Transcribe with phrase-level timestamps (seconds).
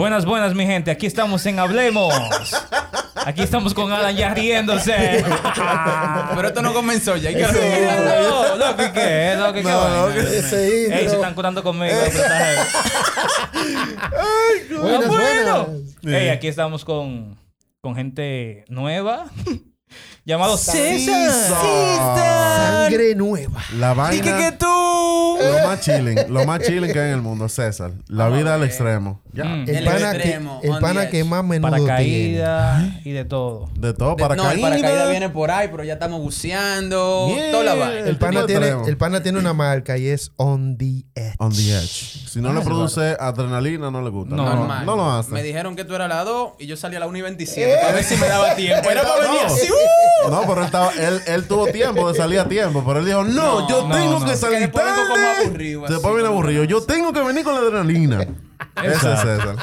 [0.00, 0.90] Buenas, buenas, mi gente.
[0.90, 2.14] Aquí estamos en Hablemos.
[3.16, 4.94] Aquí estamos con Alan ya riéndose.
[6.34, 7.28] Pero esto no comenzó ya.
[7.28, 9.34] Hay que no, no, ¿qué qué?
[9.36, 9.68] No, ¿qué qué?
[9.68, 10.14] No, vaina?
[10.14, 11.94] que ese Ey, se están curando conmigo.
[11.94, 12.60] heavy.
[14.74, 15.66] Buenas, bueno.
[15.66, 16.22] buenas.
[16.22, 17.38] Ey, aquí estamos con,
[17.82, 19.26] con gente nueva.
[20.24, 21.30] Llamado César.
[21.30, 21.56] César.
[22.84, 23.60] Sangre nueva.
[23.78, 24.22] La Y vaina.
[24.22, 24.66] que, que tú.
[25.40, 26.18] Lo más chilling.
[26.28, 27.92] Lo más chilling que hay en el mundo, César.
[28.08, 29.20] La vida al extremo.
[29.32, 29.44] Ya.
[29.44, 29.62] Mm.
[29.68, 31.86] El El pana, que, extremo, el pana que más menudo tiene.
[31.86, 33.70] Paracaídas y de todo.
[33.76, 37.28] De todo, De- para no, el paracaídas viene por ahí, pero ya estamos buceando.
[37.34, 37.50] Yeah.
[37.52, 38.08] Toda la vaina.
[38.08, 38.88] El pana, tiene, extremo.
[38.88, 41.34] el pana tiene una marca y es On The Edge.
[41.38, 42.28] On the edge.
[42.28, 44.34] Si no le produce adrenalina, no le gusta.
[44.34, 44.84] No, Normal.
[44.84, 45.30] no lo hace.
[45.32, 47.76] Me dijeron que tú eras la 2 y yo salí a la 1 y 27
[47.80, 48.90] para ver si me daba tiempo.
[48.90, 49.54] Era para venir No.
[49.54, 49.66] así.
[50.28, 53.24] No, pero él, estaba, él, él tuvo tiempo de salir a tiempo, pero él dijo,
[53.24, 54.26] no, No, yo no, tengo no.
[54.26, 55.46] que salir después vengo como tarde".
[55.46, 55.84] aburrido.
[55.84, 56.64] así, Después viene aburrido.
[56.64, 58.26] Yo tengo que venir con la adrenalina.
[58.82, 59.56] Ese es César.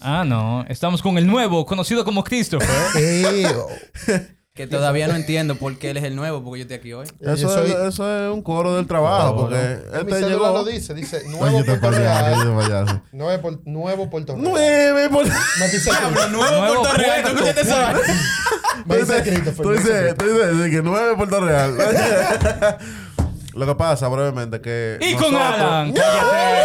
[0.00, 0.64] Ah, no.
[0.68, 2.68] Estamos con el nuevo, conocido como Christopher.
[4.54, 7.06] Que todavía no entiendo por qué él es el nuevo, porque yo estoy aquí hoy.
[7.20, 9.48] Eso, soy- es, eso es un coro del trabajo, Coro.
[9.48, 10.52] porque mi este cédula llegó...
[10.58, 12.54] lo dice, dice nuevo Óyete Puerto para Real.
[12.54, 13.02] para allá.
[13.12, 14.44] Nuevo, Puer- nuevo Puerto Real.
[14.44, 15.24] Nueve por...
[15.24, 17.22] Dice Diablo, nuevo, Puerto Real.
[17.22, 17.48] ¿Tú puerto.
[17.48, 18.00] escuchaste vaina?
[18.84, 21.74] Me dice Christopher, Tú dices, tú dices de que nueve Puerto Real.
[23.54, 25.94] Lo que pasa, brevemente, que y con Alan.
[25.94, 26.64] Cállate.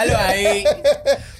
[0.00, 0.64] Algo ahí.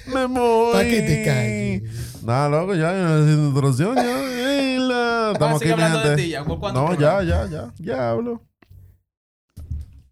[0.07, 0.73] Me voy.
[0.73, 1.98] Pa' que te calles.
[2.23, 5.31] Nada, loco, ya, ya haciendo introducción, ya.
[5.31, 7.71] Estamos aquí, mi de ti ya, ¿por cuánto No, ya, ya, ya.
[7.77, 8.41] Ya hablo.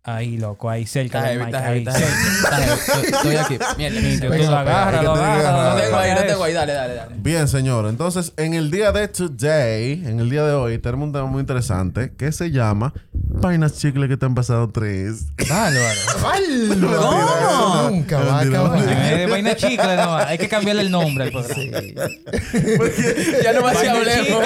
[0.10, 1.54] Ahí, loco, ahí cerca del mic.
[1.54, 2.64] Ahí, cerca.
[3.04, 3.58] Estoy- aquí.
[3.78, 4.38] Mierda.
[4.38, 5.16] Lo agarras, lo.
[5.18, 6.54] No tengo ahí, no tengo ahí.
[6.54, 7.16] Dale, dale, dale.
[7.18, 7.88] Bien, señor.
[7.88, 11.42] Entonces, en el día de today, en el día de hoy, tenemos un tema muy
[11.42, 15.26] interesante que se llama Vainas chicle que te han pasado tres.
[15.50, 15.78] Bárbaro.
[16.48, 18.80] Eso nunca va a acabar.
[18.88, 20.16] Eh, de vaina chicle, no.
[20.16, 21.58] Hay que cambiarle el nombre al programa.
[23.44, 24.44] Ya no va a ser hablemos.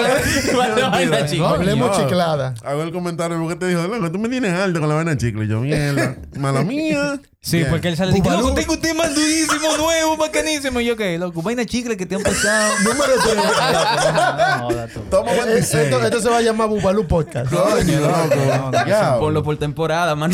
[1.53, 2.53] Hablemos chiclada.
[2.63, 5.47] Hago el comentario porque te dijo, loco, tú me tienes alto con la vaina chicle.
[5.51, 6.15] Yo, mierda.
[6.37, 7.19] Mala mía.
[7.41, 10.79] Sí, porque él sale y loco, tengo un tema durísimo, nuevo, bacanísimo.
[10.79, 11.17] Y yo, ¿qué?
[11.17, 12.73] Loco, vaina chicle que te han pasado.
[12.83, 13.35] Número 3.
[14.61, 14.99] No, joda tú.
[15.09, 15.83] Toma 26.
[15.85, 17.51] esto, esto se va a llamar Bubalú Podcast.
[17.51, 18.71] Coño, loco.
[18.87, 19.17] Ya.
[19.19, 20.31] Ponlo por temporada, man.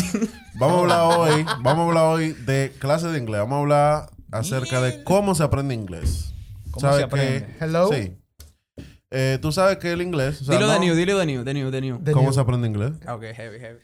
[0.54, 3.40] Vamos a hablar hoy, vamos a hablar hoy de clases de inglés.
[3.40, 6.32] Vamos a hablar acerca de cómo se aprende inglés.
[6.70, 7.46] ¿Cómo ¿Sabes se aprende?
[7.58, 7.88] que- Hello.
[7.92, 8.14] Sí.
[9.10, 10.42] Eh, Tú sabes que el inglés.
[10.42, 11.98] o sea, Dilo de new, dilo de new, de new, de new.
[12.12, 12.32] ¿Cómo new.
[12.34, 12.92] se aprende inglés?
[13.06, 13.78] Ah, Ok, heavy, heavy.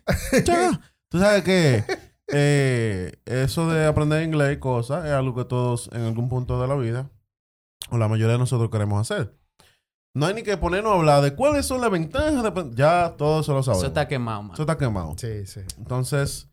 [1.15, 1.85] Tú sabes que
[2.27, 6.67] eh, eso de aprender inglés y cosas es algo que todos en algún punto de
[6.67, 7.09] la vida,
[7.91, 9.33] o la mayoría de nosotros queremos hacer.
[10.13, 12.71] No hay ni que ponernos a hablar de cuáles son las ventajas de.
[12.75, 13.85] Ya todo eso lo sabemos.
[13.85, 14.55] Eso está quemado, man.
[14.55, 15.15] Eso está quemado.
[15.17, 15.61] Sí, sí.
[15.79, 16.49] Entonces,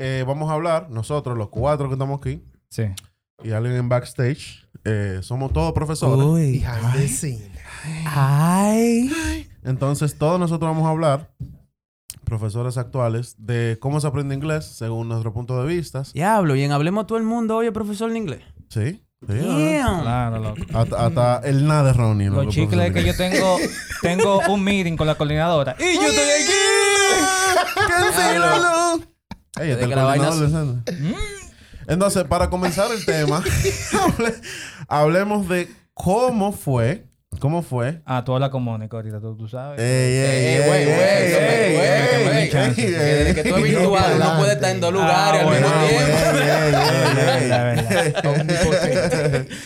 [0.00, 2.86] eh, vamos a hablar, nosotros, los cuatro que estamos aquí, Sí.
[3.44, 6.26] y alguien en backstage, eh, somos todos profesores.
[6.26, 6.64] Uy.
[6.92, 7.52] The scene.
[8.04, 9.48] Ay.
[9.62, 11.30] Entonces, todos nosotros vamos a hablar,
[12.26, 16.02] profesores actuales, de cómo se aprende inglés según nuestro punto de vista.
[16.12, 18.42] Diablo, y en Hablemos todo el mundo hoy es profesor de inglés.
[18.68, 19.00] Sí.
[19.26, 19.38] sí.
[19.38, 20.02] Damn.
[20.02, 20.60] Claro, loco.
[20.74, 22.28] Hasta, hasta el nada de Ronnie.
[22.28, 23.56] Los chicles que yo tengo,
[24.02, 25.74] tengo un meeting con la coordinadora.
[25.78, 26.52] Y yo estoy aquí.
[27.88, 29.02] ¡Cancélalo!
[29.58, 30.82] Ey, el coordinador Sandra.
[31.88, 33.42] Entonces, para comenzar el tema,
[33.92, 34.40] hable-
[34.88, 37.06] hablemos de cómo fue,
[37.40, 39.80] cómo fue Ah, tú hablas con Mónica ahorita, tú, tú sabes.
[39.80, 44.70] Ey, ey, Eh, ey, güey, ey, güey, Desde que tú es virtual, no puede estar
[44.70, 46.04] en dos lugares Ah, al mismo bueno, tiempo.
[46.38, 49.48] ey, ey, La ey, verdad, ey.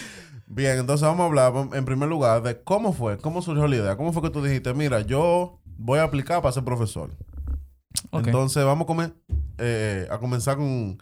[0.52, 3.96] Bien, entonces vamos a hablar en primer lugar de cómo fue, cómo surgió la idea,
[3.96, 7.10] cómo fue que tú dijiste, mira, yo voy a aplicar para ser profesor.
[8.10, 8.26] Ok.
[8.26, 9.12] Entonces vamos a, comer-
[9.58, 10.98] eh, a comenzar con,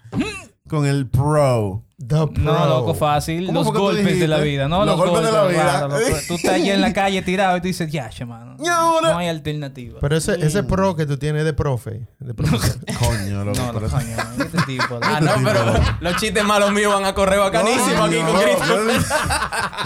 [0.68, 1.82] con el pro.
[1.98, 2.28] The Pro.
[2.36, 3.46] No, loco, fácil.
[3.46, 4.84] ¿Cómo Los golpes de la vida, ¿no?
[4.84, 5.62] Los golpes de la vida.
[5.88, 5.96] claro.
[6.28, 8.54] Tú estás allá en la calle tirado y tú dices, ya, che, mano.
[8.60, 9.98] Y ahora- No hay alternativa.
[10.00, 12.06] Pero ese, ese pro que tú tienes de profe.
[12.20, 12.76] De profesor.
[13.00, 13.58] Coño, loco.
[13.58, 15.00] no, no, coño, man, este tipo.
[15.02, 19.08] Ah, no, pero los chistes malos míos van a correr bacanísimo aquí con Cristo.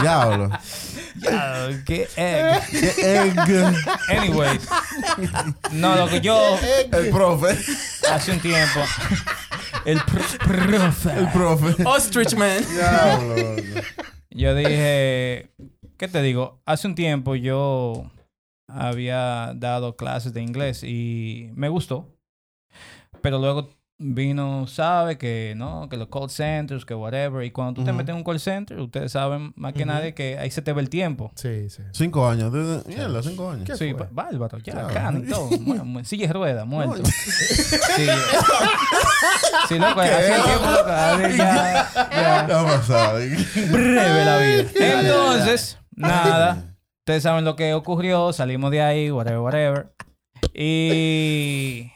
[0.02, 0.50] Diablo.
[1.16, 2.62] Ya, qué egg.
[2.70, 3.74] Qué egg.
[4.18, 4.68] Anyways.
[5.72, 6.58] No, lo que yo
[6.90, 7.56] El profe.
[8.12, 8.80] hace un tiempo.
[9.84, 11.18] El pr- profe.
[11.18, 11.84] El profe.
[11.84, 12.62] Ostrich man.
[14.30, 15.50] Yo dije,
[15.98, 16.60] ¿qué te digo?
[16.64, 18.10] Hace un tiempo yo
[18.66, 22.08] había dado clases de inglés y me gustó.
[23.20, 23.68] Pero luego
[24.04, 27.44] vino, sabe que no, que los call centers, que whatever.
[27.44, 30.38] Y cuando tú te metes en un call center, ustedes saben más que nadie que
[30.38, 31.30] ahí se te ve el tiempo.
[31.36, 31.82] Sí, sí.
[31.92, 32.52] Cinco años.
[32.86, 33.64] Mierda, cinco años.
[33.66, 34.88] ¿Qué Sí, bárbaro, ya, Claro.
[34.92, 35.48] cana y todo.
[35.60, 37.02] mu- mu- Silla de ruedas, muerto.
[37.04, 38.06] Sí.
[39.68, 42.46] sí, loco, hace tiempo, loco, hace ya, ya.
[42.46, 43.18] ¿Qué ha pasado?
[43.70, 44.64] breve la vida.
[45.00, 46.74] Entonces, nada.
[47.00, 48.32] Ustedes saben lo que ocurrió.
[48.32, 49.92] Salimos de ahí, whatever, whatever.
[50.54, 51.90] Y.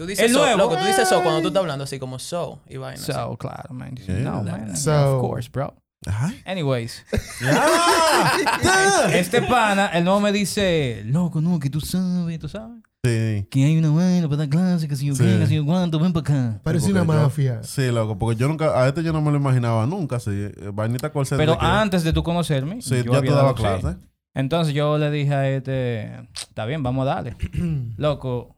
[0.00, 0.56] Tú dices El so, nuevo.
[0.56, 3.02] loco, tú dices so cuando tú estás hablando así como so y vaina.
[3.02, 3.12] así.
[3.12, 3.94] So, claro, man.
[3.96, 4.20] Yeah.
[4.20, 4.74] No, man.
[4.74, 5.74] So- Of course, bro.
[6.06, 6.40] Ay.
[6.46, 7.04] Anyways.
[9.12, 12.78] Este pana, el nuevo me dice, loco, no, que tú sabes, tú sabes.
[13.04, 13.46] Sí.
[13.50, 15.22] Que hay una vaina para dar clase, que si yo Sí.
[15.24, 16.22] que si yo cuánto, ven para
[16.52, 16.60] acá.
[16.62, 17.62] Parece una yo- mafia.
[17.62, 20.30] Sí, loco, porque yo nunca, a este yo no me lo imaginaba nunca, sí.
[20.32, 23.62] Eh, Vainita center Pero antes de tú conocerme, Sí, yo ya había dado- sí.
[23.62, 23.96] clase.
[24.34, 27.36] Entonces yo le dije a este, está bien, vamos a darle.
[27.98, 28.56] Loco,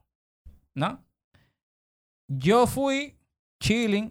[0.76, 1.00] ¿no?
[2.38, 3.16] Yo fui
[3.60, 4.10] chilling,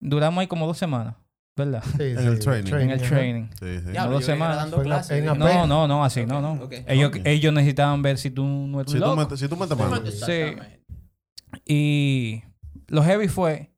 [0.00, 1.14] duramos ahí como dos semanas,
[1.56, 1.82] ¿verdad?
[1.96, 2.72] Sí, En sí, el training.
[2.72, 3.48] En el training.
[3.60, 3.92] Sí, sí.
[3.92, 4.70] Ya, Como dos semanas.
[4.82, 5.24] clases.
[5.24, 6.68] la- No, no, no, así, no, no.
[6.86, 9.20] Ellos, ellos necesitaban ver si tú no eres Si un tú, loco.
[9.22, 9.96] metes, si tú metes mano.
[9.96, 10.80] Exactamente.
[11.66, 12.42] Y
[12.88, 13.70] lo heavy fue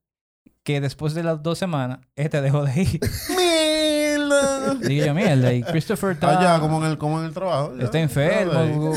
[0.63, 3.01] que después de las dos semanas, este dejó de ir.
[4.43, 4.89] ¡Mierda!
[4.89, 7.75] Digo yo, mierda, y Christopher está, Allá, como en el, como en el trabajo.
[7.77, 7.85] ya.
[7.85, 8.93] está enfermo.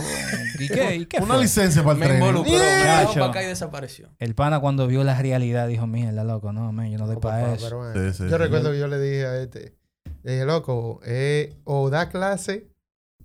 [0.60, 0.96] ¿Y qué?
[0.96, 1.44] ¿Y qué Una fue?
[1.44, 2.26] licencia para el Me training.
[2.28, 3.26] involucró, Yeah.
[3.26, 4.10] acá y desapareció.
[4.20, 7.22] El pana cuando vio la realidad dijo, mierda, loco, no, man, yo no doy No,
[7.22, 7.66] para eso.
[7.66, 7.94] pero bueno.
[7.94, 8.36] Sí, sí, yo sí.
[8.38, 9.76] recuerdo que yo le dije a este,
[10.24, 12.68] le dije, loco, eh, o da clase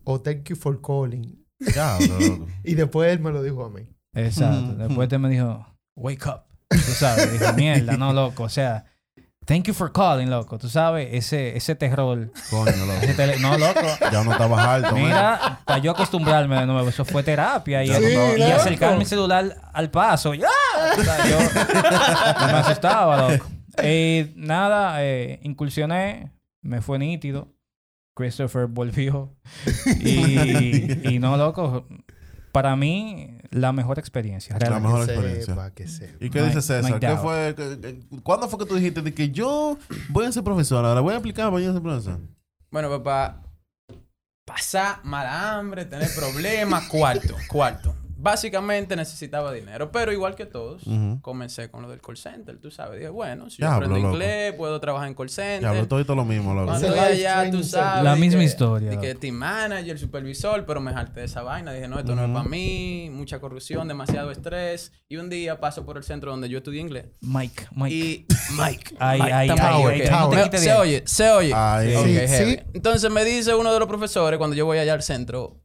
[0.05, 1.39] o thank you for calling.
[1.75, 2.47] Ya, loco.
[2.65, 3.89] Y después él me lo dijo a mí.
[4.15, 4.73] Exacto.
[4.73, 5.67] Mm, Después te me dijo,
[5.97, 6.43] wake up.
[6.69, 8.43] Tú sabes, dije, mierda, no, loco.
[8.45, 8.85] O sea,
[9.45, 10.59] thank you for calling, loco.
[10.59, 12.31] Tú sabes, ese, ese terror.
[12.51, 13.17] Coño, Ese loco.
[13.17, 13.81] tele- no, loco.
[14.13, 15.03] Ya no estabas alto, man.
[15.05, 17.83] Mira, para yo acostumbrarme de nuevo, eso fue terapia.
[17.85, 18.55] Y, Sí, y loco.
[18.61, 20.35] acercar mi celular al paso.
[20.35, 20.49] ¡Ya!
[20.99, 21.39] O sea, yo
[22.47, 23.47] me asustaba, loco.
[23.83, 26.31] Y nada, eh, incursioné,
[26.63, 27.49] me fue nítido.
[28.15, 29.35] Christopher volvió.
[30.01, 31.87] Y, y no, loco.
[32.53, 34.55] Para mí, la mejor experiencia.
[34.55, 34.89] La realmente.
[34.89, 35.55] mejor Que experiencia.
[35.55, 36.25] sepa, que sepa.
[36.25, 37.01] ¿Y qué No dice hay César?
[37.01, 37.55] ¿Qué fue?
[38.23, 39.79] ¿Cuándo fue que tú dijiste de que yo
[40.09, 40.85] voy a ser profesor?
[40.85, 42.19] Ahora voy a aplicar para yo ser profesor.
[42.71, 43.43] Bueno, papá,
[44.45, 47.95] pasar mala hambre, tener problemas, cuarto, cuarto.
[48.23, 50.83] Básicamente necesitaba dinero, pero igual que todos,
[51.23, 53.01] comencé con lo del call center, tú sabes.
[53.01, 54.15] Dije, bueno, si Diablo, yo aprendo loco.
[54.15, 55.61] inglés, puedo trabajar en call center.
[55.63, 56.67] Ya, pero todo y todo lo mismo, loco.
[56.69, 58.05] Cuando allá, tú sabes.
[58.05, 59.03] La misma que- historia, loco.
[59.03, 61.73] que team manager, supervisor, pero me harté de esa vaina.
[61.73, 63.11] Dije, no, esto no es para mí.
[63.13, 64.93] Mucha corrupción, demasiado estrés.
[65.09, 67.07] Y un día paso por el centro donde yo estudié inglés.
[67.23, 67.95] Mike, Mike.
[67.97, 68.27] Y
[68.57, 68.95] Mike.
[69.01, 71.53] Ay, Mike, ay, Se oye, se oye.
[71.55, 72.53] Ay, Ok, Sí, heavy.
[72.53, 72.61] sí.
[72.75, 75.57] Entonces me dice uno de los profesores cuando yo voy allá al centro,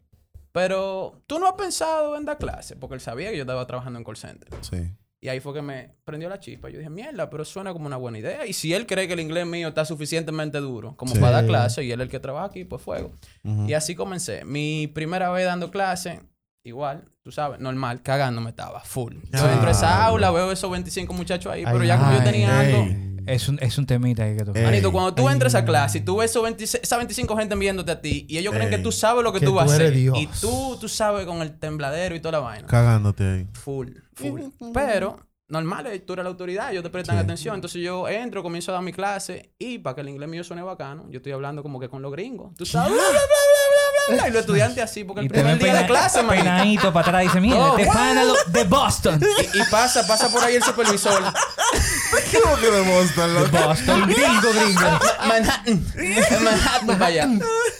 [0.58, 4.00] pero tú no has pensado en dar clase, porque él sabía que yo estaba trabajando
[4.00, 4.50] en call center.
[4.62, 4.92] Sí.
[5.22, 6.68] Y ahí fue que me prendió la chispa.
[6.72, 8.44] Yo dije, mierda, pero suena como una buena idea.
[8.48, 11.20] Y si él cree que el inglés mío está suficientemente duro como Sí.
[11.22, 13.12] para dar clase y él es el que trabaja aquí, pues fuego.
[13.44, 13.68] Ujú.
[13.70, 14.46] Y así comencé.
[14.46, 16.22] Mi primera vez dando clase,
[16.64, 19.14] igual, tú sabes, normal, cagándome estaba, full.
[19.14, 22.14] Yo Ya, entro a esa aula, veo esos 25 muchachos ahí, pero Ay, ya como
[22.14, 22.74] yo ay, tenía ey.
[22.76, 23.17] algo...
[23.28, 24.52] Es un, es un temita ahí que tú.
[24.56, 24.64] Ey.
[24.64, 27.92] Manito, cuando tú entras a clase y tú ves esos 26 esas 25 gente viéndote
[27.92, 28.78] a ti y ellos creen Ey.
[28.78, 29.94] que tú sabes lo que, Que tú vas a hacer.
[29.94, 30.18] Dios.
[30.18, 32.68] Y tú, tú sabes con el tembladero y toda la vaina.
[32.68, 33.48] Cagándote ahí.
[33.54, 34.42] Full, full.
[34.74, 35.20] Pero,
[35.50, 37.24] normal, eh, tú eres la autoridad, ellos te prestan Sí.
[37.24, 37.56] atención.
[37.56, 40.62] Entonces yo entro, comienzo a dar mi clase y para que el inglés mío suene
[40.64, 42.54] bacano, yo estoy hablando como que con los gringos.
[42.58, 44.28] Tú sabes, bla, bla, bla, bla, bla, bla.
[44.30, 46.36] Y los estudiantes así, porque el Y te primer día de clase, man.
[46.36, 49.20] peinadito para atrás dice, mira, Oh, este de Boston.
[49.22, 51.22] Y, y pasa, pasa por ahí el supervisor.
[52.44, 53.58] ¿Cómo que de Boston, loco?
[53.68, 55.00] Boston, gringo, gringo.
[55.28, 55.86] Manhattan.
[56.44, 57.28] Manhattan, vaya.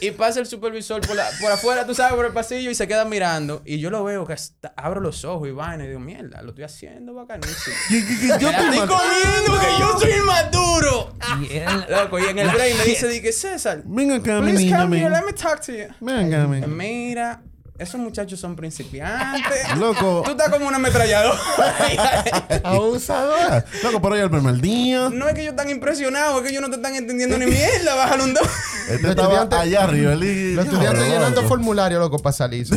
[0.02, 2.88] Y pasa el supervisor por, la- por afuera, tú sabes, por el pasillo y se
[2.88, 3.62] queda mirando.
[3.66, 6.50] Y yo lo veo que hasta abro los ojos y vaina y digo, mierda, lo
[6.50, 7.76] estoy haciendo bacanísimo.
[8.40, 11.16] Yo estoy comiendo que yo soy inmaduro.
[11.42, 14.52] Y él- Loco, y en el break me dice, di que César, Ven acá, mi
[14.52, 15.14] please niña, come here, ven.
[15.20, 15.88] let me talk to you.
[16.00, 16.48] Ven acá.
[16.68, 17.42] Mira,
[17.80, 19.76] esos muchachos son principiantes.
[19.78, 20.24] Loco.
[20.26, 21.40] Tú estás como una ametralladora.
[22.64, 23.64] Abusador.
[23.84, 25.10] Loco, por ahí el primer día.
[25.10, 27.96] no es que ellos están impresionados, es que ellos no te están entendiendo ni mierda.
[27.96, 28.44] Bájalo un dos.
[28.90, 30.14] Este Los estaba estudiantes- allá arriba.
[30.16, 31.48] y- Los estudiantes llenando loco.
[31.50, 32.76] formulario, loco, para retiro.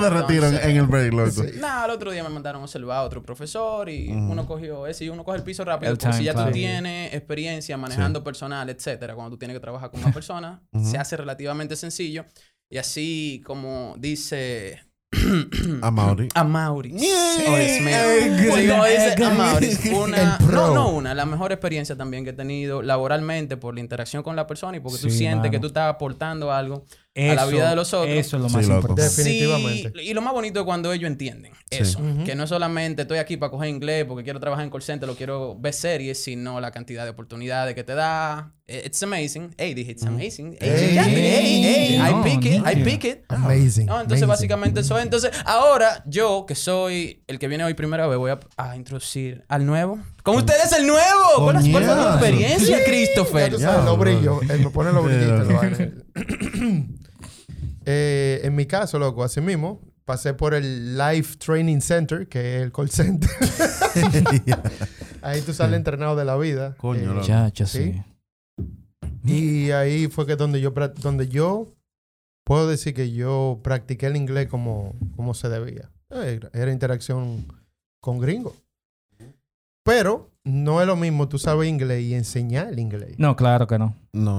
[0.00, 1.42] Me retiro en, en el break, loco.
[1.58, 5.04] Nada, al otro día me mandaron a observar a otro profesor y uno cogió ese
[5.04, 5.92] y uno coge el piso rápido.
[5.92, 9.90] El porque si ya tú tienes experiencia manejando personal, etcétera, cuando tú tienes que trabajar
[9.90, 12.24] con una persona, se hace relativamente sencillo.
[12.72, 14.80] Y así como dice
[15.82, 16.28] A Mauri.
[16.34, 16.96] a Mauri.
[19.22, 23.74] A Mauri, una, no, no una, la mejor experiencia también que he tenido laboralmente por
[23.74, 25.60] la interacción con la persona y porque tú Sí, sientes que mano.
[25.60, 28.08] tú estás aportando algo a la Eso- vida de los otros.
[28.16, 28.80] Eso es lo Sí, más loco.
[28.88, 29.02] importante.
[29.02, 29.92] Definitivamente.
[30.00, 31.78] Sí, y lo más bonito es cuando ellos entienden Sí.
[31.82, 31.98] eso.
[31.98, 32.24] Ujú.
[32.24, 35.14] Que no solamente estoy aquí para coger inglés porque quiero trabajar en call center o
[35.14, 38.54] quiero ver series, sino la cantidad de oportunidades que te da.
[38.66, 39.54] Eh, It's amazing.
[39.58, 40.56] Hey, dije, it's amazing.
[40.58, 43.24] Hey, Hey, hey, hey, hey, I no, pick it, I pick it.
[43.28, 43.86] Amazing.
[43.86, 44.28] No, entonces amazing.
[44.28, 45.04] básicamente eso es.
[45.04, 49.44] Entonces, ahora yo, que soy el que viene hoy primera vez, voy a, a introducir
[49.48, 49.98] al nuevo.
[50.22, 51.22] Con ustedes el nuevo.
[51.44, 53.52] ¿Cuál, es- cuál fue tu experiencia, Ya Christopher?
[53.52, 54.12] tú sabes, los bro.
[54.14, 54.40] brillos.
[54.48, 55.92] Él me pone lo vaina.
[57.86, 62.62] Eh, en mi caso, loco, así mismo, pasé por el Life Training Center, que es
[62.62, 63.30] el call center.
[65.22, 66.74] ahí tú sales entrenado de la vida.
[66.76, 67.24] Coño, Eh.
[67.24, 67.92] Chacho, Sí.
[67.92, 68.02] sí.
[69.24, 70.70] Y ahí fue que donde yo,
[71.00, 71.68] donde yo
[72.44, 75.90] puedo decir que yo practiqué el inglés como, como se debía.
[76.10, 77.46] Eh, Era, era interacción
[78.00, 78.54] con gringos.
[79.84, 83.14] Pero no es lo mismo tú sabes inglés y enseñar el inglés.
[83.18, 83.94] No, claro que no.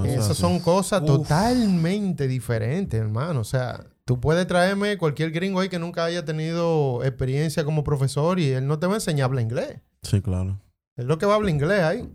[0.06, 1.08] Esas son cosas Uf.
[1.08, 3.40] totalmente diferentes, hermano.
[3.40, 8.40] O sea, tú puedes traerme cualquier gringo ahí que nunca haya tenido experiencia como profesor
[8.40, 9.80] y él no te va a enseñar a hablar inglés.
[10.02, 10.60] Sí, claro.
[10.98, 12.10] Es lo que va a hablar inglés ahí.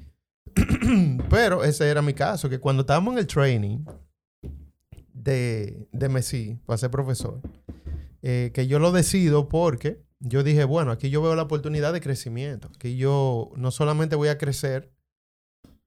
[1.30, 3.84] Pero ese era mi caso, que cuando estábamos en el training
[5.12, 7.40] de, de Messi para ser profesor,
[8.22, 12.00] eh, que yo lo decido porque yo dije, bueno, aquí yo veo la oportunidad de
[12.00, 12.70] crecimiento.
[12.74, 14.92] Aquí yo no solamente voy a crecer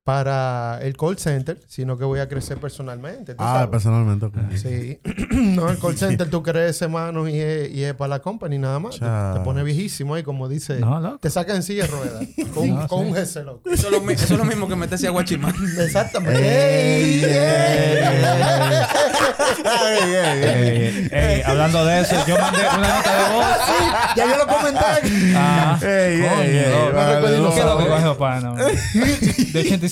[0.03, 3.35] para el call center, sino que voy a crecer personalmente.
[3.35, 3.69] ¿tú Ah, sabes?
[3.69, 4.35] personalmente, ok.
[4.55, 4.99] Sí.
[5.31, 8.79] no, el call center tú creces, mano, y es, y es para la company nada
[8.79, 8.95] más.
[8.99, 10.79] Te, pone viejísimo ahí, como dice.
[10.79, 11.19] No, loco.
[11.19, 12.27] Te sacan en silla de ruedas.
[12.53, 13.05] Con, No, con sí.
[13.09, 13.69] un jersey, loco.
[13.69, 15.53] Eso es, lo, eso es lo mismo que meterse a Guachimán.
[15.79, 16.39] Exactamente.
[16.41, 17.31] Ey, ¡Ey!
[19.63, 21.41] ey, ey, ey, ey.
[21.45, 23.45] Hablando de eso, yo mandé una nota de voz.
[24.15, 24.79] Ya yo lo comenté.
[25.35, 26.95] Ah, Ey, ey, ey, loco.
[26.95, 27.53] vale, no.
[27.53, 27.85] ¿Qué es lo que
[28.41, 28.55] no.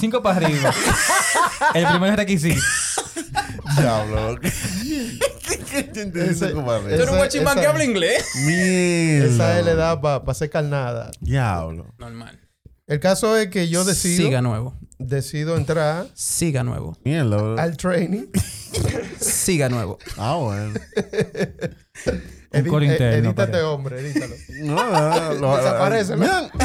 [0.08, 0.40] Coge, pana?
[0.40, 0.74] De 85 para arriba.
[1.74, 2.62] El primer requisito.
[3.78, 4.42] Diablo, loco.
[5.72, 6.52] ¿Qué te dice, Ese-?
[6.54, 8.24] Tú eres un guachimán esa- que habla inglés.
[8.46, 9.26] Mierda.
[9.28, 11.12] Esa es la edad para hacer carnada.
[11.20, 11.94] Diablo.
[11.98, 12.40] Normal.
[12.88, 14.76] El caso es que yo decido, Siga nuevo.
[14.98, 16.98] decido entrar Siga nuevo.
[17.04, 17.60] Mierda, bro.
[17.60, 18.26] al training.
[19.20, 20.00] Siga nuevo.
[20.18, 20.74] Ah, bueno.
[22.52, 23.62] Un coro Edi- interno, edita parece.
[23.62, 24.34] hombre, edítalo.
[24.64, 26.50] No, no, lo- Desaparece, ¿no?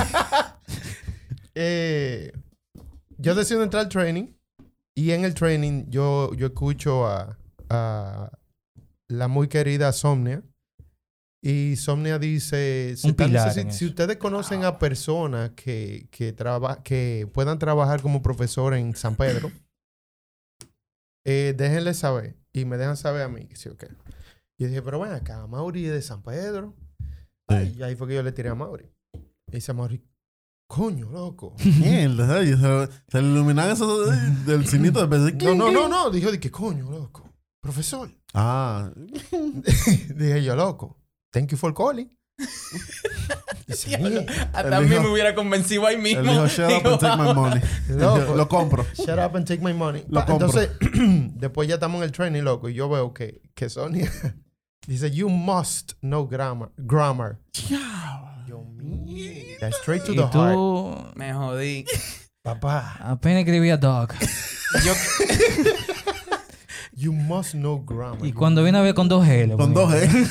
[1.57, 2.33] Eh,
[3.19, 4.29] yo decido entrar al training
[4.97, 8.31] y en el training yo, yo escucho a, a
[9.09, 10.43] la muy querida Somnia.
[11.47, 18.23] Y Somnia dice, si, ustedes conocen a personas que, que, traba- que puedan trabajar como
[18.23, 19.53] profesor en San Pedro,
[21.27, 23.47] eh, déjenle saber y me dejan saber a mí.
[23.47, 23.89] que sí o qué.
[24.59, 26.75] Yo dije, pero ven acá, Mauri es de San Pedro.
[27.49, 27.75] Sí.
[27.77, 28.87] Y ahí fue que yo le tiré a Mauri.
[29.49, 30.03] Y dice Mauri,
[30.75, 31.55] coño, loco.
[31.65, 34.11] Mierda, oye, se, se le iluminan esos
[34.45, 35.35] del cinito de pensar.
[35.43, 36.11] No, no, no, no.
[36.11, 37.31] Dijo, que coño, loco.
[37.61, 38.11] Profesor.
[38.35, 38.91] Ah,
[40.17, 40.99] Dije yo, loco.
[41.31, 42.11] Thank you for calling.
[43.69, 46.23] Dice, "Mierda, Hasta a mí me hubiera convencido ahí mismo.
[46.23, 47.61] dijo, shut up and take my money.
[47.89, 48.35] Loco.
[48.35, 48.85] Lo compro.
[48.95, 50.05] Shut up and take my money.
[50.09, 50.49] Lo Pa- compro.
[50.49, 50.71] Entonces,
[51.37, 54.11] después ya estamos en el training, loco, y yo veo que, que Sonia
[54.89, 56.71] dice, you must know grammar.
[56.77, 57.39] Grammar.
[58.85, 59.73] Mierda.
[59.73, 60.55] Straight to Y the heart.
[60.55, 61.85] tú Me jodí.
[62.43, 64.13] Papá, apenas escribías dog.
[64.85, 64.93] Yo,
[66.93, 68.27] you must know grammar.
[68.27, 69.57] Y cuando viene a ver con dos L.
[69.57, 70.27] Con dos G.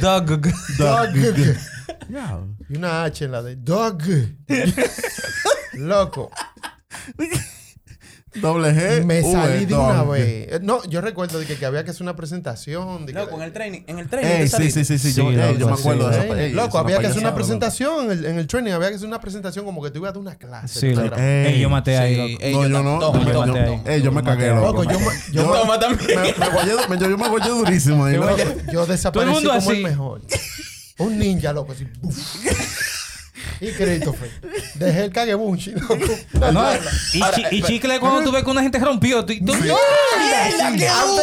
[0.00, 0.26] Dog.
[0.78, 1.12] Dog.
[2.08, 2.56] Diablo.
[2.68, 4.02] Y una H en la de dog.
[5.74, 6.30] Loco.
[8.34, 9.04] Doble G.
[9.04, 10.22] Me V, salí de una vez.
[10.52, 13.04] Eh, No, yo recuerdo de que, que había que hacer una presentación.
[13.06, 13.80] De que- loco, en el training.
[13.88, 14.30] En el training.
[14.30, 15.12] Ey, ¿te sí, sí, sí, sí.
[15.12, 15.80] Sí, Yo, ey, loco, yo me sí.
[15.80, 16.34] acuerdo de eso.
[16.36, 18.70] Ey, Ey, loco, había que hacer una presentación en el, en el training.
[18.72, 20.78] Había que hacer una presentación como que tú ibas a dar una clase.
[20.80, 21.16] Sí, loco.
[21.16, 21.46] Ey.
[21.54, 23.82] Ey, yo maté ahí, No, yo no.
[23.84, 24.84] Ey, yo me cagué, loco.
[24.84, 26.18] Yo, me- yo, me- Toma también.
[27.00, 28.16] yo me guayé durísimo ahí,
[28.72, 30.20] yo, desaparecí mundo como el mejor.
[30.98, 31.86] Un ninja, loco, así.
[33.60, 34.30] Y Christopher.
[34.76, 35.94] Dejé el cagebunchi, loco.
[36.52, 36.72] No,
[37.12, 39.24] y, chi- y chicle cuando tú ves que una gente rompió.
[39.24, 41.22] Tú, tú, ¡Mierda, qué duro!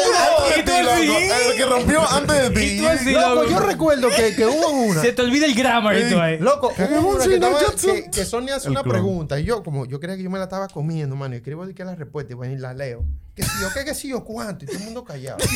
[0.58, 1.12] Y tú así.
[1.50, 2.66] El que rompió antes de ti.
[2.76, 3.50] Y tú así, Loco, loco.
[3.50, 5.02] yo recuerdo que, que hubo una.
[5.02, 6.38] Se te olvida el grammar y tú ahí.
[6.40, 8.94] Loco, hubo una Cagebunchi, que, estaba- no que, que Sonia hace El una clon.
[8.94, 11.66] pregunta y yo, como yo creía que yo me la estaba comiendo, mano, y escribo
[11.66, 13.04] de que la respuesta y bueno, y la leo.
[13.38, 15.38] Que si yo, qué, que si yo, cuánto, y todo el mundo callado.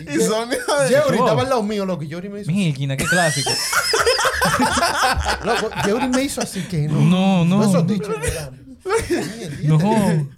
[0.00, 0.56] Y Sonia.
[0.88, 1.26] Jerry Wow.
[1.26, 3.50] estaba al lado mío, loco, y Jerry me hizo, Milquina, qué clásico.
[5.44, 7.00] loco, Jerry me hizo así que no.
[7.00, 7.68] No, no.
[7.68, 8.60] esos dichos grandes.
[9.62, 9.78] No.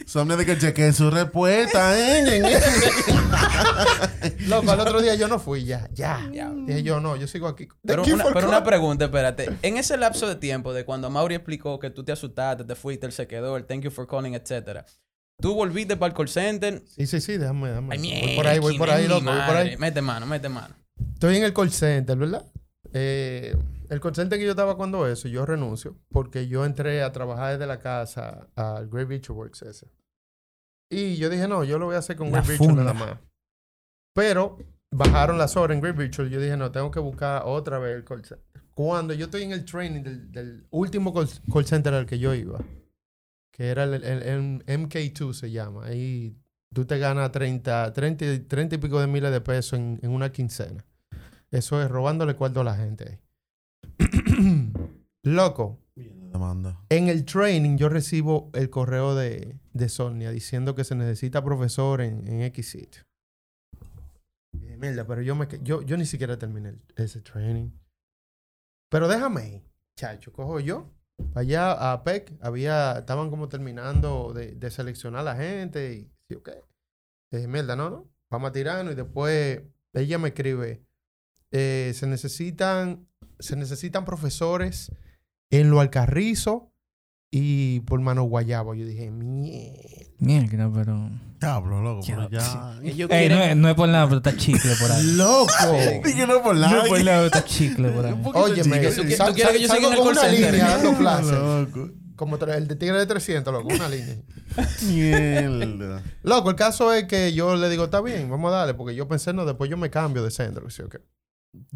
[0.05, 2.43] Sonia de que chequee su respuesta, ¿eh?
[4.49, 6.29] Loco, al otro día yo no fui, ya, ya.
[6.33, 6.51] Ya.
[6.51, 7.69] Dije yo, no, yo sigo aquí.
[7.87, 8.69] Pero, Thank you una, for pero una calling.
[8.69, 9.51] pregunta, espérate.
[9.62, 13.07] En ese lapso de tiempo de cuando Mauri explicó que tú te asustaste, te fuiste,
[13.07, 14.85] él se quedó, el thank you for calling, etcétera.
[15.43, 16.83] Tú volviste para el call center.
[16.87, 17.97] Sí, sí, sí, déjame, déjame.
[17.97, 19.77] Ay, voy por ahí, voy por ahí, loco, voy por ahí.
[19.77, 20.75] Mete mano, mete mano.
[21.15, 22.45] Estoy en el call center, ¿verdad?
[22.93, 23.57] Eh,
[23.89, 27.53] el call center que yo estaba cuando eso, yo renuncio porque yo entré a trabajar
[27.53, 29.89] desde la casa al Great Virtual Works ese.
[30.89, 32.85] Y yo dije, no, yo lo voy a hacer con La Great Virtual funda.
[32.85, 33.19] nada más.
[34.15, 34.59] Pero
[34.93, 36.31] bajaron las horas en Great Virtual.
[36.31, 38.47] Yo dije, no, tengo que buscar otra vez el call center.
[38.75, 42.33] Cuando yo estoy en el training del, del último call, call center al que yo
[42.33, 42.61] iba,
[43.53, 46.37] que era el, el- el MK2 se llama, ahí
[46.75, 50.11] tú te ganas 30, 30, y- 30 y pico de miles de pesos en, en
[50.11, 50.85] una quincena.
[51.51, 53.21] Eso es robándole cuarto a la gente.
[55.25, 56.81] Loco, Demanda.
[56.89, 62.01] en el training yo recibo el correo de, de Sonia diciendo que se necesita profesor
[62.01, 63.03] en, en X sitio.
[64.53, 67.71] Y dije, Mierda, pero yo, me, yo, yo ni siquiera terminé ese training.
[68.91, 69.63] Pero déjame
[69.97, 70.91] chacho, cojo yo.
[71.35, 76.35] Allá a PEC había, estaban como terminando de, de seleccionar a la gente y sí,
[76.35, 76.50] ok.
[77.31, 79.62] Dije, mierda, no, no, vamos a tirarnos y después
[79.95, 80.85] ella me escribe,
[81.50, 84.93] eh, se necesitan, se necesitan profesores
[85.50, 86.72] en lo Alcarrizo
[87.33, 88.75] y por Mano Guayabo.
[88.75, 89.81] Yo dije, mierda.
[90.19, 91.11] Mierda, pero.
[91.41, 92.79] Diablo, loco, Ya, pero ya.
[92.85, 95.03] Ellos Ey, quieren- no, es- no es por nada, pero está chicle por ahí.
[95.17, 95.53] ¡Loco!
[96.05, 98.12] Dije no por No es por nada, pero está chicle por ahí.
[98.35, 100.31] Óyeme, ¿Tú quieres- sal- tú quieres que yo siga en el salgo con call una
[100.31, 100.53] center?
[100.55, 101.33] línea dando clases.
[101.33, 101.91] Loco.
[102.15, 104.17] Como el de Tigre de 300, loco, una línea.
[104.87, 106.03] Mierda.
[106.23, 109.09] Loco, el caso es que yo le digo, está bien, vamos a darle, porque yo
[109.09, 110.69] pensé, no, después yo me cambio de centro.
[110.71, 110.99] ¿sí o qué?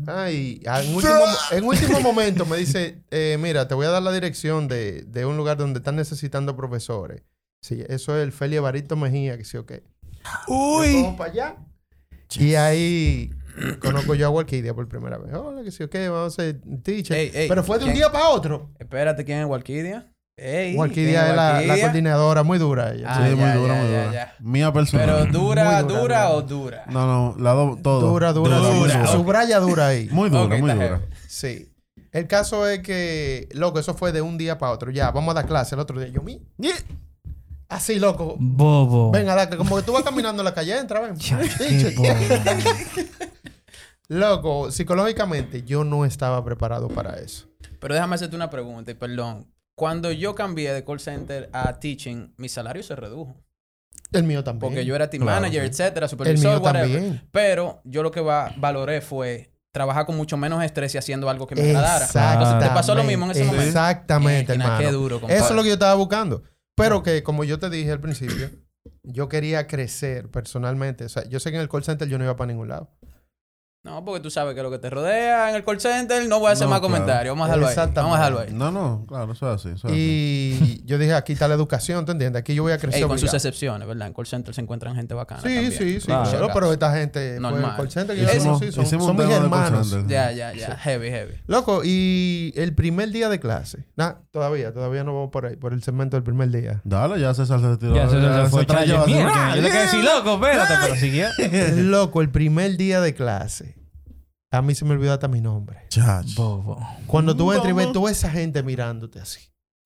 [0.06, 4.12] Ay, en último, en último momento me dice, eh, mira, te voy a dar la
[4.12, 7.22] dirección de, de un lugar donde están necesitando profesores.
[7.60, 9.82] Sí, eso es el Feli Barito Mejía, que sí o qué.
[10.48, 11.02] Uy.
[11.02, 11.56] Vamos para allá.
[12.38, 13.30] Y ahí
[13.80, 15.32] conozco yo a Walkidia por primera vez.
[15.34, 17.16] Hola, que sí o qué, vamos a ser teacher.
[17.16, 18.72] Ey, ey, Pero fue de un día para otro.
[18.78, 20.12] Espérate, ¿quién es Walkidia?
[20.38, 21.34] Ey, ¿quién Walkidia es
[21.68, 23.06] la, coordinadora, muy dura ella.
[23.08, 24.12] Ah, Sí, muy dura, ya, muy dura.
[24.12, 24.34] ya.
[24.40, 25.06] Mía personal.
[25.06, 26.84] Pero dura, dura, o dura.
[26.88, 28.10] No, no, la do, todo.
[28.10, 28.94] Dura, dura, Dura, dura.
[28.98, 29.06] dura.
[29.06, 30.08] Subraya dura ahí.
[30.10, 30.74] Muy dura, muy dura.
[30.76, 31.02] heavy.
[31.26, 31.72] Sí.
[32.12, 34.90] El caso es que, loco, eso fue de un día para otro.
[34.90, 36.08] Ya, vamos a dar clase el otro día.
[36.08, 36.42] Yo, mi.
[37.70, 38.36] Así, loco.
[38.38, 39.12] Bobo.
[39.12, 41.14] Venga, da, que como que tú vas caminando en la calle, entra, ven.
[44.08, 47.46] Loco, psicológicamente yo no estaba preparado para eso.
[47.80, 49.46] Pero déjame hacerte una pregunta y perdón.
[49.76, 53.36] Cuando yo cambié de call center a teaching, mi salario se redujo.
[54.12, 54.60] El mío también.
[54.72, 55.68] Porque yo era team Claro, manager, sí.
[55.68, 56.90] etcétera, El supervisor, mío whatever.
[56.92, 57.28] también.
[57.30, 61.46] Pero yo lo que va- valoré fue trabajar con mucho menos estrés y haciendo algo
[61.46, 62.06] que me agradara.
[62.06, 62.44] Exactamente.
[62.44, 63.66] Entonces, ¿te pasó lo mismo en ese momento?
[63.66, 64.78] Exactamente, hermano.
[64.78, 65.36] Qué duro, compadre.
[65.40, 66.42] Eso es lo que yo estaba buscando.
[66.74, 68.48] Pero que, como yo te dije al principio,
[69.02, 71.04] yo quería crecer personalmente.
[71.04, 72.90] O sea, yo sé que en el call center yo no iba para ningún lado.
[73.86, 76.48] No, porque tú sabes que lo que te rodea en el call center, no voy
[76.50, 76.92] a hacer No, más claro.
[76.92, 77.32] comentarios.
[77.36, 77.90] Vamos a dejarlo ahí.
[77.94, 78.48] Vamos a dejarlo ahí.
[78.52, 79.68] No, no, claro, eso es así.
[79.68, 79.96] Eso es así.
[79.96, 82.40] Y yo dije, aquí está la educación, ¿tú entiendes?
[82.40, 83.00] Aquí yo voy a crecer.
[83.00, 84.08] Ey, con sus excepciones, ¿verdad?
[84.08, 85.40] En call center se encuentran gente bacana.
[85.40, 85.70] Sí, también.
[85.72, 86.28] sí, sí, Claro.
[86.28, 86.48] claro.
[86.52, 87.70] Pero esta gente, pues, Normal.
[87.70, 89.96] el call center, que yo Hicimos, sí, son, hicimos son un mis hermanos.
[90.08, 90.76] Ya, ya, ya.
[90.78, 91.34] Heavy, heavy.
[91.46, 93.84] Loco, y el primer día de clase.
[93.94, 96.80] Nah, todavía, todavía no vamos por ahí, por el segmento del primer día.
[96.82, 97.94] Dale, ya César se retiró.
[97.94, 101.26] Ya se, se fue Yo le quedé así loco, espérate, pero siguió.
[101.76, 103.75] Loco, el primer día de clase.
[104.52, 105.80] A mí se me olvidó hasta mi nombre.
[105.88, 106.34] Chach.
[106.34, 106.78] Bobo.
[107.06, 109.40] Cuando tú entras y ves toda esa gente mirándote así.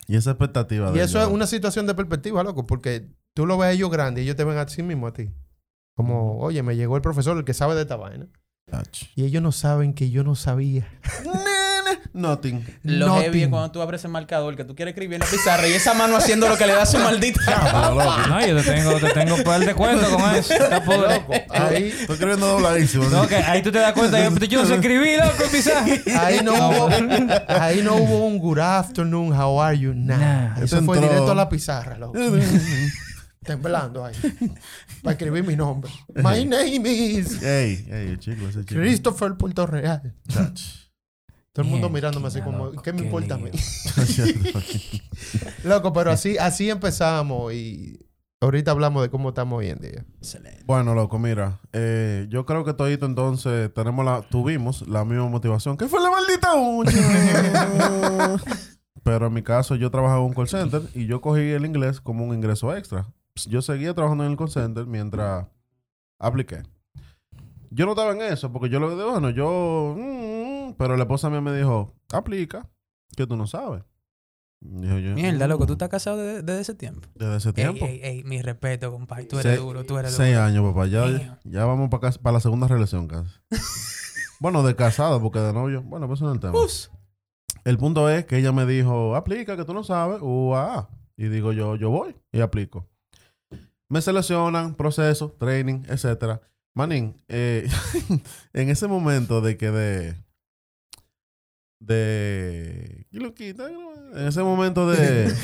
[0.07, 1.29] Y esa expectativa Y de eso ellos.
[1.29, 4.37] es una situación de perspectiva, loco, porque tú lo ves a ellos grandes y ellos
[4.37, 5.31] te ven a sí mismo a ti.
[5.97, 8.27] Como, oye, me llegó el profesor, el que sabe de esta vaina.
[8.71, 9.05] Chach.
[9.17, 10.87] Y ellos no saben que yo no sabía.
[12.13, 12.65] Nothing.
[12.83, 13.23] Lo Nothing.
[13.23, 15.73] heavy es cuando tú abres el marcador que tú quieres escribir en la pizarra y
[15.73, 17.41] esa mano haciendo lo que le da su maldita.
[18.29, 20.53] No, yo te tengo, te tengo par de cuentos con eso.
[20.55, 21.15] Está pudre.
[21.15, 23.05] Loco, ahí, Estoy escribiendo dobladísimo.
[23.05, 24.19] No, que ahí tú te das cuenta.
[24.19, 25.87] Yo, yo no sé escribir, loco, en pizarra.
[26.21, 26.89] ahí no hubo,
[27.49, 29.93] ahí no hubo un good afternoon, how are you?
[29.95, 30.55] Nah.
[30.57, 31.11] Eso Eso fue entró.
[31.11, 32.19] directo a la pizarra, loco.
[33.43, 34.15] Temblando ahí.
[35.03, 35.91] Para escribir mi nombre.
[36.15, 38.81] My name is Ey, ey, el chico, ese chico.
[38.81, 40.15] Christopher Puerto Real.
[40.29, 40.61] Chach.
[41.61, 43.51] Todo el mundo Bien, mirándome así como, loco, ¿qué me qué importa a mí?
[45.65, 47.99] Loco, pero así, así empezamos y
[48.41, 50.07] ahorita hablamos de cómo estamos hoy en día.
[50.19, 50.63] Excelente.
[50.65, 51.61] Bueno, loco, mira.
[51.75, 55.77] eh, yo creo que todito entonces tenemos la, tuvimos la misma motivación.
[55.77, 56.93] ¿Qué fue la maldita uña?
[59.03, 62.01] Pero en mi caso, yo trabajaba en un call center y yo cogí el inglés
[62.01, 63.07] como un ingreso extra.
[63.47, 65.47] Yo seguía trabajando en el call center mientras
[66.19, 66.63] apliqué.
[67.71, 69.95] Yo no estaba en eso porque yo lo dije, bueno, yo.
[70.79, 72.69] Pero la esposa mía me dijo, aplica,
[73.17, 73.83] que tú no sabes.
[74.63, 77.09] Dijo yo, Mierda, loco, tú "Mm, estás casado desde, desde ese tiempo.
[77.15, 77.87] Desde ese tiempo.
[77.87, 79.25] ey, ey, mi respeto, compadre.
[79.25, 80.45] Tú eres Se- duro, tú eres Seis duro.
[80.45, 80.87] años, papá.
[80.87, 83.31] Ya, ya vamos para para la segunda relación casi.
[84.41, 85.83] bueno, de casado, porque de novio.
[85.83, 86.59] Bueno, pues eso no es el tema.
[87.65, 90.19] El punto es que ella me dijo, aplica, que tú no sabes.
[90.21, 90.89] UAA.
[91.17, 92.87] Y digo yo, yo voy y aplico.
[93.89, 96.41] Me seleccionan, proceso, training, etcétera.
[96.75, 97.67] Manín, eh,
[98.53, 100.15] en ese momento de que de...
[101.81, 103.07] De...
[103.11, 105.35] En ese momento de...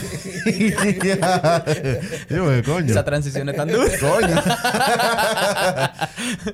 [2.30, 2.90] Yo, coño.
[2.90, 3.90] Esa transición es tan dura.
[3.98, 4.36] Coño.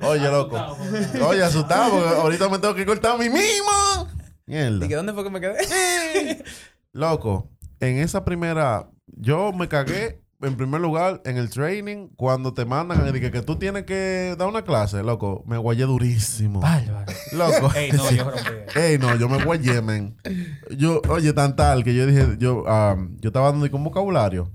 [0.09, 0.77] Oye, loco.
[1.27, 4.07] Oye, asustado porque ahorita me tengo que cortar a mí mismo.
[4.45, 4.85] Mierda.
[4.85, 6.43] ¿Y que dónde fue que me quedé?
[6.93, 12.65] Loco, en esa primera, yo me cagué en primer lugar en el training cuando te
[12.65, 15.43] mandan y que, que tú tienes que dar una clase, loco.
[15.47, 16.59] Me guayé durísimo.
[16.59, 17.11] Bárbaro.
[17.31, 17.71] Loco.
[17.75, 18.49] Ey, no, yo rompí.
[18.79, 20.17] Ey, no, yo me guayé, men.
[20.77, 24.51] Yo, oye, tan tal que yo dije, yo, ah, yo estaba dando con vocabulario.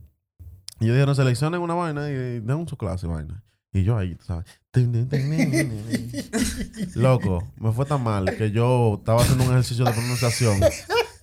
[0.80, 3.42] Y yo dije, no seleccionen una vaina y den su clase, vaina.
[3.72, 4.46] Y yo ahí, ¿sabes?
[6.94, 10.60] Loco, me fue tan mal que yo estaba haciendo un ejercicio de pronunciación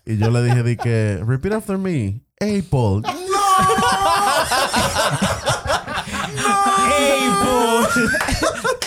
[0.06, 3.02] y yo le dije, di que, repeat after me, Apple.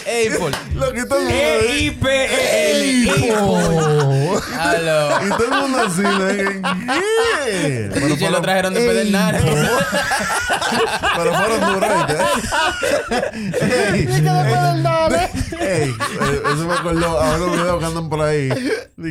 [0.08, 0.52] Apple.
[0.74, 3.34] Lo que todo el mundo E-I-P-E-L.
[3.40, 4.40] Oh.
[4.58, 5.26] Aló.
[5.26, 6.62] Y todo el mundo así, ¿eh?
[7.44, 7.90] ¿qué?
[7.92, 9.42] Pero Y lo fueron- trajeron de Pedernales.
[11.16, 12.16] Pero fueron duros, ¿viste?
[13.60, 14.06] Ey,
[15.60, 18.48] ey, eh, eso me acordó a unos videos que andan por ahí.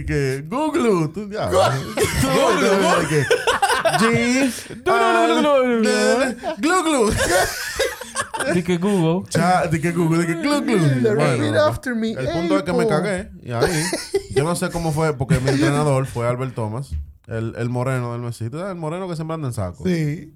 [0.07, 1.45] Que, Google, tú ya.
[1.47, 3.25] Google,
[3.99, 7.11] de G, Glu, glu.
[8.53, 9.29] Di que Google.
[9.29, 11.15] Cha, de que Google, de que glu, glu.
[11.15, 12.11] Bueno, after me.
[12.11, 12.95] el punto es que me Apple.
[12.95, 13.31] cagué.
[13.41, 13.83] Y ahí,
[14.31, 16.91] yo no sé cómo fue, porque mi entrenador fue Albert Thomas,
[17.27, 18.69] el, el moreno del mesito.
[18.69, 19.83] El moreno que siempre anda en saco.
[19.85, 20.33] Sí.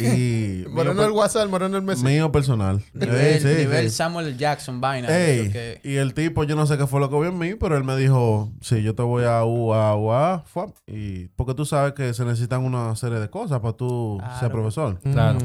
[0.00, 0.64] Y.
[0.70, 2.04] Moreno mío el WhatsApp, Moreno el Messi.
[2.04, 2.82] Mío personal.
[2.92, 3.96] Nivel, sí, nivel sí.
[3.96, 5.08] Samuel Jackson, vaina.
[5.08, 7.54] Ey, que- y el tipo, yo no sé qué fue lo que vio en mí,
[7.54, 11.64] pero él me dijo, sí, yo te voy a UA, UA, fuap", y porque tú
[11.64, 14.98] sabes que se necesitan una serie de cosas para tú ser profesor.
[15.00, 15.38] Claro.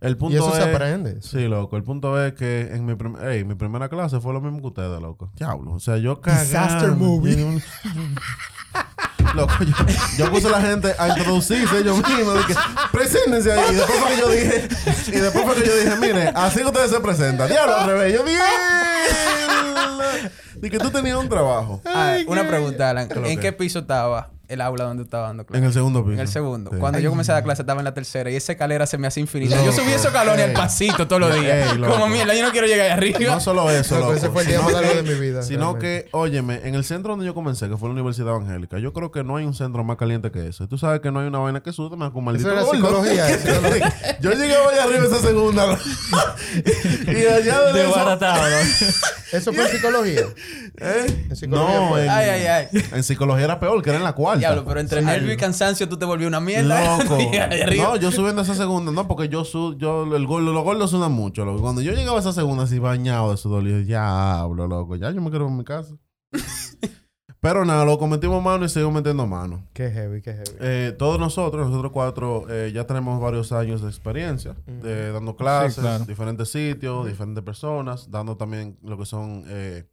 [0.00, 1.20] El punto Y eso es, se aprende.
[1.20, 1.76] Sí, loco.
[1.76, 4.66] El punto es que en mi, prim- ey, mi primera clase fue lo mismo que
[4.68, 5.30] ustedes, loco.
[5.36, 5.72] Diablo.
[5.72, 6.42] O sea, yo cagaba.
[6.42, 7.36] Disaster movie.
[9.34, 9.74] Loco, yo,
[10.18, 12.34] yo puse a la gente a introducirse ellos mismos.
[12.34, 12.54] De que,
[12.92, 13.72] preséntense ahí.
[13.72, 14.68] Y después fue que yo dije,
[15.08, 17.48] y después fue que yo dije, mire, así que ustedes se presentan.
[17.48, 18.14] Diablo, al revés.
[18.14, 18.40] Yo dije,
[20.62, 21.80] y que tú tenías un trabajo.
[22.26, 23.08] Una pregunta, Alan.
[23.08, 25.58] ¿Qué lo ¿En qué piso estaba el aula donde estaba dando clase?
[25.58, 26.14] En el segundo piso.
[26.14, 26.70] En el segundo.
[26.72, 26.76] Sí.
[26.78, 29.06] Cuando yo comencé a dar clase estaba en la tercera y esa escalera se me
[29.06, 29.56] hacía infinita.
[29.56, 29.66] Loco.
[29.66, 31.72] Yo subí esos calones al pasito todos los días.
[31.72, 31.78] Ey.
[31.80, 33.18] Como mierda, yo no quiero llegar ahí arriba.
[33.34, 35.42] No solo eso, Loco, ese fue el día sino más largo que- de mi vida,
[35.42, 36.04] Sino realmente.
[36.04, 39.10] que, óyeme, en el centro donde yo comencé, que fue la Universidad Evangélica, yo creo
[39.10, 40.66] que no hay un centro más caliente que ese.
[40.66, 42.76] Tú sabes que no hay una vaina que sude más con maldito Eso era gordo.
[43.04, 45.66] psicología, eso era yo llegué hoy arriba esa segunda.
[47.06, 48.18] y allá de eso...
[49.32, 50.20] Eso fue en psicología.
[50.78, 51.26] ¿Eh?
[51.30, 52.04] En psicología No, fue.
[52.04, 52.82] en, Ay, ay, ay.
[52.92, 54.38] en psicología era peor, que era en la cuarta.
[54.40, 56.98] Diablo, pero entre nervio y cansancio tú te volvió una mierda.
[56.98, 57.18] Loco.
[57.76, 60.90] No, yo subiendo a esa segunda, no, porque yo su, yo el gordo, los gordos
[60.90, 61.60] sudan mucho, loco.
[61.62, 65.10] Cuando yo llegaba a esa segunda así bañado de sudor, yo ya hablo, loco, ya
[65.10, 65.94] yo me quiero en mi casa.
[67.42, 69.66] Pero nada, lo metimos mano y seguimos metiendo mano.
[69.72, 70.50] Qué heavy, qué heavy.
[70.60, 75.78] Eh, todos nosotros, nosotros cuatro, eh, ya tenemos varios años de experiencia, eh, dando clases,
[75.82, 76.04] claro.
[76.04, 79.86] diferentes sitios, diferentes personas, dando también lo que son eh,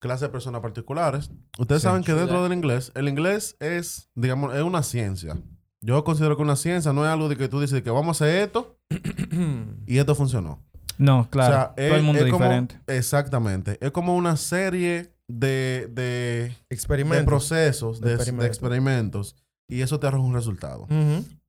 [0.00, 1.30] clases de personas particulares.
[1.58, 1.86] Ustedes Sí.
[1.88, 5.36] saben que dentro del inglés, el inglés es, digamos, es una ciencia.
[5.80, 8.24] Yo considero que una ciencia no es algo de que tú dices que vamos a
[8.24, 8.78] hacer esto
[9.86, 10.60] y esto funcionó.
[10.98, 11.52] No, claro.
[11.54, 12.80] O sea, Todo el mundo es como- diferente.
[12.88, 13.78] Exactamente.
[13.80, 17.24] Es como una serie de, de, de Experimento.
[17.24, 18.46] procesos, De de, de experimentos.
[18.56, 19.36] experimentos
[19.68, 20.86] y eso te arroja un resultado.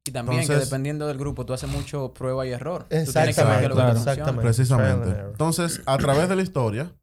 [0.08, 2.84] Y también que dependiendo del grupo tú haces mucho prueba y error.
[2.84, 3.76] Tú tienes que ver Exactamente.
[3.76, 3.98] que.
[4.00, 4.42] Exactamente.
[4.44, 5.20] Precisamente.
[5.32, 6.94] Entonces, a través de la historia,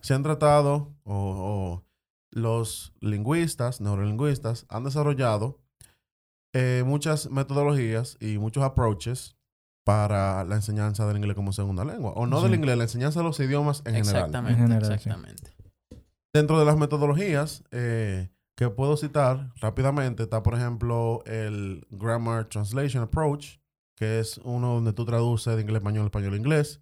[0.00, 1.84] se han tratado, o, o
[2.30, 5.60] los lingüistas, neurolingüistas, han desarrollado
[6.52, 9.36] eh, muchas metodologías y muchos approaches
[9.84, 12.12] para la enseñanza del inglés como segunda lengua.
[12.16, 12.44] O no Sí.
[12.44, 14.16] del inglés, la enseñanza de los idiomas en general.
[14.16, 14.92] Exactamente, En general, sí.
[14.92, 15.52] exactamente.
[16.34, 23.02] Dentro de las metodologías eh, que puedo citar rápidamente, está por ejemplo el Grammar Translation
[23.02, 23.58] Approach,
[23.96, 26.80] que es uno donde tú traduces de inglés a español, español a inglés.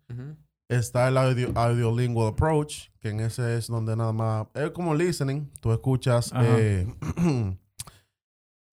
[0.68, 5.48] Está el audio, audiolingual approach, que en ese es donde nada más es como listening,
[5.60, 6.92] tú escuchas, eh,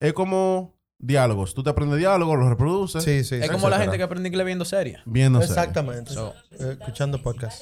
[0.01, 3.35] es como diálogos, tú te aprendes diálogos, los reproduces, Sí, sí.
[3.35, 5.01] Es como la gente que aprende inglés viendo series.
[5.05, 5.55] viendo series.
[5.57, 6.13] Exactamente.
[6.13, 7.61] So, Eh, escuchando podcast.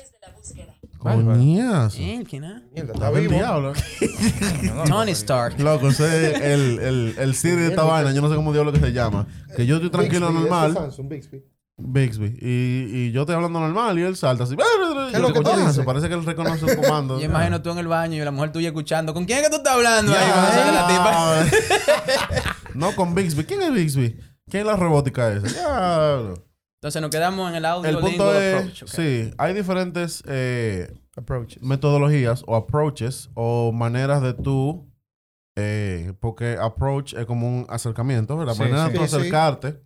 [1.02, 1.98] Coñazo.
[2.00, 2.62] eh, ¿quién es?
[2.74, 3.34] Mierda, Está vivo.
[3.34, 3.74] diablo.
[4.88, 5.60] Tony Stark.
[5.60, 8.72] Loco, ese es el, el, el Siri de esta vaina, yo no sé cómo diablo
[8.72, 9.26] que se llama.
[9.56, 10.72] Que yo estoy tranquilo Bixby, normal.
[10.72, 11.44] ese Samsung, Bixby.
[11.84, 12.38] Bixby.
[12.40, 14.56] Y, y yo estoy hablando normal y él salta así.
[15.14, 15.80] es lo que dices?
[15.84, 17.18] Parece que él reconoce un comando.
[17.20, 19.14] Yo imagino tú en el baño y la mujer tuya escuchando.
[19.16, 20.12] ¿Con quién es que tú estás hablando?
[20.14, 22.46] ahí Ya, la tipa.
[22.76, 23.44] no con Bixby.
[23.46, 24.16] ¿Quién es Bixby?
[24.48, 25.48] ¿Quién es la robótica esa?
[25.48, 26.44] Diablo.
[26.82, 28.84] Entonces nos quedamos en el audio El punto es, approach.
[28.88, 31.62] sí, hay diferentes eh, Approaches.
[31.62, 34.90] metodologías o approaches o maneras de tú,
[35.56, 38.54] eh, porque approach es como un acercamiento, ¿verdad?
[38.56, 38.92] Sí, manera sí.
[38.94, 39.80] de tú acercarte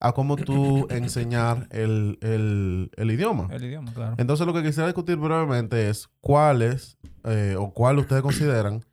[0.00, 3.48] a cómo tú enseñar el, el- el idioma.
[3.50, 4.14] El idioma, claro.
[4.18, 8.84] Entonces lo que quisiera discutir brevemente es cuáles eh, o cuál ustedes consideran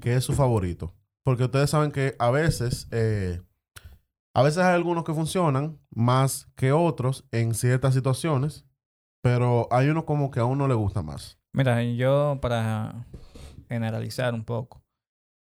[0.00, 0.94] que es su favorito.
[1.24, 3.40] Porque ustedes saben que a veces, eh,
[4.36, 8.66] a veces hay algunos que funcionan más que otros en ciertas situaciones,
[9.22, 11.38] pero hay uno como que a uno le gusta más.
[11.54, 13.06] Mira, yo para
[13.68, 14.84] generalizar un poco,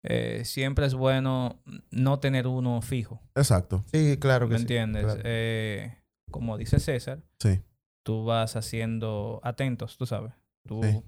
[0.03, 1.61] eh, siempre es bueno
[1.91, 3.21] no tener uno fijo.
[3.35, 3.83] Exacto.
[3.91, 4.63] Sí, claro que ¿Me sí.
[4.63, 5.03] entiendes?
[5.03, 5.21] claro.
[5.25, 5.97] Eh,
[6.31, 7.61] como dice César, Sí.
[8.05, 10.31] tú vas haciendo atentos, tú sabes.
[10.65, 11.03] Tú Sí.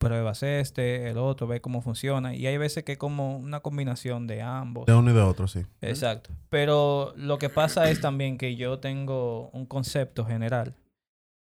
[0.00, 2.34] Pruebas este, el otro, ves cómo funciona.
[2.34, 4.86] Y hay veces que es como una combinación de ambos.
[4.86, 5.66] De uno y de otro, sí.
[5.82, 6.30] Exacto.
[6.48, 10.74] Pero lo que pasa es también que yo tengo un concepto general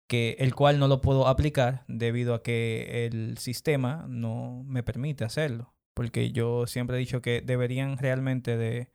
[0.08, 5.24] que el cual no lo puedo aplicar debido a que el sistema no me permite
[5.24, 5.72] hacerlo.
[5.94, 8.88] Porque yo siempre he dicho que deberían realmente de,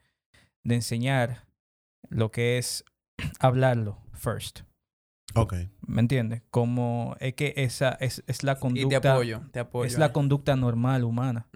[0.64, 1.46] de enseñar
[2.10, 2.84] lo que es
[3.40, 4.62] hablarlo first.
[5.36, 5.54] Ok.
[5.86, 6.42] ¿Me entiendes?
[6.50, 9.14] Como es que esa es, es la Y te conducta.
[9.14, 9.88] apoyo, te apoyo.
[9.88, 11.48] Es la conducta normal humana.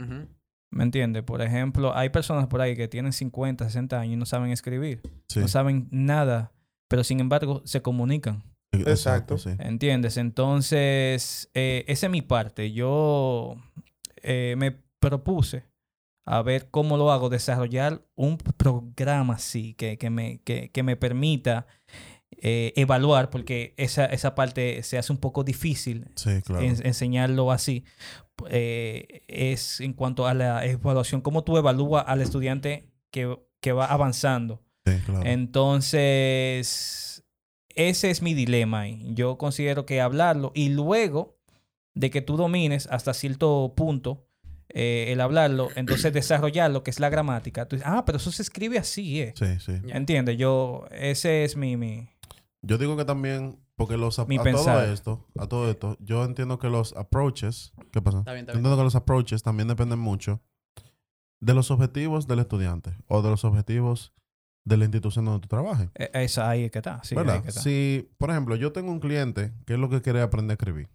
[0.72, 1.24] ¿Me entiendes?
[1.24, 5.02] Por ejemplo, hay personas por ahí que tienen 50, 60 años y no saben escribir.
[5.28, 5.39] Sí.
[5.39, 6.52] No saben nada,
[6.88, 8.44] pero sin embargo se comunican.
[8.72, 9.38] Exacto.
[9.39, 9.50] sí.
[9.58, 10.18] ¿Entiendes?
[10.18, 12.72] Entonces, eh, esa es mi parte.
[12.72, 13.56] Yo
[14.18, 15.63] eh, me propuse
[16.26, 20.96] a ver cómo lo hago, desarrollar un programa así que, que, me, que, que me
[20.96, 21.65] permita
[22.42, 26.63] eh, evaluar, porque esa, esa parte se hace un poco difícil Sí, claro.
[26.63, 27.84] en- enseñarlo así.
[28.50, 33.86] eh, es en cuanto a la evaluación, cómo tú evalúas al estudiante que, que va
[33.88, 34.62] avanzando.
[34.86, 35.26] Sí, claro.
[36.10, 37.24] Entonces,
[37.76, 38.82] ese es mi dilema.
[38.82, 39.02] ahí.
[39.13, 41.38] Yo considero que hablarlo y luego
[41.96, 44.26] de que tú domines hasta cierto punto
[44.70, 47.68] eh, el hablarlo, entonces desarrollarlo, que es la gramática.
[47.68, 49.34] Tú dices, ah, pero eso se escribe así, ¿eh?
[49.36, 49.74] Sí, sí.
[49.89, 50.38] ¿Entiendes?
[50.38, 51.76] Yo, ese es mi...
[51.76, 52.08] mi
[52.62, 54.63] Yo digo que también, porque los Mi a pensar.
[54.84, 58.19] todo esto, a todo esto, yo entiendo que los approaches, ¿qué pasa?
[58.19, 58.58] Está bien, está bien.
[58.60, 60.41] entiendo que los approaches también dependen mucho
[61.41, 64.13] de los objetivos del estudiante o de los objetivos
[64.65, 65.89] de la institución donde tú trabajes.
[65.95, 67.02] eh, esa ahí es que está.
[67.04, 67.62] Sí, ahí que está.
[67.62, 70.89] Si, por ejemplo, yo tengo un cliente que es lo que quiere aprender a escribir.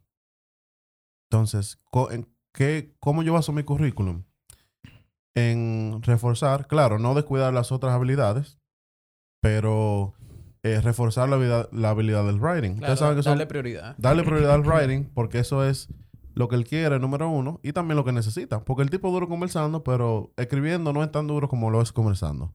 [1.30, 4.24] Entonces, co- en qué, ¿cómo yo baso mi currículum?
[5.34, 8.58] En reforzar, claro, no descuidar las otras habilidades,
[9.42, 10.14] pero
[10.64, 12.78] eh, reforzar la, habilidad- la habilidad del writing.
[12.78, 13.94] Claro, Ustedes saben que son- darle prioridad.
[13.98, 15.88] darle prioridad al writing porque eso es
[16.34, 18.64] lo que él quiere, número uno, y también lo que necesita.
[18.64, 21.92] Porque el tipo es duro conversando, pero escribiendo no es tan duro como lo es
[21.92, 22.52] conversando.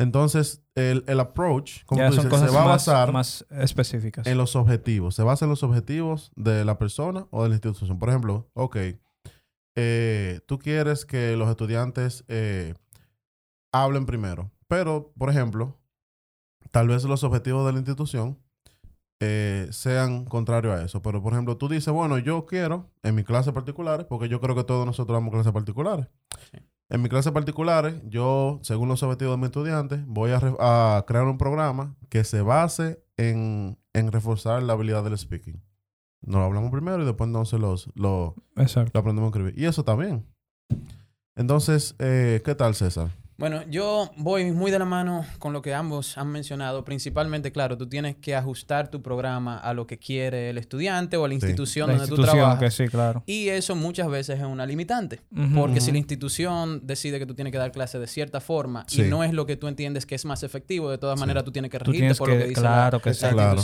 [0.00, 4.26] Entonces, el, el approach, como Ya tú dices, se va a más, basar más específicas.
[4.28, 5.16] en los objetivos.
[5.16, 7.98] Se basa en los objetivos de la persona o de la institución.
[7.98, 8.76] Por ejemplo, ok,
[9.76, 12.74] eh, tú quieres que los estudiantes eh,
[13.72, 15.77] hablen primero, pero, por ejemplo,
[16.70, 18.38] tal vez los objetivos de la institución
[19.20, 21.02] eh, sean contrarios a eso.
[21.02, 24.54] Pero, por ejemplo, tú dices, bueno, yo quiero en mis clases particulares, porque yo creo
[24.54, 26.06] que todos nosotros damos clases particulares.
[26.52, 26.58] Sí.
[26.90, 31.04] En mis clases particulares, yo, según los objetivos de mis estudiantes, voy a, re- a
[31.06, 35.60] crear un programa que se base en, en reforzar la habilidad del speaking.
[36.22, 39.58] Nos lo hablamos primero y después entonces los, lo, aprendemos a escribir.
[39.58, 40.24] Y eso está bien.
[41.36, 43.10] Entonces, eh, ¿qué tal, César?
[43.40, 46.84] Bueno, yo voy muy de la mano con lo que ambos han mencionado.
[46.84, 51.24] Principalmente, claro, tú tienes que ajustar tu programa a lo que quiere el estudiante o
[51.24, 52.58] a la institución La donde tú institución, trabajas.
[52.58, 53.22] que sí, claro.
[53.26, 55.20] Y eso muchas veces es una limitante.
[55.54, 59.02] Porque si la institución decide que tú tienes que dar clase de cierta forma Sí.
[59.02, 61.20] y no es lo que tú entiendes que es más efectivo, de todas Sí.
[61.20, 63.30] maneras tú tienes que regirte por lo que- dice claro la, que la.
[63.30, 63.62] Claro.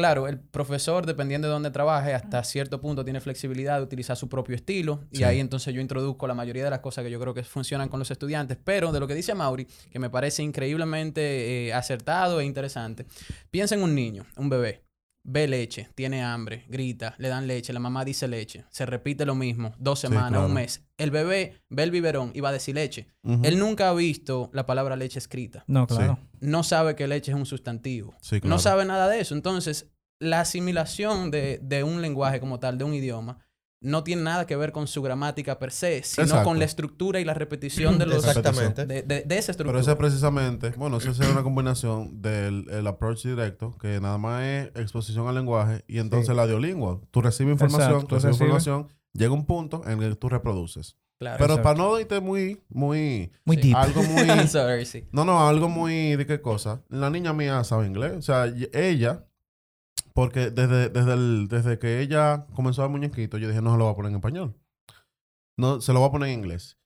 [0.00, 4.30] Claro, el profesor, dependiendo de dónde trabaje, hasta cierto punto tiene flexibilidad de utilizar su
[4.30, 5.04] propio estilo.
[5.10, 7.90] Y ahí entonces yo introduzco la mayoría de las cosas que yo creo que funcionan
[7.90, 8.56] con los estudiantes.
[8.64, 13.04] Pero de lo que dice Mauri, que me parece increíblemente eh, acertado e interesante.
[13.50, 14.89] Piensa en un niño, un bebé.
[15.22, 18.64] Ve leche, tiene hambre, grita, le dan leche, la mamá dice leche.
[18.70, 20.46] Se repite lo mismo, dos Sí, semanas, claro.
[20.46, 20.82] un mes.
[20.96, 23.08] El bebé ve el biberón y va a decir leche.
[23.42, 26.18] Él nunca ha visto la palabra leche escrita No, claro.
[26.40, 28.14] no sabe que leche es un sustantivo.
[28.22, 28.54] Sí, claro.
[28.54, 29.34] No sabe nada de eso.
[29.34, 33.38] Entonces, la asimilación de, de un lenguaje como tal, de un idioma,
[33.82, 36.44] no tiene nada que ver con su gramática per se, sino Exacto.
[36.48, 38.24] con la estructura y la repetición de los...
[38.26, 38.84] Exactamente.
[38.86, 39.72] De, de- de esa estructura.
[39.72, 44.18] Pero esa es precisamente, bueno, eso es una combinación del el approach directo, que nada
[44.18, 46.34] más es exposición al lenguaje, y entonces Sí.
[46.34, 47.00] la audiolingual.
[47.10, 48.46] Tú recibes información, Exacto, tú recibes recibe.
[48.48, 50.96] información, llega un punto en el que tú reproduces.
[51.18, 51.36] Claro.
[51.38, 51.62] Pero Exacto.
[51.62, 53.62] para no irte muy, muy, Muy Sí.
[53.62, 53.76] deep.
[53.76, 55.06] algo muy, Sorry, sí.
[55.12, 56.82] no, no, algo muy, ¿de qué cosa?
[56.88, 58.12] La niña mía sabe inglés.
[58.16, 59.26] O sea, ella,
[60.14, 63.84] porque desde, desde, el- desde que ella comenzó a muñequito, yo dije, no se lo
[63.84, 64.56] voy a poner en español.
[65.56, 66.78] No, se lo voy a poner en inglés.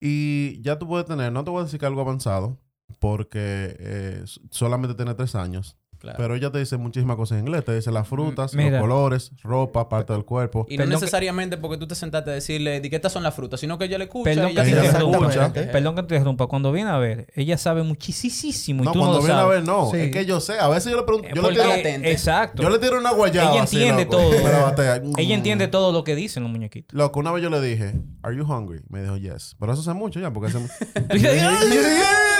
[0.00, 2.58] Y ya tú puedes tener, no te voy a decir que algo avanzado,
[2.98, 5.78] porque eh, solamente tiene tres años.
[6.06, 6.18] Claro.
[6.18, 7.64] Pero ella te dice muchísimas cosas en inglés.
[7.64, 8.70] Te dice las frutas, Mira.
[8.72, 10.66] los colores, ropa, parte del cuerpo.
[10.68, 13.22] y no Perdón que- necesariamente porque tú te sentaste a decirle "Di que estas son
[13.22, 15.26] las frutas, sino que ella le escucha Perdón y que ella te dice, interrumpa.
[15.26, 15.72] Exactamente.
[15.72, 16.46] Perdón que te interrumpa.
[16.46, 19.42] Cuando viene a ver, ella sabe muchísimo y No, tú no cuando lo viene a
[19.42, 19.58] sabes.
[19.60, 19.90] ver, no.
[19.90, 19.96] Sí.
[19.98, 20.58] Es que yo sé.
[20.58, 21.28] A veces yo le pregunto.
[21.28, 22.12] Eh, Yo le porque- tiro, latente.
[22.12, 22.62] exacto.
[22.62, 23.50] yo le tiro una guayaba.
[23.52, 24.30] Ella entiende todo.
[24.62, 25.02] batea.
[25.18, 26.96] Ella entiende todo lo que dicen los muñequitos.
[26.96, 28.80] Loco, una vez yo le dije, ¿Are you hungry?
[28.88, 29.56] Me dijo, yes.
[29.58, 30.58] Pero eso hace mucho ya, porque hace.
[30.58, 31.16] Tú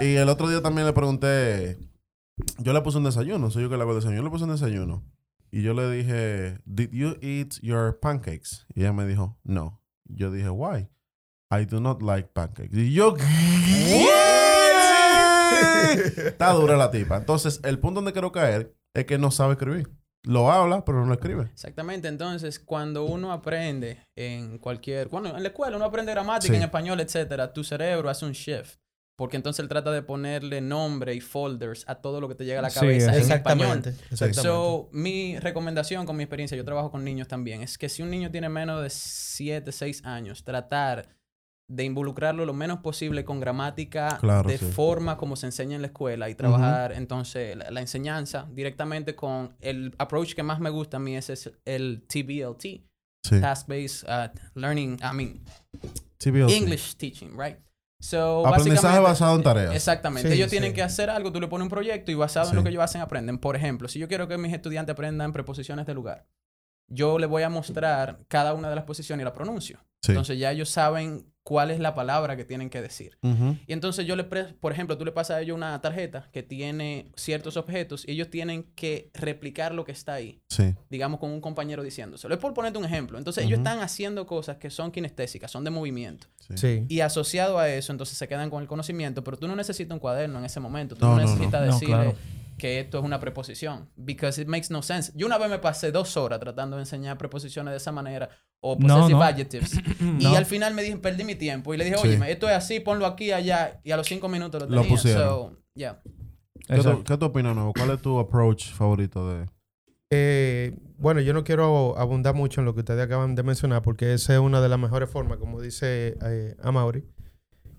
[0.00, 1.78] y el otro día también le pregunté.
[2.58, 4.16] Yo le puse un desayuno, soy yo que le hago el desayuno.
[4.18, 5.02] Yo le puse un desayuno.
[5.50, 8.66] Y yo le dije, ¿Did you eat your pancakes?
[8.74, 9.80] Y ella me dijo, no.
[10.04, 10.88] Yo dije, why?
[11.50, 12.76] I do not like pancakes.
[12.76, 13.14] Y yo,
[16.16, 17.16] Está dura la tipa.
[17.16, 19.90] Entonces, el punto donde quiero caer es que no sabe escribir.
[20.24, 21.42] Lo habla, pero no lo escribe.
[21.52, 26.56] Exactamente, entonces cuando uno aprende en cualquier, bueno, en la escuela uno aprende gramática Sí.
[26.56, 28.76] en español, etcétera, tu cerebro hace un shift,
[29.16, 32.58] porque entonces él trata de ponerle nombre y folders a todo lo que te llega
[32.58, 33.78] a la Sí, cabeza en español.
[33.78, 33.88] Exactamente.
[34.10, 34.42] Exactamente.
[34.42, 38.10] So, mi recomendación con mi experiencia, yo trabajo con niños también, es que si un
[38.10, 41.08] niño tiene menos de 7, 6 años, tratar
[41.66, 44.66] de involucrarlo lo menos posible con gramática Claro, de sí.
[44.66, 49.56] forma como se enseña en la escuela y trabajar entonces la, la enseñanza directamente con
[49.60, 52.84] el approach que más me gusta a mí es, es el TBLT,
[53.26, 53.40] Sí.
[53.40, 54.28] Task-Based uh,
[54.60, 55.40] Learning, I mean,
[56.18, 56.50] TBLC.
[56.50, 57.56] English Teaching, right?
[58.04, 59.74] So, Aprendizaje basado en tareas.
[59.74, 60.28] Exactamente.
[60.28, 60.56] Sí, ellos sí.
[60.56, 62.82] tienen que hacer algo, tú le pones un proyecto y basado en lo que ellos
[62.82, 63.38] hacen aprenden.
[63.38, 66.26] Por ejemplo, si yo quiero que mis estudiantes aprendan preposiciones de lugar,
[66.86, 69.78] yo les voy a mostrar cada una de las posiciones y la pronuncio.
[70.02, 70.12] Sí.
[70.12, 73.18] Entonces ya ellos saben cuál es la palabra que tienen que decir.
[73.22, 76.42] Y entonces yo le, pre- por ejemplo, tú le pasas a ellos una tarjeta que
[76.42, 80.74] tiene ciertos objetos y ellos tienen que replicar lo que está ahí Sí.
[80.88, 82.34] digamos, con un compañero diciéndoselo.
[82.34, 83.18] Es por ponerte un ejemplo.
[83.18, 86.26] Entonces, ellos están haciendo cosas que son kinestésicas, son de movimiento.
[86.40, 86.56] Sí.
[86.56, 86.86] Sí.
[86.88, 89.98] Y asociado a eso, entonces se quedan con el conocimiento, pero tú no necesitas un
[90.00, 90.96] cuaderno en ese momento.
[90.96, 91.30] Tú No, no, no, no.
[91.30, 92.14] necesitas No, decirle claro.
[92.58, 93.88] Que esto es una preposición.
[93.96, 95.12] Because it makes no sense.
[95.14, 98.28] Yo una vez me pasé dos horas tratando de enseñar preposiciones de esa manera
[98.60, 99.22] o No, possessive no.
[99.22, 99.72] adjectives.
[100.00, 100.36] Y No.
[100.36, 101.74] al final me dije, perdí mi tiempo.
[101.74, 102.08] Y le dije, Sí.
[102.08, 103.80] oye, esto es así, ponlo aquí, allá.
[103.84, 104.88] Y a los cinco minutos lo Lo tenía.
[104.96, 105.22] pusieron.
[105.22, 106.00] So, yeah.
[106.66, 107.72] ¿Qué, tú, ¿Qué tú opinas, Nuevo?
[107.74, 109.48] ¿Cuál es tu approach favorito de...?
[110.10, 114.14] Eh, bueno, yo no quiero abundar mucho en lo que ustedes acaban de mencionar porque
[114.14, 117.04] esa es una de las mejores formas, como dice eh, Amaury,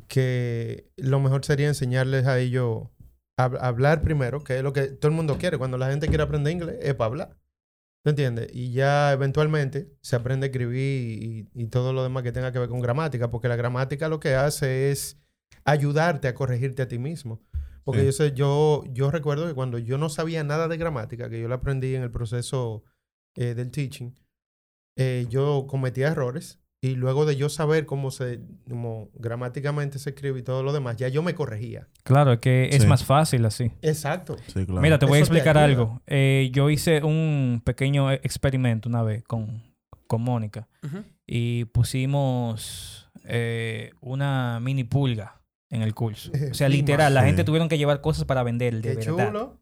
[0.08, 2.84] que lo mejor sería enseñarles a ellos
[3.38, 5.58] hablar primero, que es lo que todo el mundo quiere.
[5.58, 7.38] Cuando la gente quiere aprender inglés, es para hablar.
[8.04, 8.50] ¿Te entiendes?
[8.54, 12.60] Y ya eventualmente se aprende a escribir y, y todo lo demás que tenga que
[12.60, 15.20] ver con gramática, porque la gramática lo que hace es
[15.64, 17.42] ayudarte a corregirte a ti mismo.
[17.84, 18.06] Porque Sí.
[18.08, 21.48] yo sé, yo, yo recuerdo que cuando yo no sabía nada de gramática, que yo
[21.48, 22.84] lo aprendí en el proceso
[23.36, 24.12] eh, del teaching,
[24.98, 26.60] eh, yo cometía errores
[26.92, 30.98] y luego de yo saber cómo se, como gramáticamente se escribe y todo lo demás,
[30.98, 31.88] ya yo me corregía.
[32.04, 32.88] Claro, es que es Sí.
[32.88, 33.72] más fácil así.
[33.82, 34.36] Exacto.
[34.48, 34.82] Sí, claro.
[34.82, 36.02] Mira, te voy a Eso explicar algo.
[36.08, 39.64] Eh, yo hice un pequeño e- experimento una vez con,
[40.08, 40.68] con Mónica
[41.26, 46.32] y pusimos eh, una mini pulga en el curso.
[46.52, 47.28] O sea, literal, la sí.
[47.28, 49.28] gente tuvieron que llevar cosas para vender, de Qué verdad.
[49.30, 49.60] chulo.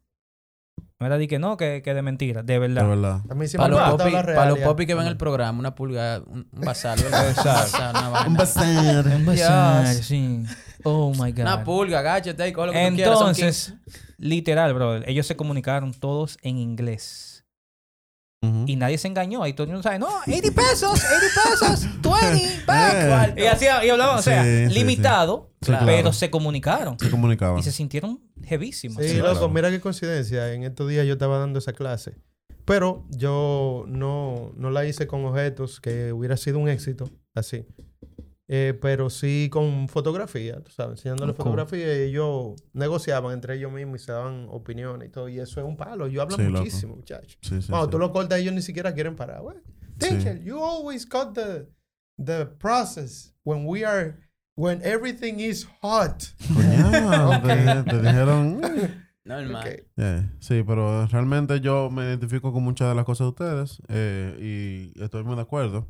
[1.03, 3.21] No era de que no, que, que de mentira, de De verdad.
[3.57, 6.97] Para los popis los que ven el programa, una pulga, un, un basal.
[8.25, 9.05] Un bazar.
[9.05, 9.25] Un
[10.01, 10.45] sí.
[10.83, 11.41] Oh my God.
[11.41, 13.19] Una pulga, agáchate y coge lo que tú quieras.
[13.19, 13.73] son Entonces,
[14.17, 17.33] literal, bro, ellos se comunicaron todos en inglés.
[18.65, 19.41] Y nadie se engañó.
[19.43, 23.38] Ahí todo el mundo sabe, no, 80 pesos, 80 pesos, 20, back.
[23.38, 23.43] Eh.
[23.43, 26.13] Y así y hablaban, o sea, Sí, limitado, Sí, pero claro.
[26.13, 26.99] se comunicaron.
[26.99, 27.60] Se comunicaban.
[27.60, 29.01] Y se sintieron heavísimos.
[29.01, 29.49] Sí, Sí, loco, claro.
[29.49, 30.51] mira qué coincidencia.
[30.53, 32.15] En estos días yo estaba dando esa clase.
[32.65, 37.65] Pero yo no, no la hice con objetos, que hubiera sido un éxito, así.
[38.49, 41.45] Eh, pero sí con fotografía, tú sabes, enseñándole cool.
[41.45, 45.29] fotografía y ellos negociaban entre ellos mismos y se daban opiniones y todo.
[45.29, 46.08] Y eso es un palo.
[46.08, 47.38] Yo hablo Sí, muchísimo, muchachos.
[47.41, 47.91] Sí, sí, Cuando sí.
[47.91, 49.41] tú lo cortas, ellos ni siquiera quieren parar.
[49.41, 49.58] güey.
[49.99, 50.10] Sí.
[50.10, 51.67] Teacher, you always cut the,
[52.17, 54.17] the process when we are,
[54.56, 56.23] when everything is hot.
[56.53, 57.43] Coño, Ok.
[57.43, 58.62] te, te dijeron...
[59.25, 59.65] Normal.
[59.65, 59.84] Ok.
[59.95, 64.91] Eh, sí, pero realmente yo me identifico con muchas de las cosas de ustedes eh,
[64.95, 65.88] y estoy muy de acuerdo.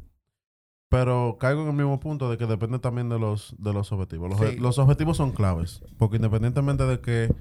[0.93, 4.29] Pero caigo en el mismo punto de que depende también de los, de los objetivos.
[4.29, 4.57] Los, Sí.
[4.57, 5.81] los objetivos son claves.
[5.97, 7.33] Porque independientemente de que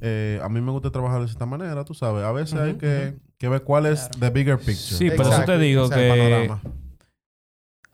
[0.00, 3.14] eh, a mí me gusta trabajar de esta manera, tú sabes, a veces hay que,
[3.38, 4.18] que ver cuál es Claro.
[4.18, 4.96] the bigger picture.
[4.96, 6.60] Sí, por eso te digo que panorama.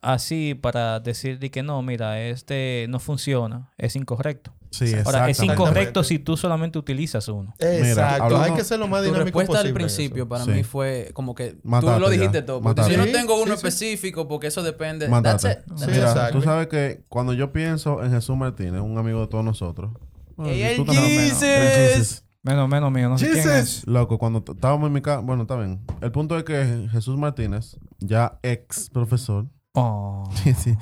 [0.01, 4.54] así para decir de que no, mira, este no funciona, es incorrecto.
[4.75, 7.55] Sí, Ahora, es incorrecto si tú solamente utilizas uno.
[7.59, 8.25] Exacto.
[8.25, 9.61] hablando- Hay que ser lo más dinámico respuesta posible.
[9.61, 10.29] al en principio eso.
[10.29, 10.51] para Sí.
[10.51, 11.68] mí fue como que tú
[12.01, 12.47] lo dijiste ya.
[12.47, 12.61] todo.
[12.61, 13.66] Porque si yo no tengo uno sí, sí.
[13.68, 15.09] específico, porque eso depende.
[15.09, 15.59] That's it.
[15.77, 16.39] Sí, Mira, exacto.
[16.39, 19.93] tú sabes que cuando yo pienso en Jesús Martínez, un amigo de todos nosotros.
[20.37, 22.25] Tú el Jesus.
[22.43, 23.87] Menos, menos mío, no sé quién es.
[23.87, 25.81] Loco, cuando estábamos en mi casa, bueno, está bien.
[26.03, 29.47] El punto es que Jesús Martínez, ya ex profesor,
[29.77, 30.29] Oh.
[30.45, 30.77] sí, sí.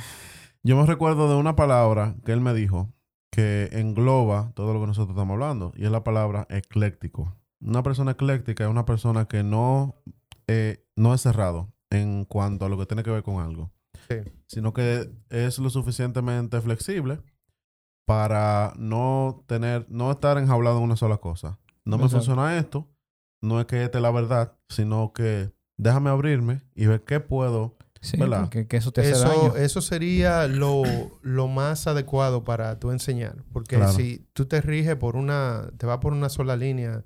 [0.64, 2.93] Yo me recuerdo de una palabra que él me dijo
[3.33, 7.35] que engloba todo lo que nosotros estamos hablando y es la palabra ecléctico.
[7.62, 9.97] Una persona ecléctica es una persona que no,
[10.47, 13.72] eh, no es cerrado en cuanto a lo que tiene que ver con algo,
[14.09, 14.16] Sí.
[14.47, 17.20] sino que es lo suficientemente flexible
[18.07, 21.59] para no tener, no estar enjaulado en una sola cosa.
[21.85, 22.89] No me funciona esto,
[23.41, 27.76] no es que esta es la verdad, sino que déjame abrirme y ver qué puedo.
[28.03, 28.18] Sí,
[28.66, 29.57] que eso te hace Eso, daño.
[29.57, 30.82] eso sería lo,
[31.22, 33.36] lo más adecuado para tú enseñar.
[33.53, 33.92] Porque Claro.
[33.92, 37.05] si tú te riges por una, te vas por una sola línea,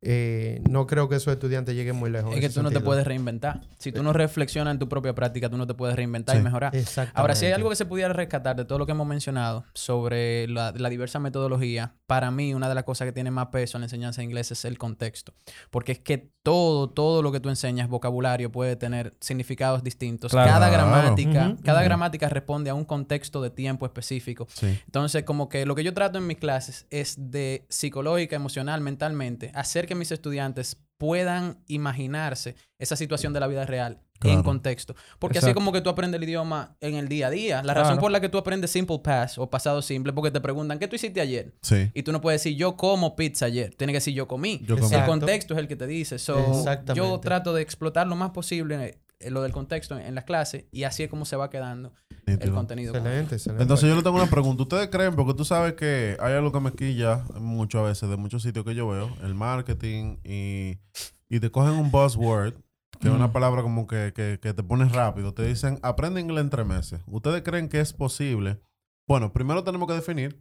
[0.00, 2.32] eh, no creo que esos estudiantes lleguen muy lejos.
[2.34, 3.62] Es que tú no te puedes reinventar.
[3.78, 6.40] Si tú no reflexionas en tu propia práctica, tú no te puedes reinventar Sí.
[6.40, 6.72] y mejorar.
[7.14, 10.46] Ahora, si hay algo que se pudiera rescatar de todo lo que hemos mencionado sobre
[10.48, 13.82] la, la diversa metodología, para mí una de las cosas que tiene más peso en
[13.82, 15.34] la enseñanza de inglés es el contexto.
[15.70, 20.30] Porque es que todo, todo lo que tú enseñas, vocabulario, puede tener significados distintos.
[20.32, 20.48] Claro.
[20.50, 24.46] Cada gramática, cada gramática responde a un contexto de tiempo específico.
[24.54, 24.78] Sí.
[24.86, 29.50] Entonces, como que lo que yo trato en mis clases es de psicológica, emocional, mentalmente,
[29.54, 34.96] hacer que mis estudiantes puedan imaginarse esa situación de la vida real en contexto.
[35.20, 37.62] Porque así como que tú aprendes el idioma en el día a día.
[37.62, 38.00] La razón Claro.
[38.00, 40.96] por la que tú aprendes simple past o pasado simple, porque te preguntan, ¿qué tú
[40.96, 41.54] hiciste ayer?
[41.62, 41.88] Sí.
[41.94, 43.72] Y tú no puedes decir, yo como pizza ayer.
[43.76, 44.60] Tienes que decir, yo comí.
[44.64, 44.92] Yo comí.
[44.92, 46.18] El contexto es el que te dice.
[46.18, 46.94] So, Exactamente.
[46.96, 50.84] yo trato de explotar lo más posible lo del contexto en, en las clases y
[50.84, 51.92] así es como se va quedando
[52.26, 52.94] el contenido.
[52.94, 53.62] Excelente, excelente.
[53.62, 54.62] Entonces yo le tengo una pregunta.
[54.62, 55.16] ¿Ustedes creen?
[55.16, 58.64] Porque tú sabes que hay algo que me quilla mucho a veces de muchos sitios
[58.64, 60.78] que yo veo, el marketing y,
[61.28, 62.54] y te cogen un buzzword,
[63.00, 65.32] que es una palabra como que, que, que te pones rápido.
[65.32, 67.00] Te dicen, aprende inglés en tres meses.
[67.06, 68.60] ¿Ustedes creen que es posible?
[69.06, 70.38] Bueno, primero tenemos que definir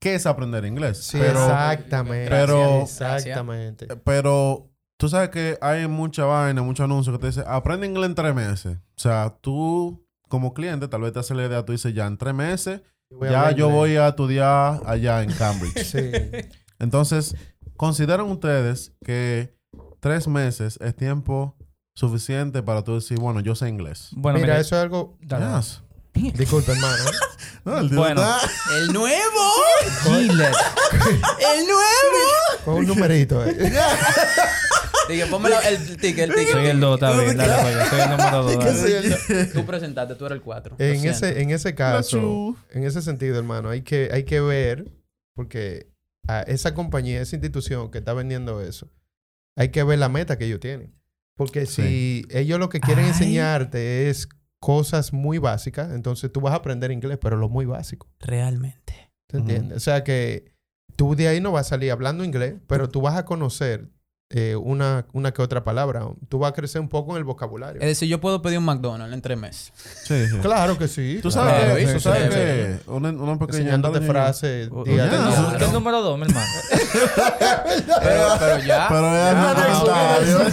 [0.00, 0.98] qué es aprender inglés.
[0.98, 2.30] Sí, pero, exactamente.
[2.30, 3.86] pero- exactamente.
[4.02, 8.14] pero tú sabes que hay mucha vaina, mucho anuncio que te dice, aprende inglés en
[8.14, 8.76] tres meses.
[8.96, 12.16] O sea, tú como cliente tal vez te hace la idea, tú dices, ya en
[12.16, 12.80] tres meses
[13.20, 13.72] ya yo inglés.
[13.78, 15.84] voy a estudiar allá en Cambridge.
[15.84, 16.10] Sí.
[16.78, 17.36] Entonces,
[17.76, 19.54] ¿consideran ustedes que
[20.00, 21.56] tres meses es tiempo
[21.94, 24.08] suficiente para tú decir, bueno, yo sé inglés?
[24.12, 25.18] Bueno, Mira, mira, eso es algo.
[25.20, 25.44] dale.
[25.56, 25.82] Yes.
[26.34, 26.96] Disculpe, hermano.
[27.64, 28.20] No, el Bueno.
[28.22, 28.40] está-
[28.78, 29.52] ¡El nuevo!
[30.06, 30.56] ¡El nuevo!
[32.64, 33.44] Con un numerito.
[33.46, 33.72] eh.
[35.08, 36.52] Dije, ponme la- el ticket, el ticket.
[36.52, 38.64] Soy el 2, está bien, dale, pues, soy el número 2.
[38.64, 39.02] ¿Qué sé
[39.48, 39.60] yo?
[39.60, 40.76] Tú presentaste, tú eres el 4.
[40.78, 44.90] En ese, en ese caso, en ese sentido, hermano, hay que, hay que ver,
[45.34, 45.88] porque
[46.28, 48.88] a esa compañía, esa institución que está vendiendo eso,
[49.56, 50.94] hay que ver la meta que ellos tienen.
[51.36, 53.10] Porque si ellos lo que quieren Ay.
[53.10, 54.28] enseñarte es
[54.60, 58.08] cosas muy básicas, entonces tú vas a aprender inglés, pero lo muy básico.
[58.20, 59.10] Realmente.
[59.26, 59.48] ¿Te Ujú.
[59.48, 59.76] entiendes?
[59.78, 60.52] O sea que
[60.94, 63.88] tú de ahí no vas a salir hablando inglés, pero tú vas a conocer
[64.34, 66.06] eh, una, una que otra palabra.
[66.28, 67.80] Tú vas a crecer un poco en el vocabulario.
[67.82, 69.72] Es decir, yo puedo pedir un McDonald's en tres meses.
[70.04, 70.38] Sí, sí.
[70.38, 71.20] Claro que sí.
[71.22, 72.30] Tú sabes Claro, que, sí, tú sabes sí.
[72.30, 75.58] que una, una pequeña Enseñándote frases O- día ya, a eso- día.
[75.58, 76.46] ¿Qué es número 2, mi hermano?
[78.02, 78.86] Pero, pero ya.
[78.88, 80.52] Pero es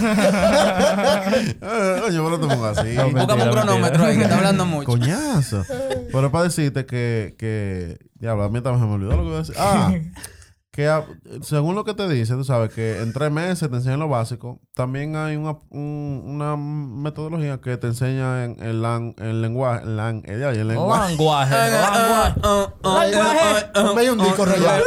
[2.06, 2.94] Oye, pero no te pongas así.
[2.94, 4.86] No, Búscame un cronómetro ahí, que está hablando mucho.
[4.86, 5.64] Coñazo.
[5.68, 9.28] Pero es para decirte que, que diablo, a mí también se me olvidó lo que
[9.28, 9.54] iba a decir.
[9.58, 9.92] Ah,
[11.42, 14.60] según lo que te dice, tú sabes que en tres meses te enseñan lo básico.
[14.74, 19.82] También hay una, una metodología que te enseña en el, lan, el lenguaje.
[19.84, 21.10] El, lan, el, el lenguaje.
[21.10, 21.56] Lenguaje.
[23.94, 24.82] Me dio un disco rayado.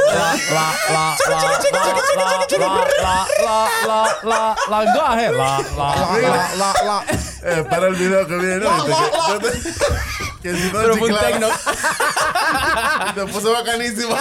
[4.70, 5.32] Lenguaje.
[7.44, 8.66] Espera el video que viene.
[10.44, 11.48] Que, si no Pero fue un tecno.
[13.16, 14.14] Te puso bacanísimo.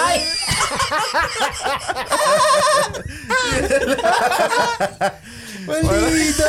[5.67, 6.45] ¡Maldito!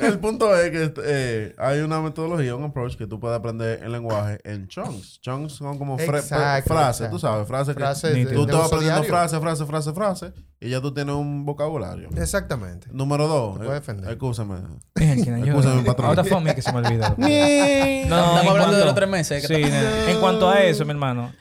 [0.00, 3.92] El punto es que eh, hay una metodología, un approach que tú puedes aprender el
[3.92, 5.20] lenguaje en chunks.
[5.20, 7.08] Chunks son como Exacto, frases, exacto.
[7.10, 9.08] tú sabes, frases que Frases de- tú estás aprendiendo diario.
[9.08, 12.08] frase, frase, frase, frase y ya tú tienes un vocabulario.
[12.16, 12.88] Exactamente.
[12.90, 13.58] Número dos.
[13.58, 14.10] Te puedes eh, defender.
[14.12, 14.56] Excúsame.
[14.96, 16.08] Excúsame, patrón.
[16.08, 17.14] Ahora fue a mí que se me olvidó.
[17.18, 19.46] No, Estamos en hablando de cuanto- los tres meses.
[19.46, 19.62] que Sí,
[20.10, 21.32] en cuanto a eso, mi hermano.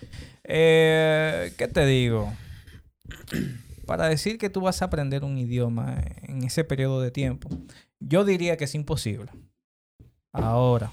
[0.43, 2.31] Eh, ¿Qué te digo?
[3.87, 7.49] Para decir que tú vas a aprender un idioma en ese periodo de tiempo,
[8.01, 9.31] yo diría que es imposible.
[10.33, 10.91] Ahora,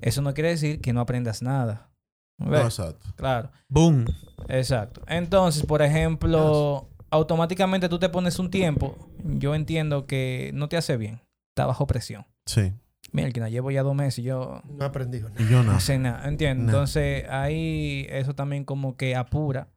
[0.00, 1.90] eso no quiere decir que no aprendas nada.
[2.38, 3.06] No, exacto.
[3.16, 4.06] Claro, Boom.
[4.48, 5.02] exacto.
[5.06, 10.96] Entonces, por ejemplo, automáticamente tú te pones un tiempo, yo entiendo que no te hace
[10.96, 11.20] bien.
[11.52, 12.26] Está bajo presión.
[12.46, 12.72] Sí.
[13.12, 15.42] Mira, que llevo ya dos meses y yo No he aprendido nada.
[15.42, 15.74] Y yo no.
[15.74, 16.64] no sé nada, ¿entiendes?
[16.64, 16.72] No.
[16.72, 19.68] Entonces, ahí eso también como que apura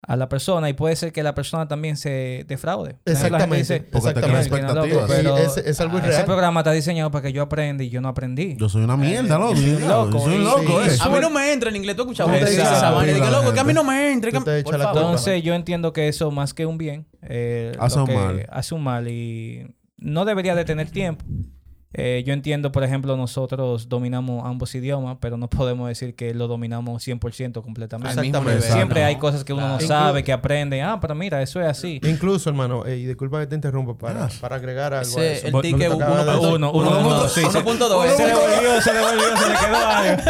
[0.00, 2.96] a la persona y puede ser que la persona también se defraude.
[3.04, 3.56] Exactamente.
[3.56, 4.50] dice, Porque te Exactamente.
[4.50, 5.10] "Mira, loco, expectativas.
[5.10, 6.24] pero Sí, es- es algo ah, Ese irreal".
[6.24, 8.56] programa está diseñado para que yo aprenda y yo no aprendí.
[8.56, 9.56] Yo soy una mierda, loco.
[9.56, 10.98] soy un Yo loco, soy un loco, sí, eh.
[11.02, 11.96] A mí no me entra en inglés.
[11.96, 12.28] ¿Tú has escuchado?
[12.28, 13.12] ¿Cómo gente te que dice dice esa la vaina?
[13.12, 13.40] De que, gente?
[13.42, 14.30] loco, que a mí no me entra.
[14.30, 14.58] Que- te.
[14.60, 18.46] Entonces yo entiendo que eso más que un bien, eh, lo Hace un que mal.
[18.50, 21.24] hace un mal y no debería de tener tiempo.
[21.94, 26.46] Eh, yo entiendo, por ejemplo, nosotros dominamos ambos idiomas, pero no podemos decir que lo
[26.46, 28.10] dominamos 100% completamente.
[28.10, 28.70] Exactamente.
[28.70, 29.06] Siempre ¿no?
[29.06, 29.86] hay cosas que uno no Claro.
[30.06, 30.82] sabe, que aprende.
[30.82, 31.98] Ah, pero mira, eso es así.
[32.04, 34.28] Incluso, hermano, eh, y disculpa que te interrumpa para, Ah.
[34.40, 35.56] para agregar algo a Ese, eso.
[35.56, 36.46] el ticket lo que acaba de decir.
[36.48, 36.54] 1.2.
[36.56, 37.46] Uno, uno, uno, sí, sí.
[37.46, 38.16] 1.2.
[38.16, 40.22] Se le volvió, se le volvió, se le quedó algo.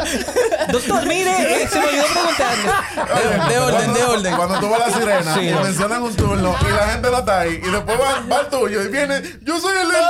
[0.72, 3.48] Doctor, mire, eh, se me olvidó preguntarle.
[3.48, 4.36] De, de orden, de orden.
[4.36, 5.62] Cuando tú vas a la sirena Sí, y no.
[5.62, 8.84] mencionan un turno y la gente no está ahí y después va, va el tuyo
[8.84, 10.04] y viene, yo soy el del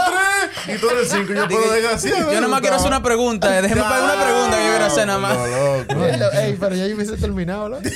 [0.66, 2.32] 3 y tú eres el 5 yo puedo desgraciado.
[2.32, 3.50] Yo nomás quiero hacer una pregunta.
[3.60, 6.34] Déjeme pagar una pregunta que yo quiero hacer nada más.
[6.44, 7.78] Ey, pero ya yo hubiese terminado, ¿no?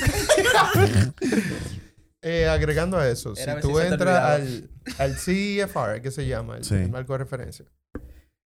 [2.25, 6.25] Eh, agregando a eso, Era a si tú si entras al, al CEFR, que se
[6.25, 6.75] llama, el, Sí.
[6.75, 7.65] el marco de referencia,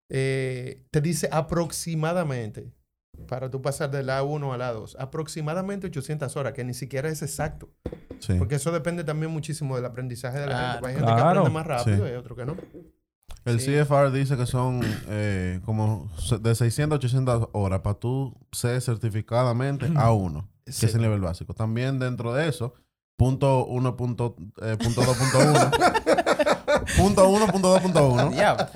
[0.09, 2.73] eh, te dice aproximadamente,
[3.29, 7.69] para tú pasar del A1 al A2, aproximadamente 800 horas, que ni siquiera es exacto,
[8.21, 8.33] Sí.
[8.39, 10.73] porque eso depende también muchísimo del aprendizaje de la Claro.
[10.73, 10.89] gente.
[10.89, 12.03] Hay gente que aprende más rápido Sí.
[12.03, 12.57] y hay otro que no.
[13.47, 13.71] El Sí.
[13.73, 19.87] CFR dice que son eh, como de 600 a 800 horas para tú ser certificadamente
[19.89, 20.87] A1, que Sí.
[20.87, 21.55] es el nivel básico.
[21.55, 22.75] También dentro de eso,
[23.17, 25.71] punto 1, punto, eh, punto 2.1,
[26.97, 28.71] punto 1, punto 2.1, Ya.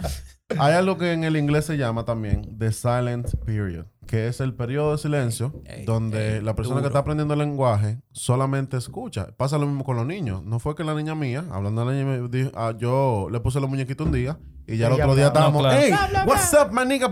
[0.58, 4.54] hay algo que en el inglés se llama también the silent period, que es el
[4.54, 6.82] periodo de silencio Ey, donde ey, la persona duro.
[6.84, 9.28] que está aprendiendo el lenguaje solamente escucha.
[9.36, 10.42] Pasa lo mismo con los niños.
[10.44, 13.68] No fue que la niña mía, hablando de la niña, ah, yo le puse los
[13.70, 14.38] muñequitos un día
[14.72, 15.80] y ya el otro día estábamos, No, claro.
[15.82, 15.94] hey,
[16.26, 17.08] what's up, my nigga?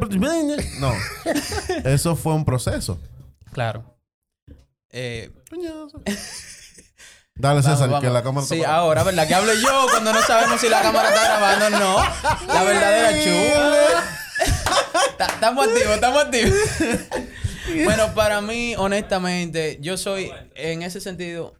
[0.80, 0.92] No,
[1.84, 2.98] eso fue un proceso.
[3.52, 3.96] Claro.
[4.90, 5.30] Eh,
[7.34, 8.00] Dale, César, vamos.
[8.00, 9.26] que la cámara Sí, está- ahora, ¿verdad?
[9.28, 11.96] Que hable yo cuando no sabemos si la cámara está grabando o no.
[12.52, 14.04] La verdadera chula.
[15.16, 16.58] Ta- Estamos activos, estamos activos.
[17.84, 21.54] bueno, para mí, honestamente, yo soy en ese sentido.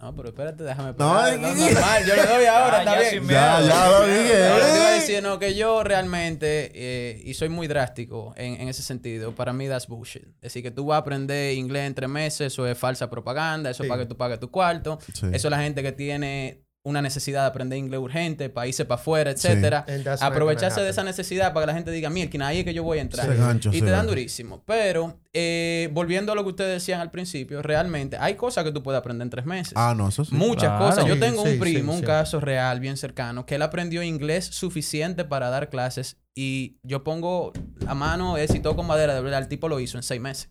[0.00, 1.34] No, pero espérate, déjame No, parar.
[1.34, 3.28] es No, que- normal, yo le doy ahora, Ah, está bien.
[3.28, 4.48] Ya, ya lo dije.
[4.48, 5.00] No, lo que te iba a eh.
[5.00, 9.52] decir, no, que yo realmente, eh, y soy muy drástico en, en ese sentido, para
[9.52, 10.24] mí that's bullshit.
[10.26, 13.70] Es decir, que tú vas a aprender inglés en tres meses, eso es falsa propaganda,
[13.70, 13.88] eso es Sí.
[13.88, 15.26] para que tú pagues tu cuarto, Sí.
[15.32, 19.30] eso es la gente que tiene una necesidad de aprender inglés urgente, irse para afuera,
[19.30, 19.86] etcétera.
[20.20, 22.98] Aprovecharse de esa necesidad para que la gente diga, mira, ahí es que yo voy
[22.98, 23.28] a entrar.
[23.28, 24.62] Ese gancho, Y te dan durísimo.
[24.66, 28.82] Pero, eh, volviendo a lo que ustedes decían al principio, realmente hay cosas que tú
[28.82, 29.72] puedes aprender en tres meses.
[29.76, 30.34] Ah, no, eso sí.
[30.34, 30.86] Muchas Claro.
[30.86, 31.06] cosas.
[31.06, 32.06] Yo tengo sí, un primo, sí, un sí.
[32.06, 37.52] caso real, bien cercano, que él aprendió inglés suficiente para dar clases y yo pongo
[37.86, 40.20] a mano, es y todo con madera, de verdad, el tipo lo hizo en seis
[40.20, 40.50] meses.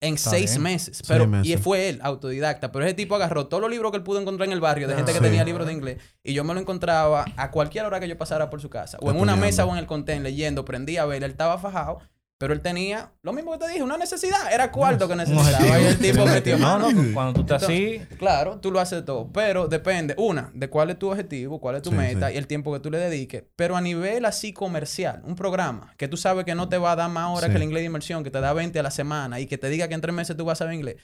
[0.00, 0.62] En Está seis bien.
[0.62, 1.02] meses.
[1.08, 1.46] Pero, meses.
[1.52, 2.70] Y fue él, autodidacta.
[2.70, 4.94] Pero ese tipo agarró todos los libros que él pudo encontrar en el barrio de
[4.94, 5.24] gente que Sí.
[5.24, 5.98] tenía libros de inglés.
[6.22, 8.96] Y yo me lo encontraba a cualquier hora que yo pasara por su casa.
[9.00, 10.64] O en una mesa o en el contén leyendo.
[10.64, 11.24] Prendía a ver.
[11.24, 11.98] Él estaba fajado.
[12.38, 14.52] Pero él tenía lo mismo que te dije, una necesidad.
[14.52, 15.80] Era cuarto que necesitaba.
[15.80, 16.92] Y el tipo metió No, mano.
[16.92, 19.28] no, cuando tú estás así, Claro, tú lo haces todo.
[19.32, 22.34] Pero depende, una, de cuál es tu objetivo, cuál es tu Sí, meta sí.
[22.34, 23.42] y el tiempo que tú le dediques.
[23.56, 26.96] Pero a nivel así comercial, un programa que tú sabes que no te va a
[26.96, 27.50] dar más horas Sí.
[27.50, 29.68] que el inglés de inmersión, que te da 20 a la semana y que te
[29.68, 30.96] diga que en tres meses tú vas a saber inglés.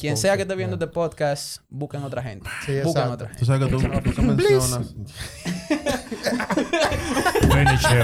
[0.00, 0.84] Quien sea que esté viendo yeah.
[0.86, 2.48] este podcast, busquen otra gente.
[2.64, 3.44] Sí, busquen otra Tú gente.
[3.44, 4.94] sabes que tú, tú mencionas.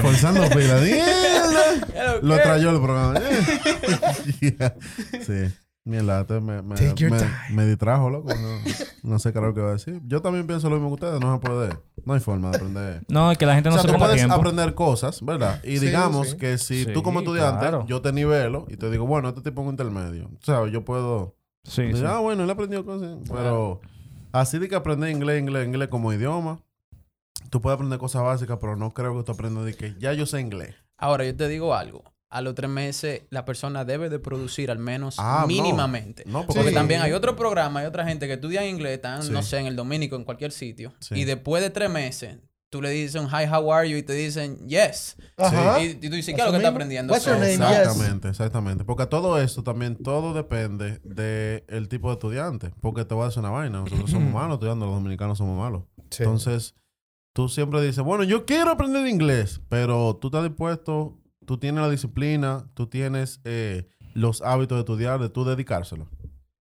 [0.01, 0.79] Forzando pila.
[0.81, 2.19] ¡Mierda!
[2.21, 3.19] Lo trayó el programa.
[4.41, 4.75] Yeah.
[5.25, 5.53] Sí.
[5.85, 8.29] Mierda, este me, me, me, me distrajo, loco.
[8.35, 8.59] No,
[9.03, 9.99] no sé qué era lo que va a decir.
[10.05, 11.19] Yo también pienso lo mismo que ustedes.
[11.21, 11.69] No se puede.
[12.05, 13.01] No hay forma de aprender.
[13.07, 14.35] no, es que la gente no o sea, se tú toma puedes tiempo.
[14.35, 15.63] aprender cosas, ¿verdad?
[15.63, 16.37] Y Sí, digamos sí.
[16.37, 17.85] que si Sí, tú como estudiante, claro.
[17.87, 20.25] yo te nivelo y te digo, bueno, este tipo es un intermedio.
[20.25, 21.35] O sea, yo puedo...
[21.63, 22.05] Sí, decir, sí.
[22.07, 23.17] Ah, bueno, él aprendió cosas.
[23.31, 23.81] Pero
[24.31, 26.59] así de que aprender inglés, inglés, inglés como idioma,
[27.49, 30.25] tú puedes aprender cosas básicas, pero no creo que tú aprendas de que ya yo
[30.25, 30.75] sé inglés.
[30.97, 32.03] Ahora, yo te digo algo.
[32.31, 36.23] A los tres meses, la persona debe de producir al menos Ah, mínimamente.
[36.27, 36.75] No, porque Porque Sí.
[36.75, 39.31] también hay otro programa, hay otra gente que estudia inglés, están, Sí.
[39.31, 40.93] no sé, en el Dominico, en cualquier sitio.
[40.99, 41.15] Sí.
[41.15, 42.37] Y después de tres meses,
[42.69, 43.97] tú le dices un hi, how are you?
[43.97, 45.15] Y te dicen yes.
[45.37, 45.81] Ajá.
[45.81, 47.11] Y, y tú dices, ¿qué es lo que está aprendiendo?
[47.13, 47.57] What's your So, name?
[47.57, 47.77] so- Yes.
[47.79, 48.83] Exactamente, exactamente.
[48.83, 52.71] Porque todo esto también, todo depende del tipo de estudiante.
[52.79, 53.79] Porque te voy a decir una vaina.
[53.79, 55.81] Nosotros somos malos estudiando, los dominicanos somos malos.
[56.11, 56.21] Sí.
[56.21, 56.75] Entonces,
[57.33, 61.15] tú siempre dices, bueno, yo quiero aprender inglés, pero tú estás dispuesto
[61.49, 66.07] tú tienes la disciplina, tú tienes eh, los hábitos de estudiar, de tú dedicárselo.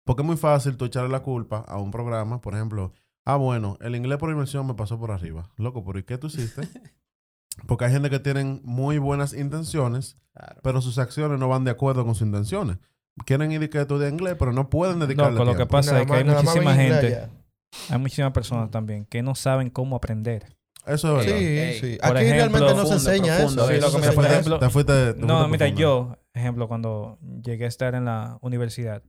[0.03, 2.91] Porque es muy fácil tú echarle la culpa a un programa, por ejemplo,
[3.23, 5.51] ah, bueno, el inglés por inmersión me pasó por arriba.
[5.57, 6.67] Loco, ¿pero y qué tú hiciste?
[7.67, 10.59] Porque hay gente que tienen muy buenas intenciones, Claro.
[10.63, 12.79] pero sus acciones no van de acuerdo con sus intenciones.
[13.27, 15.71] Quieren ir que estudiar inglés, pero no pueden dedicarle Loco, lo que tiempo.
[15.71, 17.29] pasa Nada es que hay muchísima gente.
[17.89, 20.45] Hay muchísimas personas también que no saben cómo aprender.
[20.85, 21.71] Eso es Sí, verdad.
[21.79, 21.97] Sí.
[22.01, 23.69] por Aquí ejemplo- realmente no se enseña profundo.
[23.69, 23.89] eso.
[23.89, 25.79] Sí, por ejemplo- Te fuiste, te fuiste No, mira, profundo.
[25.81, 29.01] yo, ejemplo, cuando llegué a estar en la universidad,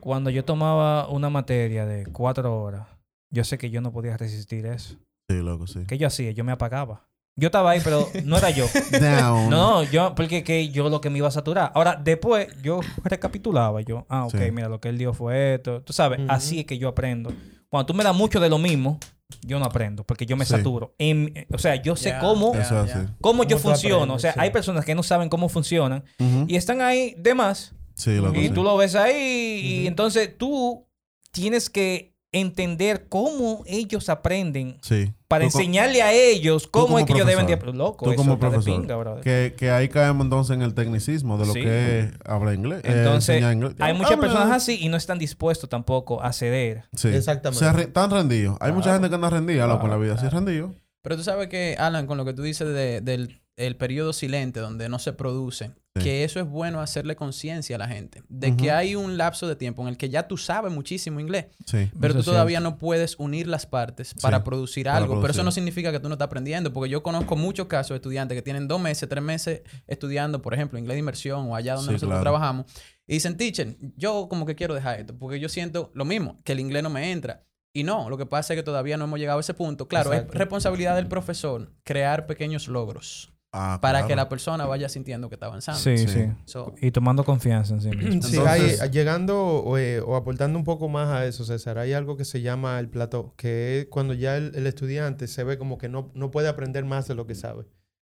[0.00, 2.86] cuando yo tomaba una materia de cuatro horas,
[3.32, 4.96] yo sé que yo no podía resistir eso.
[5.30, 5.84] Sí, loco, sí.
[5.86, 6.30] ¿Qué yo hacía?
[6.32, 7.07] Yo me apagaba.
[7.40, 8.66] Yo estaba ahí, pero no era yo.
[9.00, 9.48] Down.
[9.48, 11.70] No, yo, porque que yo lo que me iba a saturar.
[11.74, 13.80] Ahora, después, yo recapitulaba.
[13.80, 14.50] Yo, ah, ok, Sí.
[14.50, 15.80] mira, lo que él dijo fue esto.
[15.82, 17.32] Tú sabes, así es que yo aprendo.
[17.68, 18.98] Cuando tú me das mucho de lo mismo,
[19.42, 20.52] yo no aprendo, porque yo me Sí.
[20.52, 20.94] saturo.
[20.98, 23.96] En- o sea, yo sé cómo, cómo yo ¿Cómo tú funciono.
[23.96, 24.16] aprendes?
[24.16, 24.38] O sea, Sí.
[24.42, 26.02] hay personas que no saben cómo funcionan
[26.46, 27.72] y están ahí de más.
[27.94, 30.86] Sí, Y tú lo ves ahí y entonces tú
[31.32, 35.12] tienes que entender cómo ellos aprenden Sí.
[35.28, 37.56] para Tú enseñarle a ellos cómo como es que ellos deben de...
[37.72, 38.64] Loco, Tú eso como de profesor.
[38.82, 39.20] pinga.
[39.22, 41.60] Que, que ahí caemos entonces en el tecnicismo de lo Sí.
[41.62, 42.80] que es hablar inglés.
[42.84, 43.74] eh, Entonces, inglés.
[43.78, 44.22] hay muchas Habla.
[44.28, 46.84] personas así y no están dispuestos tampoco a ceder.
[46.94, 47.08] Sí.
[47.08, 47.72] Exactamente.
[47.72, 48.56] Re- están rendidos.
[48.60, 50.14] Hay mucha gente que anda rendida, loco, en la vida.
[50.16, 50.36] Sí, Claro.
[50.36, 50.74] rendido.
[51.02, 54.60] Pero tú sabes que, Alan, con lo que tú dices de- del el periodo silente
[54.60, 56.04] donde no se produce, Sí.
[56.04, 59.56] que eso es bueno hacerle conciencia a la gente, de que hay un lapso de
[59.56, 61.90] tiempo en el que ya tú sabes muchísimo inglés, Sí.
[62.00, 65.20] pero tú todavía no puedes unir las partes para Sí, producir para algo.
[65.20, 67.96] Pero eso no significa que tú no estás aprendiendo, porque yo conozco muchos casos de
[67.96, 71.74] estudiantes que tienen dos meses, tres meses estudiando, por ejemplo, inglés de inmersión o allá
[71.74, 72.22] donde nosotros claro.
[72.22, 72.66] trabajamos,
[73.06, 76.52] y dicen, teacher, yo como que quiero dejar esto, porque yo siento lo mismo, que
[76.52, 77.44] el inglés no me entra.
[77.72, 79.86] Y no, lo que pasa es que todavía no hemos llegado a ese punto.
[79.88, 80.32] Claro, Exacto.
[80.32, 84.08] es responsabilidad del profesor crear pequeños logros Ah, para claro.
[84.08, 85.80] que la persona vaya sintiendo que está avanzando.
[85.80, 86.06] Sí, Sí.
[86.08, 86.26] sí.
[86.44, 88.22] So, Y tomando confianza en sí mismo.
[88.22, 91.92] Sí, Entonces- hay- llegando o, eh, o aportando un poco más a eso, César, hay
[91.92, 95.58] algo que se llama el plató, que es cuando ya el, el estudiante se ve
[95.58, 97.66] como que no, no puede aprender más de lo que sabe.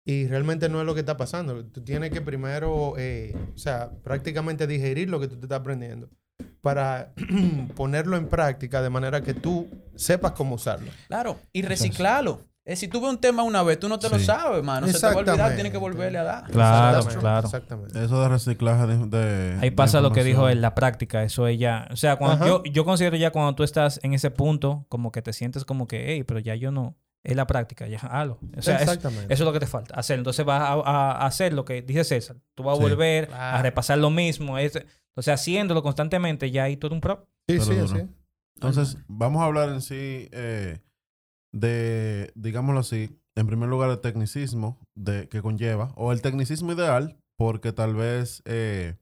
[0.04, 1.64] Y realmente no es lo que está pasando.
[1.66, 6.10] Tú tienes que primero, eh, o sea, prácticamente digerir lo que tú te estás aprendiendo
[6.62, 7.14] para
[7.76, 10.92] ponerlo en práctica de manera que tú sepas cómo usarlo.
[11.08, 12.42] claro, y reciclarlo.
[12.72, 14.26] Eh, si tú ves un tema una vez, tú no te lo Sí.
[14.26, 14.88] sabes, mano.
[14.88, 16.44] Se te va a olvidar, tienes que volverle a dar.
[16.52, 17.46] Claro, Exactamente, claro.
[17.48, 18.04] Exactamente.
[18.06, 18.98] Eso de reciclaje de.
[19.08, 21.88] de- Ahí de pasa lo que dijo él, la práctica, eso es ya.
[21.92, 25.22] O sea, cuando yo, yo considero ya cuando tú estás en ese punto, como que
[25.22, 26.96] te sientes como que, hey, pero ya yo no.
[27.24, 28.40] Es la práctica, ya hazlo.
[28.58, 29.32] O sea, es- Exactamente.
[29.32, 30.18] eso es lo que te falta, hacer.
[30.18, 32.38] Entonces vas a, hacer lo que dice César.
[32.56, 32.90] Tú vas a Sí.
[32.90, 34.58] volver a repasar lo mismo.
[34.58, 34.74] Es,
[35.14, 37.28] o sea, haciéndolo constantemente, ya hay todo un pro.
[37.48, 37.84] sí, pero sí, duro.
[37.94, 38.08] así.
[38.56, 40.80] Entonces, vamos a hablar en sí eh,
[41.52, 47.18] de, digámoslo así, en primer lugar, el tecnicismo de, que conlleva, o el tecnicismo ideal,
[47.38, 48.96] porque tal vez, eh,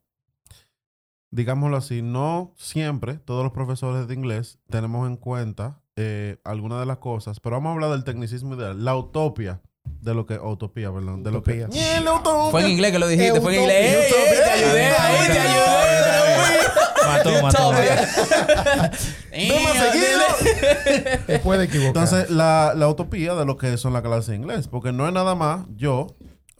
[1.32, 6.86] digámoslo así, no siempre todos los profesores de inglés tenemos en cuenta eh, algunas de
[6.86, 10.94] las cosas, pero vamos a hablar del tecnicismo ideal, la utopía de lo que, utopía,
[10.94, 11.64] perdón, de lo que...
[11.64, 11.70] Utopía.
[11.70, 12.52] ¡Yeah, la utopía!
[12.52, 13.96] Fue en inglés que lo dijiste, fue en inglés.
[13.96, 16.89] ¡Ey, ey, te ayudé ahí, te ayudé!
[17.18, 17.72] Mató, mató.
[19.32, 21.20] ¡Dime seguido!
[21.28, 21.88] Te puede equivocar.
[22.04, 24.68] Entonces, la, la utopía de lo que son las clases de inglés.
[24.68, 26.08] Porque no es nada más yo,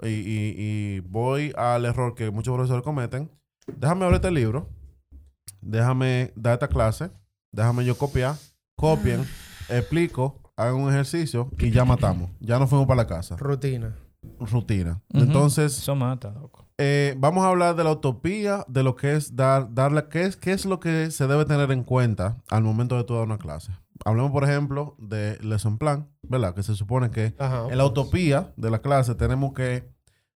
[0.02, 3.30] y, y- y voy al error que muchos profesores cometen.
[3.76, 4.70] Déjame abrir este libro,
[5.62, 7.12] déjame dar esta clase,
[7.52, 8.36] déjame yo copiar,
[8.76, 9.28] copien,
[9.70, 12.30] explico, hagan un ejercicio y ya matamos.
[12.40, 13.36] Ya nos fuimos para la casa.
[13.38, 13.96] Rutina.
[14.40, 15.02] Rutina.
[15.14, 16.59] Entonces, Eso mata, loco.
[16.82, 20.38] Eh, vamos a hablar de la utopía, de lo que es dar, darle, qué es,
[20.38, 23.38] qué es lo que se debe tener en cuenta al momento de tú dar una
[23.38, 23.74] clase.
[24.06, 26.56] Hablemos, por ejemplo, de lesson plan, ¿verdad?
[26.56, 27.68] Que se supone que Ajá.
[27.70, 29.92] en la utopía de la clase tenemos que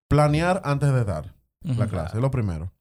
[0.09, 2.73] planear antes de dar la clase, es lo primero.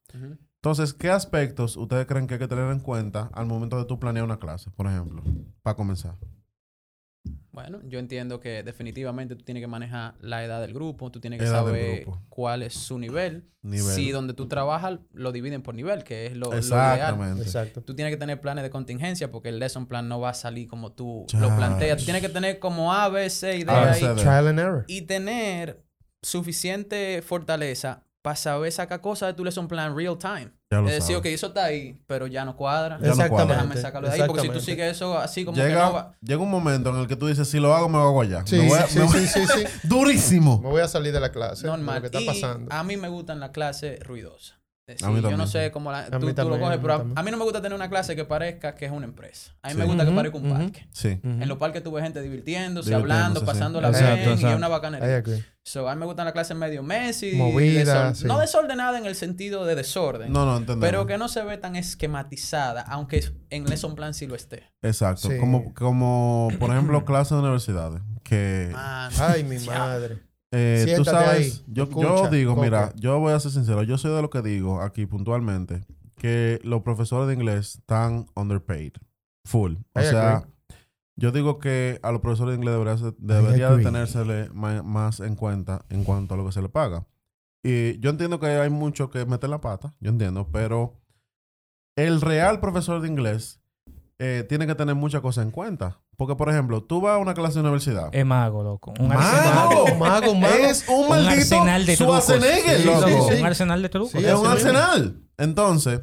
[0.56, 4.00] Entonces, ¿qué aspectos ustedes creen que hay que tener en cuenta al momento de tú
[4.00, 5.22] planear una clase, por ejemplo,
[5.62, 6.16] para comenzar?
[7.52, 11.38] Bueno, yo entiendo que definitivamente tú tienes que manejar la edad del grupo, tú tienes
[11.38, 13.44] que Edad saber cuál es su nivel.
[13.60, 13.94] Nivel.
[13.94, 16.58] Si donde tú trabajas lo dividen por nivel, que es lo, lo ideal.
[16.58, 17.42] Exactamente.
[17.42, 17.82] Exacto.
[17.82, 20.66] Tú tienes que tener planes de contingencia porque el lesson plan no va a salir
[20.66, 21.98] como tú lo planteas.
[21.98, 24.00] Tú tienes que tener como A, B, C y D ahí.
[24.00, 24.84] Trial and error.
[24.88, 25.84] Y tener
[26.22, 30.52] suficiente fortaleza para saber sacar cosas de tu lesson plan real time.
[30.70, 32.98] Ya lo Es decir, ok, eso está ahí, pero ya no cuadra.
[33.00, 33.08] Ya.
[33.10, 33.52] Exactamente.
[33.54, 36.14] Déjame sacarlo de ahí, porque si tú sigues eso así como que Llega, no va...
[36.22, 38.42] llega un momento en el que tú dices, si lo hago, me hago allá.
[38.46, 39.64] Sí, Me voy a- sí, me voy- sí, sí, sí.
[39.88, 40.60] Durísimo.
[40.62, 41.66] Me voy a salir de la clase.
[41.66, 41.96] normal.
[41.96, 42.72] Lo que está y pasando.
[42.72, 44.61] a mí me gustan las clases ruidosas.
[44.88, 46.78] Eh, A sí, yo también, no sé cómo la, tú, tú también, lo a coges,
[46.82, 49.04] pero a, a mí no me gusta tener una clase que parezca que es una
[49.06, 49.52] empresa.
[49.62, 49.78] A mí Sí.
[49.78, 50.88] me gusta que parezca un parque.
[50.90, 51.20] Sí.
[51.22, 53.46] En los parques tuve gente divirtiéndose, Divirtiéndose, hablando, sí.
[53.46, 55.16] pasándola Exacto, bien y es una I bacanería.
[55.18, 55.44] agree.
[55.64, 57.36] So, a mí me gustan las clases medio Messi.
[57.36, 58.26] Movida, desor- sí.
[58.26, 60.32] No desordenada en el sentido de desorden.
[60.32, 60.84] No, no, entendemos.
[60.84, 64.64] Pero que no se ve tan esquematizada, aunque en lesson plan sí lo esté.
[64.82, 65.28] Exacto.
[65.30, 65.38] Sí.
[65.38, 68.02] Como, como, por ejemplo, clases de universidades.
[68.24, 70.18] Que Man, Ay, mi madre.
[70.52, 71.86] Eh, tú sabes, ahí, yo,
[72.30, 73.82] digo, mira, yo voy a ser sincero.
[73.82, 75.84] Yo soy de lo que digo aquí puntualmente
[76.16, 78.92] que los profesores de inglés están underpaid.
[79.44, 79.74] Full.
[79.94, 80.52] O I sea, agree.
[81.16, 82.76] yo digo que a los profesores de inglés
[83.18, 87.06] debería, de tenérsele más en cuenta en cuanto a lo que se le paga.
[87.64, 91.00] Y yo entiendo que hay mucho que meter la pata, yo entiendo, pero
[91.96, 93.60] el real profesor de inglés
[94.18, 96.01] eh, tiene que tener muchas cosas en cuenta.
[96.16, 98.08] Porque, por ejemplo, tú vas a una clase de universidad.
[98.12, 98.92] Es mago, loco.
[99.00, 99.20] Un ¡Mago!
[99.22, 99.98] arsenal.
[99.98, 100.54] Mago, mago.
[100.54, 102.24] Es un Un maldito arsenal de trucos.
[102.24, 103.06] Schwarzenegger, Sí, loco.
[103.08, 103.40] sí, sí.
[103.40, 104.10] Un arsenal de trucos.
[104.12, 105.16] Sí, Es un arsenal.
[105.38, 106.00] Entonces,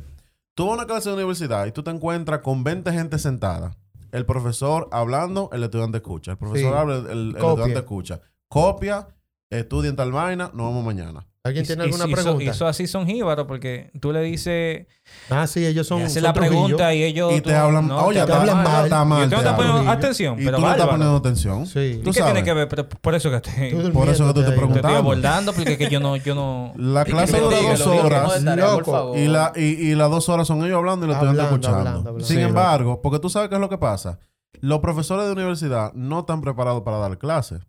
[0.56, 3.78] tú vas a una clase de universidad y tú te encuentras con 20 gente sentada.
[4.12, 6.32] El profesor hablando, el estudiante escucha.
[6.32, 6.78] El profesor Sí.
[6.80, 8.22] habla, el, el estudiante escucha.
[8.48, 9.08] Copia,
[9.52, 11.28] estudia en tal vaina, nos vemos mañana.
[11.42, 12.44] ¿Alguien Y- tiene y- alguna y eso- pregunta?
[12.44, 14.88] Y eso así son jíbaros, porque tú le dices,
[15.30, 16.00] Ah, sí, ellos son.
[16.00, 16.52] le haces son la Trujillo.
[16.66, 17.32] pregunta y ellos.
[17.34, 18.84] Y tú- te hablan, no, oye, te te hablan mal.
[18.84, 19.30] está mal.
[19.30, 21.66] Poner atención, Y pero tú no estás poniendo atención.
[21.66, 22.02] Sí.
[22.04, 22.68] Tú ¿Y qué tiene que ver?
[22.68, 24.68] Pero por eso que estoy, Tú Por eso que tú te ahí.
[24.68, 26.74] te estoy abordando, porque que yo no, yo no.
[26.76, 28.44] La clase dura dos horas.
[28.44, 28.92] Loco.
[28.92, 29.18] favor.
[29.18, 32.20] Y, la, y, y las dos horas son ellos hablando y los estudiantes Hablando, escuchando.
[32.26, 34.20] Sin embargo, porque tú sabes qué es lo que pasa.
[34.60, 37.62] Los profesores de universidad no están preparados para dar clases.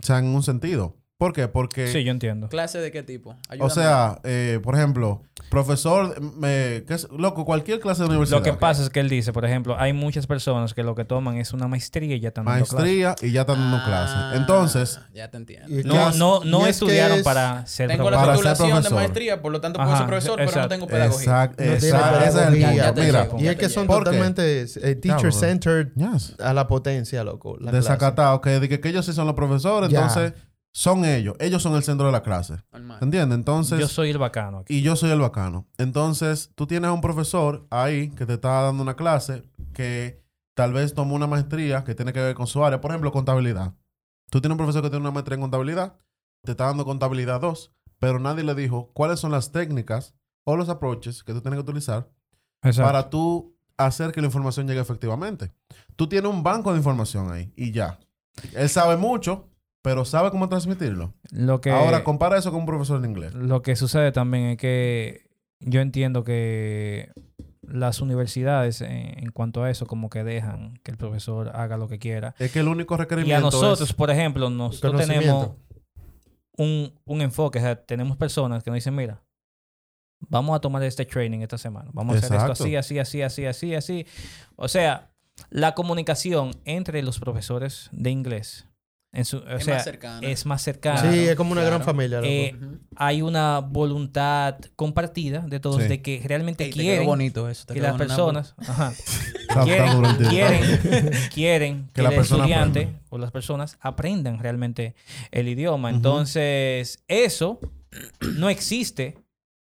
[0.00, 0.94] O sea, en un sentido.
[1.18, 1.48] ¿Por qué?
[1.48, 2.48] Porque, Sí, yo entiendo.
[2.48, 3.34] ¿Clase de qué tipo?
[3.58, 7.08] o sea, eh, por ejemplo, profesor, me, ¿qué es?
[7.10, 8.38] loco, cualquier clase de universidad.
[8.38, 11.04] Lo que pasa es que él dice, por ejemplo, hay muchas personas que lo que
[11.04, 12.78] toman es una maestría y ya están dando clases.
[12.84, 14.40] Maestría y ya están dando Ah, clases.
[14.40, 15.68] Entonces, Ya te entiendo.
[15.92, 18.52] No, no, no y es que estudiaron es- para ser Tengo la profesor.
[18.52, 21.18] titulación de maestría, por lo tanto puedo Ajá, ser profesor, pero no tengo pedagogía.
[21.20, 23.28] exacto, No es Mira.
[23.38, 26.36] Y es que son totalmente eh, teacher-centered yes.
[26.38, 27.56] a la potencia, loco.
[27.58, 30.32] la desacatado, que, de que, que ellos sí son los profesores, entonces
[30.78, 31.34] son ellos.
[31.40, 32.54] Ellos son el centro de la clase.
[33.00, 33.36] ¿Entiendes?
[33.36, 34.76] Entonces, Yo soy el bacano aquí.
[34.76, 35.66] y yo soy el bacano.
[35.76, 39.42] Entonces, tú tienes a un profesor ahí que te está dando una clase
[39.74, 40.22] que
[40.54, 42.80] tal vez tomó una maestría que tiene que ver con su área.
[42.80, 43.74] Por ejemplo, contabilidad.
[44.30, 45.96] Tú tienes un profesor que tiene una maestría en contabilidad,
[46.44, 50.14] te está dando contabilidad 2, pero nadie le dijo cuáles son las técnicas
[50.44, 52.08] o los approaches que tú tienes que utilizar
[52.62, 52.86] Exacto.
[52.88, 55.50] para tú hacer que la información llegue efectivamente.
[55.96, 57.98] Tú tienes un banco de información ahí y ya.
[58.54, 59.48] Él sabe mucho,
[59.82, 61.14] pero sabe cómo transmitirlo.
[61.30, 63.34] Lo que, Ahora, compara eso con un profesor de inglés.
[63.34, 65.28] lo que sucede también es que
[65.60, 67.12] yo entiendo que
[67.62, 71.88] las universidades en, en cuanto a eso como que dejan que el profesor haga lo
[71.88, 72.34] que quiera.
[72.38, 73.92] Es que el único Y requerimiento a nosotros, es...
[73.92, 75.50] por ejemplo, nosotros tenemos
[76.56, 77.58] un, un enfoque.
[77.58, 79.22] O sea, tenemos personas que nos dicen, mira,
[80.20, 81.90] vamos a tomar este training esta semana.
[81.92, 84.06] Vamos a hacer esto así, así, así, así, así, así.
[84.56, 85.10] O sea,
[85.50, 88.67] la comunicación entre los profesores de inglés
[89.18, 90.28] en su, o es sea, más cercana.
[90.28, 91.12] es más cercana.
[91.12, 91.76] Sí, es como una claro.
[91.76, 92.20] gran familia.
[92.22, 92.54] Eh.
[92.96, 95.88] Hay una voluntad compartida de todos Sí.
[95.88, 97.66] de que realmente Ey, quieren bonito eso.
[97.66, 98.92] que las personas ajá,
[101.34, 103.00] quieren, que, el persona estudiante aprenda.
[103.10, 104.94] o las personas aprendan realmente
[105.30, 105.90] el idioma.
[105.90, 107.60] Entonces, eso
[108.36, 109.16] no existe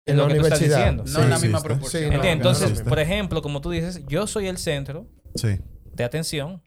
[0.06, 0.78] en, En lo la que tú estás universidad.
[0.92, 1.02] diciendo.
[1.04, 1.68] No Sí en la misma existe.
[1.68, 2.02] proporción.
[2.02, 2.44] Sí, no, ¿Entiendes?
[2.44, 5.58] no, Entonces, por ejemplo, como tú dices, yo soy el centro Sí.
[5.94, 6.62] de atención.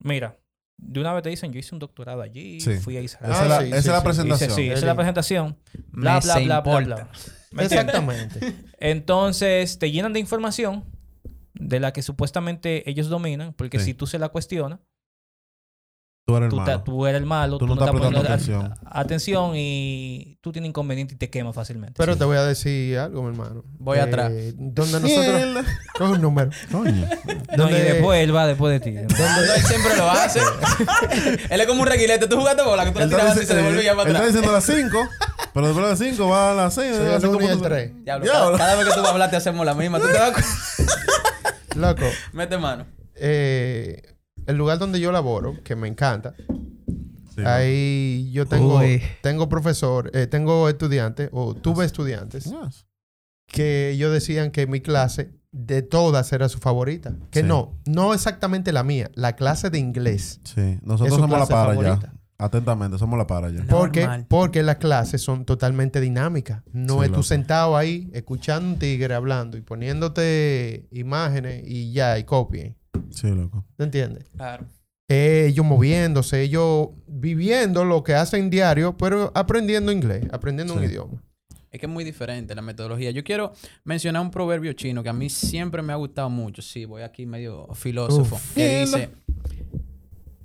[0.00, 0.38] Mira,
[0.78, 2.74] de una vez te dicen, yo hice un doctorado allí, Sí.
[2.78, 3.32] fui a Israel.
[3.32, 4.04] Esa Ah, es la, sí, esa es sí, la sí.
[4.04, 4.48] presentación.
[4.50, 5.56] Dice, sí, esa es la presentación.
[5.88, 7.08] Bla, bla, bla, bla, bla.
[7.52, 7.94] ¿Me entiendes?
[7.94, 8.54] Exactamente.
[8.78, 10.84] Entonces, te llenan de información
[11.54, 13.86] de la que supuestamente ellos dominan, porque Sí.
[13.86, 14.80] si tú se la cuestionas,
[16.28, 16.82] Tú eres el tú, malo.
[16.82, 20.38] tú eres el malo, Tú tú, no no estás poniendo prestando a- a- atención y
[20.40, 21.94] tú tienes inconveniente y te quemas fácilmente.
[21.96, 23.62] Pero te voy a decir algo, mi hermano.
[23.78, 24.32] Voy Eh, atrás.
[24.56, 25.64] Donde nosotros...
[25.96, 26.50] Coge un número.
[26.72, 27.08] Coño.
[27.56, 28.90] no, y después él va después de ti.
[28.96, 29.02] ¿no?
[29.02, 30.40] No, él siempre lo hace.
[31.48, 32.26] él es como un reguilete.
[32.26, 34.08] Tú jugaste bola, que tú la Él está tirabas y se dic- devolvía él para
[34.08, 34.26] está atrás.
[34.34, 35.08] diciendo las 5,
[35.54, 36.96] pero después de las 5 va a las 6.
[36.96, 37.92] Soy el uno y el tres.
[38.04, 38.58] Diablo, Diablo.
[38.58, 40.00] Cada, cada vez que tú vas a hablar te hacemos la misma.
[40.00, 40.42] ¿Tú te cuenta?
[41.76, 42.84] Loco, Mete mano.
[43.14, 44.02] eh,
[44.46, 46.34] el lugar donde yo laboro, que me encanta,
[47.44, 49.02] ahí yo tengo, Uy.
[49.22, 52.50] tengo profesor, eh, tengo estudiantes, o tuve estudiantes,
[53.46, 57.14] que ellos decían que mi clase de todas era su favorita.
[57.30, 57.46] Que Sí.
[57.46, 60.40] no, no exactamente la mía, la clase de inglés.
[60.44, 62.00] Sí, Es nosotros su somos la para favorita.
[62.12, 62.12] ya.
[62.38, 63.64] Atentamente, somos la para ya.
[63.66, 66.62] Porque, porque las clases son totalmente dinámicas.
[66.70, 67.22] No Sí, es tú loco.
[67.22, 72.76] sentado ahí escuchando un tigre hablando y poniéndote imágenes y ya, y copien.
[73.10, 73.64] Sí, loco.
[73.76, 74.28] ¿Te entiendes?
[74.36, 74.66] Claro.
[75.08, 81.22] Eh, ellos moviéndose, ellos viviendo lo que hacen diario, pero aprendiendo inglés, aprendiendo un idioma.
[81.70, 83.10] Es que es muy diferente la metodología.
[83.10, 83.52] Yo quiero
[83.84, 86.62] mencionar un proverbio chino que a mí siempre me ha gustado mucho.
[86.62, 88.40] Sí, voy aquí medio filósofo.
[88.54, 89.10] que dice,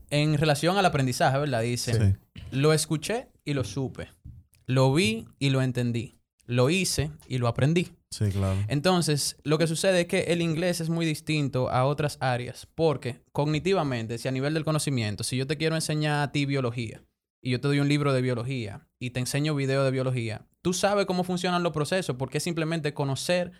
[0.10, 1.62] en relación al aprendizaje, ¿verdad?
[1.62, 2.16] Dice, Sí.
[2.52, 4.10] lo escuché y lo supe.
[4.68, 6.18] Lo vi y lo entendí.
[6.46, 7.92] Lo hice y lo aprendí.
[8.12, 8.58] Sí, claro.
[8.68, 13.22] Entonces, lo que sucede es que el inglés es muy distinto a otras áreas, porque
[13.32, 17.04] cognitivamente, si a nivel del conocimiento, si yo te quiero enseñar a ti biología
[17.42, 20.74] y yo te doy un libro de biología y te enseño video de biología, tú
[20.74, 23.54] sabes cómo funcionan los procesos, porque es simplemente conocer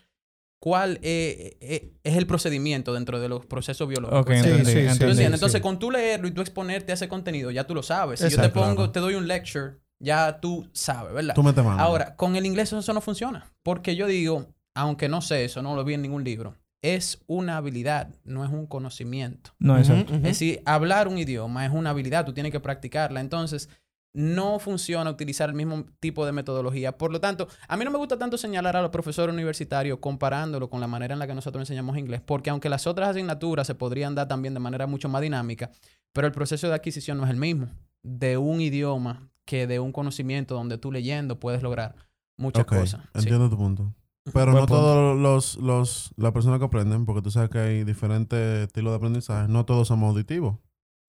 [0.60, 4.20] cuál eh, eh, es el procedimiento dentro de los procesos biológicos.
[4.20, 5.24] Ok, Sí, entendí, sí, sí, ¿Tú entendí.
[5.24, 5.60] Entonces, sí.
[5.60, 8.20] con tú leerlo y tú exponerte a ese contenido, ya tú lo sabes.
[8.20, 8.92] Si yo te pongo, Claro.
[8.92, 11.34] te doy un lecture, ya tú sabes, ¿verdad?
[11.34, 11.80] Tú metes mano.
[11.80, 13.46] Ahora, con el inglés eso no funciona.
[13.62, 17.56] Porque yo digo, aunque no sé eso, no lo vi en ningún libro, es una
[17.56, 19.52] habilidad, no es un conocimiento.
[19.58, 20.12] No, exacto.
[20.12, 20.16] ujú.
[20.16, 23.20] Es decir, hablar un idioma es una habilidad, tú tienes que practicarla.
[23.20, 23.68] Entonces,
[24.14, 26.98] no funciona utilizar el mismo tipo de metodología.
[26.98, 30.68] Por lo tanto, a mí no me gusta tanto señalar a los profesores universitarios comparándolo
[30.68, 33.74] con la manera en la que nosotros enseñamos inglés, porque aunque las otras asignaturas se
[33.74, 35.70] podrían dar también de manera mucho más dinámica,
[36.12, 37.68] pero el proceso de adquisición no es el mismo
[38.02, 41.96] de un idioma que de un conocimiento donde tú leyendo puedes lograr
[42.36, 43.02] muchas cosas.
[43.14, 43.20] Sí.
[43.20, 43.94] Entiendo tu punto.
[44.32, 47.84] Pero Buen no todos los, los, las personas que aprenden, porque tú sabes que hay
[47.84, 50.58] diferentes estilos de aprendizaje, no todos somos auditivos.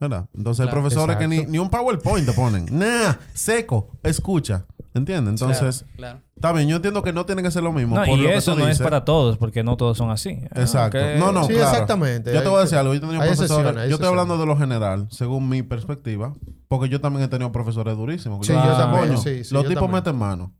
[0.03, 0.27] ¿Verdad?
[0.35, 0.77] Entonces Claro.
[0.77, 2.65] hay profesores que ni, ni un PowerPoint te ponen.
[2.71, 4.65] Nah, seco, escucha.
[4.93, 5.41] ¿Entiendes?
[5.41, 6.19] Entonces, Claro, claro.
[6.35, 7.95] está bien, yo entiendo que no tiene que ser lo mismo.
[7.95, 10.39] No, por y lo eso no es para todos, porque no todos son así.
[10.51, 10.99] Ah, Exacto.
[11.17, 11.69] No, no, Sí, claro.
[11.71, 12.31] exactamente.
[12.33, 12.93] Yo te voy a decir algo.
[12.93, 13.51] Yo he tenido hay profesores.
[13.51, 16.35] excepciones, hay yo estoy hablando de lo general, según mi perspectiva.
[16.67, 18.45] Porque yo también he tenido profesores durísimos.
[18.45, 20.03] Sí, yo yo digo, también, "Coño, sí, sí, los yo tipos también.
[20.03, 20.53] meten mano.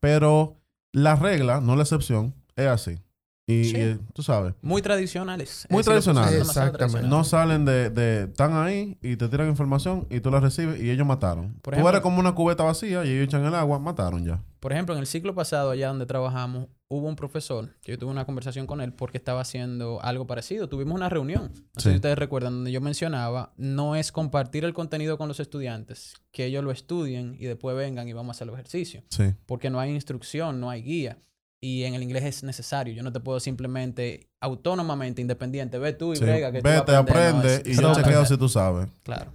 [0.00, 0.60] Pero
[0.92, 2.98] la regla, no la excepción, es así.
[3.44, 3.76] Y, Sí.
[3.76, 5.66] y, tú sabes, Muy tradicionales.
[5.68, 6.40] Muy tradicionales.
[6.42, 7.08] Exactamente.
[7.08, 8.22] no salen de, de.
[8.24, 11.54] Están ahí y te tiran información y tú la recibes y ellos mataron.
[11.60, 14.40] Por tú ejemplo- eres como una cubeta vacía y ellos echan el agua, mataron ya.
[14.60, 18.12] Por ejemplo, en el ciclo pasado, allá donde trabajamos, hubo un profesor que yo tuve
[18.12, 20.68] una conversación con él porque estaba haciendo algo parecido.
[20.68, 21.90] Tuvimos una reunión, no sé Sí.
[21.90, 26.44] si ustedes recuerdan, donde yo mencionaba, no es compartir el contenido con los estudiantes, que
[26.46, 29.34] ellos lo estudien y después vengan y vamos a hacer los ejercicios, Sí.
[29.46, 31.18] porque no hay instrucción, no hay guía.
[31.64, 32.92] Y en el inglés es necesario.
[32.92, 36.24] Yo no te puedo simplemente, autónomamente, independiente, ve tú y sí.
[36.24, 38.88] brega que Vete, aprende y yo no te si tú sabes.
[39.04, 39.32] Claro.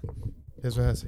[0.61, 1.07] Eso es así.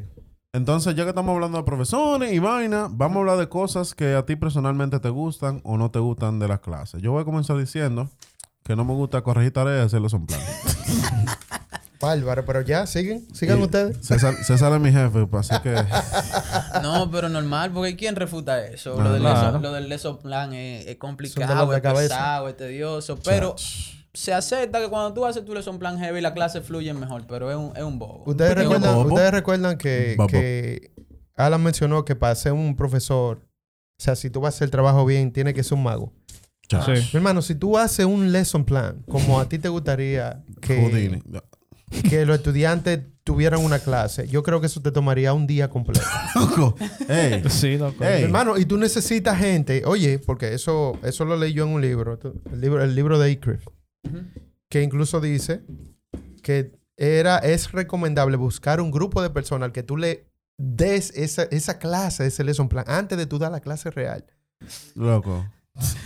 [0.53, 4.15] Entonces, ya que estamos hablando de profesores y vaina, vamos a hablar de cosas que
[4.15, 7.01] a ti personalmente te gustan o no te gustan de las clases.
[7.01, 8.09] Yo voy a comenzar diciendo
[8.63, 10.39] que no me gusta corregir tareas y hacerlo son plan.
[12.00, 13.97] Bárbaro, pero ya, siguen, sigan Y ustedes.
[14.02, 15.76] César, César es mi jefe, pues, así que
[16.82, 18.95] No, pero normal, porque ¿quién refuta eso?
[18.95, 19.60] No, lo, del claro.
[19.60, 23.56] lo del plan es, complicado, de es pesado, es tedioso, pero
[24.14, 27.52] se acepta que cuando tú haces tu lesson plan heavy la clase fluye mejor, pero
[27.52, 28.24] es un, es un bobo.
[28.26, 29.10] Ustedes recuerdan, bobo.
[29.10, 30.91] ustedes recuerdan que, que
[31.36, 34.72] Alan mencionó que para ser un profesor, o sea, si tú vas a hacer el
[34.72, 36.14] trabajo bien, tiene que ser un mago.
[36.70, 36.91] Sí.
[36.91, 41.24] Mi hermano, si tú haces un lesson plan, como a ti te gustaría que, Houdini.
[42.10, 46.06] Que los estudiantes tuvieran una clase, yo creo que eso te tomaría un día completo.
[46.36, 46.76] Loco.
[47.08, 48.04] Ey, Sí, loco.
[48.04, 48.24] Ey.
[48.24, 52.20] Hermano, y tú necesitas gente, oye, porque eso, eso lo leí yo en un libro,
[52.52, 53.68] el libro, el libro de Icriff,
[54.08, 54.20] Ujú.
[54.70, 55.62] que incluso dice
[56.42, 60.28] que era, es recomendable buscar un grupo de personas al que tú le
[60.58, 64.26] des esa, esa clase, ese lesson plan, antes de tú dar la clase real.
[64.96, 65.46] loco.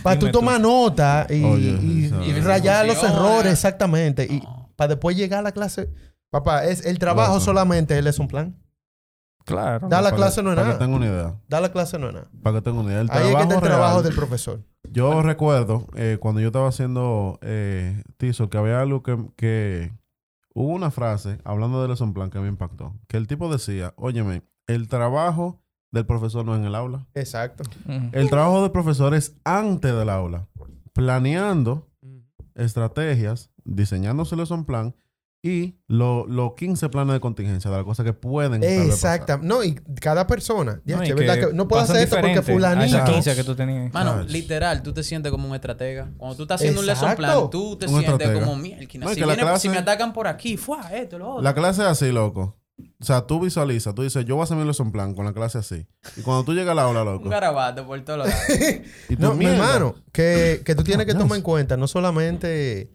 [0.02, 2.08] Para tú tomar nota y,
[2.42, 4.24] rayar los errores, exactamente.
[4.24, 4.42] Y.
[4.76, 5.90] para después llegar a la clase.
[6.30, 8.56] Papá, es el trabajo solamente es el lesson plan.
[9.44, 9.88] Claro.
[9.88, 10.78] Da la clase que- no es Para que nada.
[10.84, 11.40] tenga una idea.
[11.48, 12.28] Dar la clase no es nada.
[12.42, 13.00] Para que tenga una idea.
[13.02, 14.60] El Ahí es que está el trabajo del profesor.
[14.90, 19.92] Yo recuerdo eh, cuando yo estaba haciendo eh, Tizo que había algo que, que
[20.54, 22.94] hubo una frase hablando de Lesson Plan que me impactó.
[23.06, 25.60] Que el tipo decía, óyeme, el trabajo
[25.92, 27.06] del profesor no es en el aula.
[27.14, 27.64] Exacto.
[28.12, 30.48] El trabajo del profesor es antes del aula.
[30.94, 31.86] Planeando
[32.54, 34.94] estrategias, diseñando su Lesson Plan
[35.42, 38.64] y los 15 planes de contingencia de las cosas que pueden.
[38.64, 39.38] Exacto.
[39.42, 40.80] No, y cada persona.
[40.86, 41.48] Ya, No, ¿verdad?
[41.48, 42.96] que no puedo hacer esto porque a fulanito.
[42.96, 43.92] esa 15 que tú tenías.
[43.92, 46.10] Mano, literal, tú te sientes como un estratega.
[46.16, 47.04] Cuando tú estás haciendo Exacto.
[47.04, 48.40] un lesson plan, tú te Un sientes estratega.
[48.40, 49.04] como mielquina.
[49.04, 51.42] No, si, que la viene- clase- si me atacan por aquí, fue esto, lo otro.
[51.42, 52.56] La clase es así, loco.
[52.98, 55.34] O sea, tú visualizas, tú dices, yo voy a hacer mi lesson plan con la
[55.34, 55.86] clase así.
[56.16, 57.24] Y cuando tú llegas a la aula, loco.
[57.24, 58.34] Un garabato por todos lados.
[59.10, 62.90] Y tú, No, mi hermano, que, que tú tienes que tomar en cuenta no solamente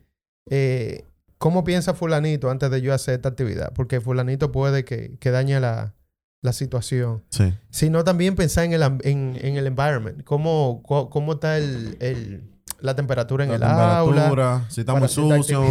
[0.49, 1.05] eh,
[1.37, 5.59] cómo piensa fulanito antes de yo hacer esta actividad, porque fulanito puede que, que dañe
[5.59, 5.93] la,
[6.41, 7.53] la situación, Sí.
[7.69, 12.43] sino también pensar en el, en, en el environment, cómo, cómo está el, el-
[12.81, 14.05] la temperatura en La el aula.
[14.29, 15.63] temperatura, si está muy sucio.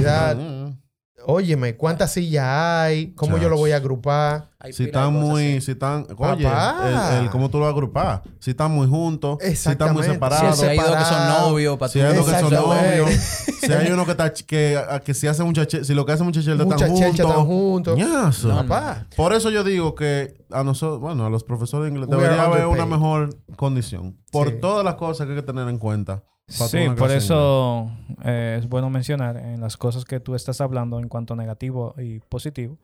[1.31, 3.13] Óyeme, ¿cuántas sillas hay?
[3.13, 4.49] ¿Cómo yo lo voy a agrupar?
[4.73, 5.61] Si están muy, así.
[5.61, 8.23] si están, oye, el, el cómo tú lo vas a agrupar.
[8.41, 10.59] Si están muy juntos, si están muy separados.
[10.59, 13.11] Si hay dos que son novios, para Si hay uno que son novios,
[13.61, 16.25] si hay uno que está que, que si hace mucha che- si lo que hace
[16.25, 17.23] mucha chelcha Muchas están juntos.
[17.23, 18.45] están juntos.
[18.45, 18.67] No.
[19.15, 22.45] Por eso yo digo que a nosotros, bueno, a los profesores de inglés We debería
[22.45, 24.17] haber una mejor condición.
[24.33, 24.55] Por Sí.
[24.61, 26.25] todas las cosas que hay que tener en cuenta.
[26.49, 27.91] Sí, por eso
[28.25, 31.95] eh, es bueno mencionar en las cosas que tú estás hablando en cuanto a negativo
[31.99, 32.79] y positivo.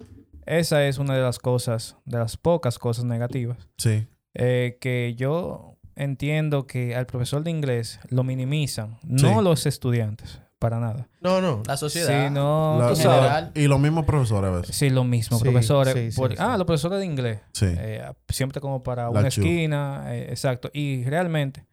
[0.47, 3.69] Esa es una de las cosas, de las pocas cosas negativas.
[3.79, 4.07] Sí.
[4.37, 9.45] eh, que yo entiendo que al profesor de inglés lo minimizan, no Sí.
[9.45, 11.09] los estudiantes, para nada.
[11.21, 11.63] No, no.
[11.67, 12.09] La sociedad.
[12.33, 13.53] La- sabes, general.
[13.55, 14.75] y los mismos profesores a veces.
[14.77, 15.95] Sí, lo mismo, Sí, profesores.
[15.95, 16.37] sí, sí, por- sí.
[16.41, 17.41] Ah, los profesores de inglés.
[17.53, 17.67] Sí.
[17.69, 19.41] Eh, siempre como para La una chu.
[19.41, 20.05] esquina.
[20.09, 20.69] eh, exacto.
[20.73, 21.65] Y realmente,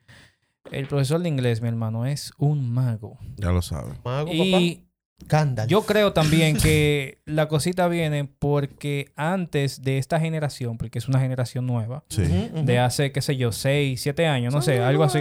[0.72, 3.18] el profesor de inglés, mi hermano, es un mago.
[3.38, 3.94] Ya lo sabes.
[4.04, 5.66] Mago, Y papá.
[5.68, 11.20] Yo creo también que la cosita viene porque antes de esta generación, porque es una
[11.20, 12.24] generación nueva, Sí.
[12.54, 15.20] De hace, qué sé yo, 6, 7 años, no sé, algo así.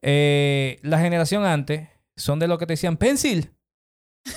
[0.00, 3.50] Eh, la generación antes son de lo que te decían pencil.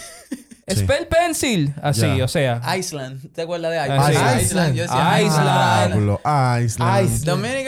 [0.67, 0.77] Sí.
[0.77, 1.75] Spell pencil.
[1.79, 2.59] Así, o sea.
[2.75, 3.31] Iceland.
[3.33, 4.39] ¿Te acuerdas de Iceland?
[4.39, 4.45] sí.
[4.45, 4.75] Iceland.
[4.75, 5.93] Yo decía, Iceland.
[5.93, 7.05] Diablo, Iceland.
[7.05, 7.23] Iceland.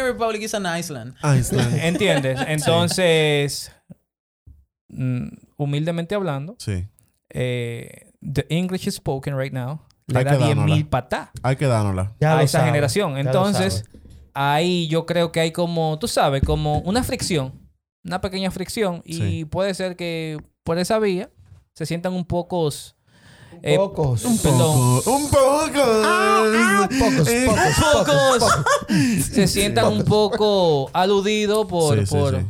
[0.08, 1.16] Republic is an Iceland.
[1.24, 1.74] Iceland.
[1.84, 2.40] ¿Entiendes?
[2.48, 3.72] Entonces,
[4.90, 5.28] mm,
[5.58, 6.88] humildemente hablando, Sí.
[7.30, 9.82] eh, the English is spoken right now.
[10.08, 10.76] Le Hay da que 10 dárnosla.
[10.76, 12.16] mil patá Hay que dárnosla.
[12.20, 13.18] Ya a esa sabe, generación.
[13.18, 13.84] Entonces,
[14.34, 17.54] ahí yo creo que hay como, tú sabes, como una fricción,
[18.06, 19.46] una pequeña fricción, y Sí.
[19.46, 21.30] puede ser que por esa vía
[21.76, 22.96] se sientan un pocos.
[23.64, 24.24] Eh, Pocos.
[24.26, 25.02] un perdón.
[25.04, 26.88] Poco, un poco.
[27.00, 28.64] Pocos, Eh, pocos, pocos, pocos.
[29.32, 32.46] se sientan un poco aludidos por, Sí, sí, por, sí.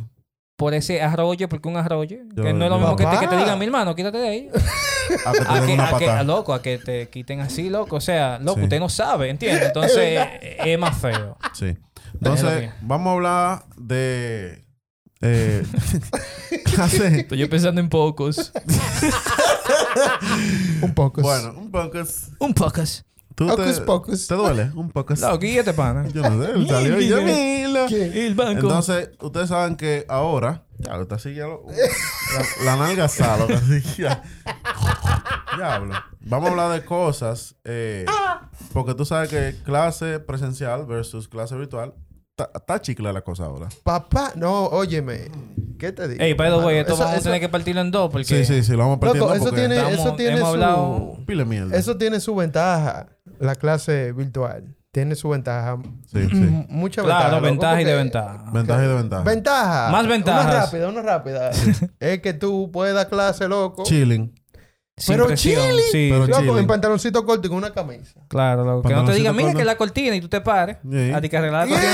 [0.56, 3.28] por ese arroyo, porque un arroyo, Yo- que no es lo mismo que te, que
[3.28, 4.50] te digan, mi hermano, quítate de ahí.
[5.24, 7.96] A que te A que, a que- loco, a que te quiten así, loco.
[7.96, 8.64] O sea, loco, Sí.
[8.64, 9.62] usted no sabe, ¿entiendes?
[9.66, 11.36] Entonces, es más feo.
[11.54, 11.76] Sí.
[12.14, 14.64] Entonces, vamos a hablar de.
[15.20, 15.64] Eh,
[16.64, 17.20] clase.
[17.20, 18.52] Estoy yo pensando en pocos.
[20.82, 21.22] Un pocos.
[21.22, 21.98] Bueno, un poco.
[22.38, 23.04] Un pocos.
[23.34, 24.26] ¿Tú Hocus te, pocus.
[24.26, 24.70] ¿Te duele?
[24.74, 25.14] Un poco.
[25.14, 26.08] Loco, y este pana.
[26.08, 27.18] Yo no sé, él salió y yo.
[27.18, 28.60] El banco.
[28.62, 30.64] Entonces, ustedes saben que ahora.
[30.78, 31.64] Ya, está así, ya lo.
[31.66, 34.22] La, la nalga salo, así, ya.
[35.56, 35.94] Diablo.
[36.20, 37.56] Vamos a hablar de cosas.
[37.64, 38.04] eh,
[38.72, 41.94] porque tú sabes que clase presencial versus clase virtual.
[42.54, 43.68] Está chicle la cosa ahora.
[43.82, 45.30] Papá, no, óyeme.
[45.78, 46.22] ¿Qué te digo?
[46.22, 48.24] Ey, by the way, esto Eso- vamos a eso- tener que partirlo en dos porque
[48.24, 50.54] Sí, sí, sí, lo vamos perdiendo Loco, eso porque tiene, estamos- eso tiene hemos su...
[50.54, 51.76] hablado- pile mierda.
[51.76, 53.06] Eso tiene su ventaja.
[53.38, 54.74] La clase virtual.
[54.90, 55.78] Tiene su ventaja.
[56.10, 56.64] Sí, sí.
[56.68, 57.30] Mucha Claro, ventaja.
[57.36, 58.50] loco, ventaja y porque- desventaja.
[58.52, 59.22] Ventaja y desventaja.
[59.22, 59.90] Ventaja.
[59.92, 60.44] Más ventajas.
[60.46, 61.50] Una rápida, una rápida.
[62.00, 63.84] es que tú puedes dar clase, loco.
[63.84, 64.34] Chilling.
[64.96, 65.60] Sin Pero chilling.
[65.92, 66.58] Sí, Pero Loco, chilling.
[66.58, 68.20] en pantaloncito corto y con una camisa.
[68.26, 68.88] claro, loco.
[68.88, 70.78] Que no te digan, mira que la cortina y tú te pares.
[70.90, 71.12] Sí.
[71.12, 71.92] A ti que arreglar la cortina.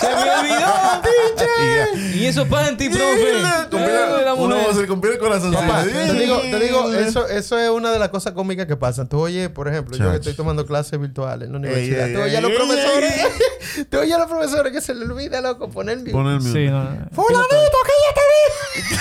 [0.00, 0.74] ¡Se me olvidó!
[1.36, 1.98] Ya.
[2.16, 2.76] y eso profe.
[2.76, 5.52] Compila- Eh, la Uno se le compila el corazón.
[5.52, 9.08] Papá, te digo, te digo, eso, eso es una de las cosas cómicas que pasan.
[9.08, 12.08] Tú oyes, por ejemplo, yo que estoy tomando clases virtuales en la universidad.
[12.08, 13.14] ey, tú oyes a los profesores,
[13.90, 16.10] tú oyes a los profesores que se les olvida, loco, poner mute.
[16.12, 16.52] Pon el mute.
[16.52, 16.82] Sí, no.
[17.12, 18.20] ¡Fulanito, que ya te
[18.90, 18.96] vi!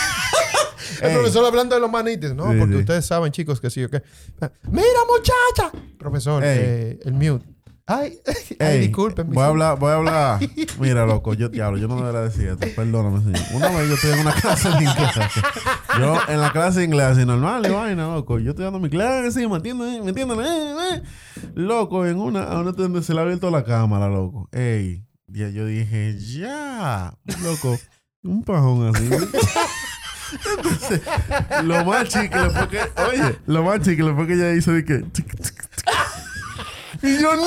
[1.02, 1.16] El Ey.
[1.16, 2.34] profesor hablando de los manites.
[2.34, 2.80] No, Sí, porque sí.
[2.80, 4.02] ustedes saben, chicos, que sí o qué.
[4.70, 5.72] ¡Mira, muchacha!
[5.98, 7.46] Profesor, eh, el mute.
[7.94, 8.20] Ay,
[8.60, 9.30] ay, disculpen.
[9.30, 10.40] Voy a hablar, voy a hablar.
[10.80, 12.68] Mira, loco, yo diablo, yo no debería decir esto.
[12.76, 13.42] Perdóname, señor.
[13.54, 15.12] Una vez yo estoy en una clase de inglés.
[16.00, 18.40] Yo en la clase de inglés, así normal, y vaina, loco.
[18.40, 20.04] Yo estoy dando mi clase, ¿me entienden?
[20.04, 20.40] ¿Me entienden?
[20.40, 21.04] Eh, eh.
[21.54, 24.50] Loco, en una, a una donde se le ha abierto la cámara, loco.
[24.52, 27.14] Ey, ya yo dije, ya,
[27.44, 27.78] loco,
[28.24, 29.10] un pajón así.
[30.58, 31.02] Entonces,
[31.64, 35.00] lo más chicle fue que, oye, lo más chicle fue que ella hizo de que.
[35.00, 35.64] tic, tic.
[37.04, 37.44] Y yo, no.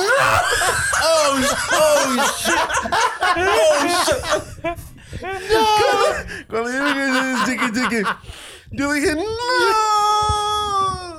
[6.49, 8.03] Cuando yo que ella chiqui, chiqui,
[8.71, 9.21] yo dije, ¡No!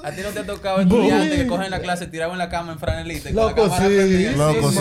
[0.05, 2.72] A ti no te ha tocado estudiantes que cogen la clase tirado en la cama
[2.72, 3.28] en franelita.
[3.28, 4.30] y con la Loco, cámara sí.
[4.36, 4.78] Loco, sí.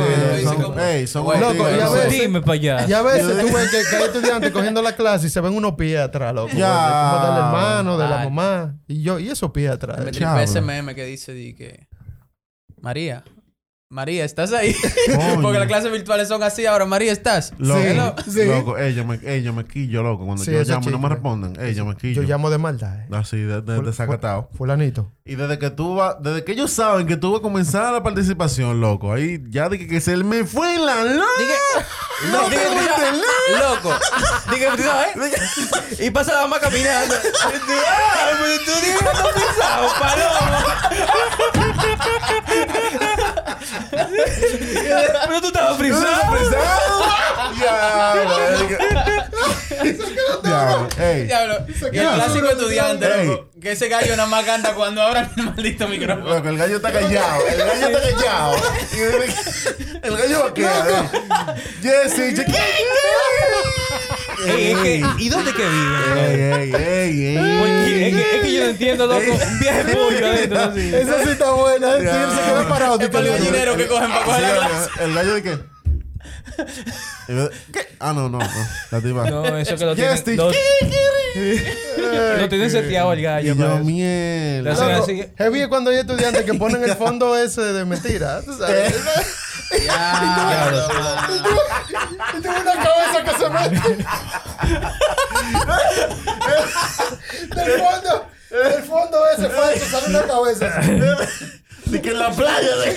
[0.79, 2.85] ey, son "Güey, Loco, y a Sí, veces- Dime para allá.
[2.87, 5.73] Y a veces tú ves que, hay estudiantes cogiendo la clase y se ven unos
[5.73, 6.53] pies atrás, loco.
[6.55, 7.09] Ya.
[7.11, 8.75] Como del hermano, de la mamá.
[8.87, 9.99] Y yo, y esos pies atrás.
[9.99, 11.87] Me tripé ese meme que dice di que...
[12.79, 13.23] María,
[13.89, 14.75] María, ¿estás ahí?
[15.15, 15.41] Coño.
[15.41, 16.85] Porque las clases virtuales son así ahora.
[16.85, 17.53] María, ¿estás?
[17.57, 18.15] Loco, Hello.
[18.29, 18.43] Sí.
[18.43, 20.25] loco, yo me, yo me quillo, loco.
[20.25, 22.21] Cuando Sí, yo llamo y no me responden, yo me quillo.
[22.21, 22.99] Yo llamo de maldad.
[22.99, 23.07] eh.
[23.13, 24.49] Así, de, de, desacatado.
[24.57, 25.13] Fulanito.
[25.23, 28.03] Y desde que tú vas, desde que ellos saben que tú vas a comenzar la
[28.03, 31.23] participación, loco, ahí ya dije que se me fue la lana.
[32.31, 33.23] No, No internet.
[33.57, 33.93] Loco.
[34.53, 36.01] Diga, tú sabes.
[36.01, 37.15] Y pasa la mamá caminando.
[37.15, 37.51] Ah,
[38.37, 40.57] pero tú que no pisado, palomo.
[43.91, 46.33] Pero tú estabas frisado.
[47.57, 48.37] Diablo,
[50.43, 51.23] Diablo, ey.
[51.25, 51.65] Diablo.
[51.91, 53.49] Y el clásico estudiante, loco.
[53.61, 56.35] Que ese gallo nada más canta cuando abran el maldito micrófono.
[56.35, 57.47] Loco, el gallo está callado.
[57.47, 58.55] El gallo está callado.
[60.03, 61.55] El gallo va a quedar.
[61.81, 62.35] Jesse,
[64.45, 65.97] Ey, es que, ¿Y dónde que vive?
[66.15, 67.59] Ey, ey, ey, ey.
[67.59, 69.31] Porque es que, es que yo no entiendo, loco.
[69.31, 70.93] Un viaje pollo adentro, así.
[70.93, 71.95] Esa sí está buena.
[71.95, 72.99] El tío se queda parado.
[72.99, 74.89] Es para el gallinero que cogen para coger la clase.
[75.03, 75.57] El gallo de qué?
[77.27, 77.87] Y yo, ¿Qué?
[77.99, 78.49] Ah, no, no, no.
[78.91, 79.29] La tipa.
[79.29, 80.45] No, eso que lo Yes, tienen.
[80.47, 83.53] Lo, Ay, lo tienen seteado el Y gallo.
[83.55, 84.71] yo, mierda.
[84.71, 88.41] Loco, Loco, así- heavy es cuando hay estudiantes que ponen el fondo ese de mentira.
[88.43, 88.93] ¿tú sabes?
[89.85, 90.71] Ya,
[92.37, 94.05] Y tiene una cabeza que se mete.
[97.53, 100.67] del fondo, del fondo ese falso sale una cabeza.
[101.85, 102.75] De que en la playa.
[102.77, 102.95] De...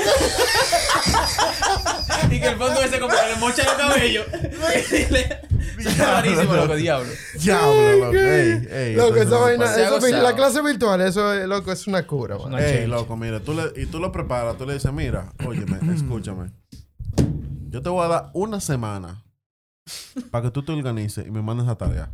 [2.40, 4.26] Y que el fondo ese como que le mocha los cabellos.
[5.78, 7.10] Está rarísimo, loco, diablo.
[7.38, 8.16] Diablo, loco.
[8.16, 8.94] Ey, ey.
[8.96, 12.36] Loco, esa vaina, eso, la clase virtual, eso es, loco, es una cura.
[12.36, 12.48] man.
[12.54, 15.78] Una Ey, loco, mira, tú le, y tú lo preparas, tú le dices, mira, óyeme,
[15.94, 16.50] escúchame.
[17.68, 19.22] Yo te voy a dar una semana
[20.30, 22.10] para que tú te organices y me mandes la tarea.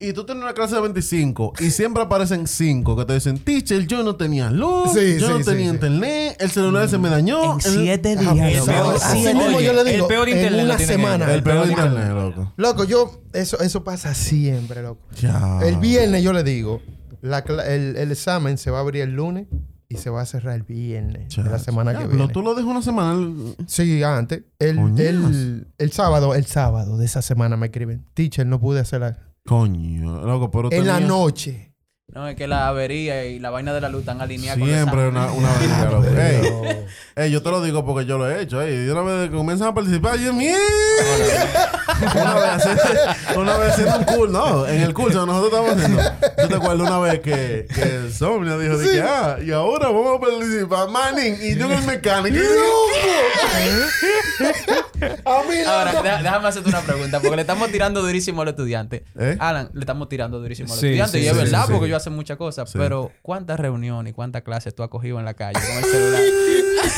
[0.00, 3.84] Y tú tienes una clase de 25 y siempre aparecen 5 que te dicen, teacher,
[3.88, 5.74] yo no tenía luz, Sí, yo sí, no sí, tenía sí.
[5.74, 7.58] internet, el celular se me dañó.
[7.66, 8.90] el- días, Abusado.
[8.92, 11.34] Así mismo yo le el digo, peor en internet lo una tiene semana.
[11.34, 12.52] El peor internet, loco.
[12.56, 15.00] Loco, yo, eso, eso pasa siempre, loco.
[15.20, 15.58] Ya.
[15.64, 16.80] El viernes yo le digo,
[17.20, 19.48] la cla- el, el examen se va a abrir el lunes
[19.88, 22.32] y se va a cerrar el viernes de la semana Ya, que pero viene.
[22.32, 23.14] tú lo dejas una semana.
[23.20, 24.42] el- Sí, antes.
[24.60, 25.02] El, Coñazo.
[25.02, 28.04] el, el sábado, el sábado de esa semana me escriben.
[28.14, 29.24] Teacher, no pude hacerla.
[29.48, 31.67] Coño, loco, pero En la noche.
[32.14, 35.08] No, es que la avería y la vaina de la luz están alineadas con Siempre
[35.08, 36.06] una, avenida, loco.
[37.14, 38.62] Ey, yo te lo digo porque yo lo he hecho.
[38.62, 40.58] Ey, y una vez que comienzan a participar, yo, mierda.
[42.14, 42.82] una vez haciendo,
[43.40, 46.02] una vez haciendo un curso, no, en el curso que nosotros estábamos haciendo.
[46.38, 50.16] Yo te acuerdo una vez que, que Somnia dijo de que, ah, y ahora vamos
[50.16, 52.36] a participar, Manning, y yo en el mecánico.
[52.36, 52.42] Yo,
[55.24, 56.02] A mí, Ahora, loco.
[56.04, 59.02] deja- déjame hacerte una pregunta, porque le estamos tirando durísimo a los estudiantes.
[59.18, 59.36] ¿Eh?
[59.38, 61.20] Alan, le estamos tirando durísimo a los Sí, estudiantes.
[61.20, 61.90] sí, y es sí, verdad, sí, porque sí.
[61.98, 62.70] Yo hace muchas cosas.
[62.70, 62.78] Sí.
[62.78, 66.22] Pero, ¿cuántas reuniones y cuántas clases tú has cogido en la calle con el celular?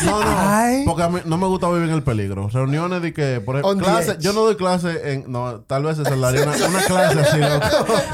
[0.05, 0.83] No, no, Ay.
[0.87, 2.49] porque a mí no me gusta vivir en el peligro.
[2.49, 6.03] Reuniones de que, por ejemplo, clase, yo no doy clase en, no, tal vez se
[6.03, 7.67] daría una, una clase así, loco.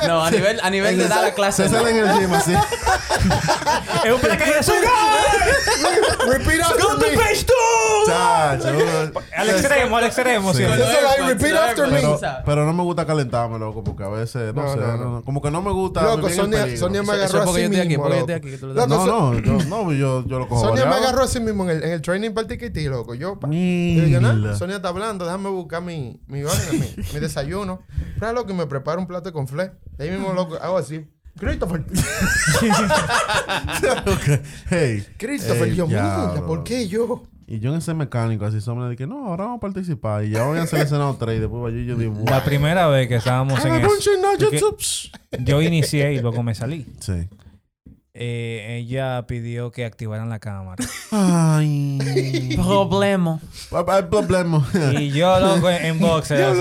[0.06, 1.64] no, a nivel, a nivel de dar la clase.
[1.68, 2.52] Se sale en el gym así.
[4.04, 4.70] Es un paracaídas.
[6.28, 7.16] Repeat after me.
[8.06, 10.54] Chacho, uno- Al extremo, al extremo.
[10.54, 10.64] Sí.
[10.64, 12.00] repeat after me.
[12.44, 15.22] Pero, no me gusta calentarme, loco, porque a veces, no, No, sé, no, no, no.
[15.22, 16.02] como que no me gusta.
[16.02, 16.76] Loco, Sonia.
[16.76, 18.08] Sonia me agarró así mismo.
[18.08, 20.60] No, no, yo, no, yo, yo lo cojo.
[20.68, 23.14] Sonia me agarró así mismo en el, en el training para el tiquití, loco.
[23.14, 23.48] Yo, pa.
[23.48, 27.82] Yo dije, "Nah, Sonia está hablando, déjame buscar mi, mi vaina, mi, mi desayuno.
[28.20, 29.72] Pero loco, y me preparo un plato de conflé.
[29.98, 31.06] De ahí mismo, loco, hago así.
[31.38, 31.84] Christopher.
[34.70, 35.04] Hey.
[35.18, 37.22] Christopher, yo, mierda, ¿por qué yo?
[37.48, 40.24] Y yo en ese mecánico así, Sonia, de que no, ahora vamos a participar.
[40.24, 43.06] Y ya voy a seleccionar tres y después vaya y yo digo, La primera vez
[43.06, 44.76] que estábamos en eso.
[45.38, 46.86] yo inicié y luego me salí.
[47.00, 47.28] Sí.
[48.18, 50.82] Eh, ella pidió que activaran la cámara.
[51.10, 52.54] Ay.
[52.56, 53.40] Problema.
[54.98, 56.60] Y yo, loco, en, en boxer, así.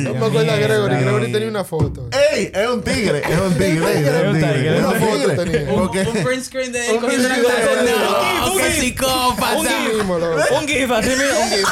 [0.00, 0.96] No me acuerdo de Gregory.
[0.96, 2.08] Gregory tenía una foto.
[2.32, 2.50] ¡Ey!
[2.52, 4.52] Es un tigre, es un tigre, es Es un un tigre.
[4.52, 5.36] tigre, Es una un foto tigre.
[5.36, 5.60] tenía.
[5.72, 7.36] Un, Porque- un print screen de él Un cogiendo una.
[7.36, 8.80] No, Un qué gif.
[8.80, 9.52] psicópata.
[9.60, 10.42] Así mismo, loco.
[10.60, 11.68] Un gif, así mismo, un gif.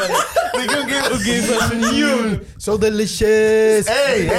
[0.60, 2.48] Digo que- un gif.
[2.58, 3.86] So delicious.
[3.88, 4.28] ¡Ey!
[4.28, 4.30] ¡Ey!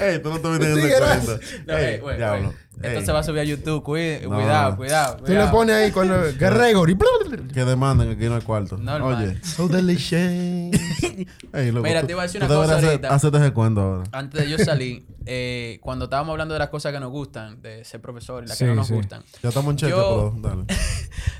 [0.00, 0.18] ¡Ey!
[0.22, 0.90] Tú no te vienes Sí, de
[1.34, 1.72] era- cuenta.
[1.72, 1.94] No, ¡Ey!
[1.94, 2.42] ey, güey, Diablo.
[2.48, 2.70] güey.
[2.82, 3.82] Esto se va a subir a YouTube.
[3.82, 4.36] Cuide- No.
[4.36, 5.16] Cuidado, cuidado.
[5.24, 6.96] Tú le pones ahí con el- Gregory.
[7.52, 8.78] Que demanden aquí no hay cuarto.
[8.78, 9.28] Normal.
[9.28, 9.44] Oye.
[9.44, 10.22] So delicious.
[11.52, 13.14] Loco, Mira, tú- te iba a decir tú una cosa hacer- ahorita.
[13.14, 14.04] Hacerte ese cuento ahora.
[14.12, 17.84] Antes de yo salir, eh, cuando estábamos hablando de las cosas que nos gustan, de
[17.84, 18.94] ser profesor y las que no nos sí.
[18.94, 20.64] gustan, Ya estamos en cheque, Yo- pero dale.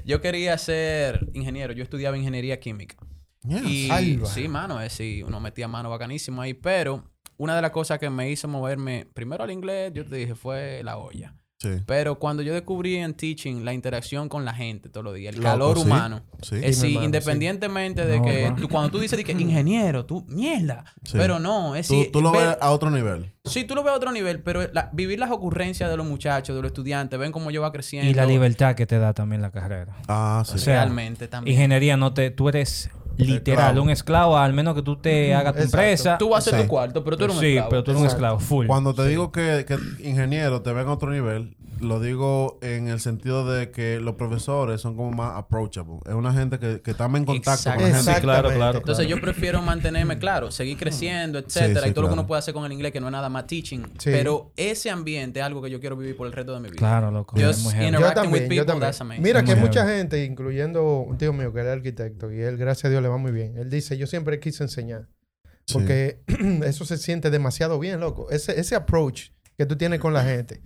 [0.04, 1.72] yo quería ser ingeniero.
[1.72, 2.96] Yo estudiaba ingeniería química.
[3.44, 3.62] Yes.
[3.64, 7.04] Y sí, mano, es sí, uno metía mano bacanísimo ahí, pero
[7.40, 10.82] una de las cosas que me hizo moverme primero al inglés, yo te dije, fue
[10.84, 11.34] la olla.
[11.58, 11.68] Sí.
[11.86, 15.40] Pero cuando yo descubrí en teaching la interacción con la gente todos los días, el
[15.42, 15.82] Loco, calor sí.
[15.84, 16.22] humano.
[16.42, 16.56] Sí.
[16.62, 20.84] Es sí, hermano, independientemente de No, que tú- cuando tú dices que ingeniero, tú, mierda.
[21.04, 21.18] Sí.
[21.18, 23.32] Pero no, es Tú, sí, tú lo ves a otro nivel.
[23.44, 26.56] Sí, tú lo ves a otro nivel, pero la- vivir las ocurrencias de los muchachos,
[26.56, 28.10] de los estudiantes, ven cómo yo va creciendo.
[28.10, 29.96] Y la libertad que te da también la carrera.
[30.08, 30.54] Ah, sí.
[30.54, 31.54] O sea, Realmente también.
[31.56, 32.30] Ingeniería no te...
[32.30, 32.88] Tú eres
[33.26, 33.82] literal Esclavo.
[33.84, 35.76] un esclavo, al menos que tú te hagas tu Exacto.
[35.78, 36.18] empresa.
[36.18, 36.64] Tú vas a ser Sí.
[36.66, 37.68] tu cuarto, pero tú eres un sí, esclavo.
[37.70, 38.66] pero tú eres un esclavo, full.
[38.66, 39.76] Cuando te digo que, que
[40.06, 44.82] ingeniero te ven a otro nivel, lo digo en el sentido de que los profesores
[44.82, 45.94] son como más approachable.
[46.06, 47.88] Es una gente que, que está más en contacto con la gente.
[48.01, 48.20] Exactamente.
[48.22, 48.78] claro, claro.
[48.80, 52.26] Entonces yo prefiero mantenerme claro, seguir creciendo, etcétera, Sí, sí, y todo lo que uno
[52.26, 53.80] puede hacer con el inglés, que no es nada más teaching.
[53.97, 54.10] Sí.
[54.12, 56.76] Pero ese ambiente es algo que yo quiero vivir por el resto de mi vida.
[56.76, 57.34] Claro, loco.
[57.36, 57.86] Just es muy heavy.
[57.86, 58.80] inter- Yo Interacting with también, yo people, también.
[58.90, 59.22] that's amazing.
[59.22, 62.88] Mira que mucha gente, incluyendo un tío mío que era arquitecto, y él, gracias a
[62.90, 63.56] Dios, le va muy bien.
[63.58, 65.08] Él dice, yo siempre quise enseñar.
[65.66, 65.74] Sí.
[65.74, 66.20] Porque
[66.64, 68.30] eso se siente demasiado bien, loco.
[68.30, 70.62] Ese, ese approach que tú tienes con la gente.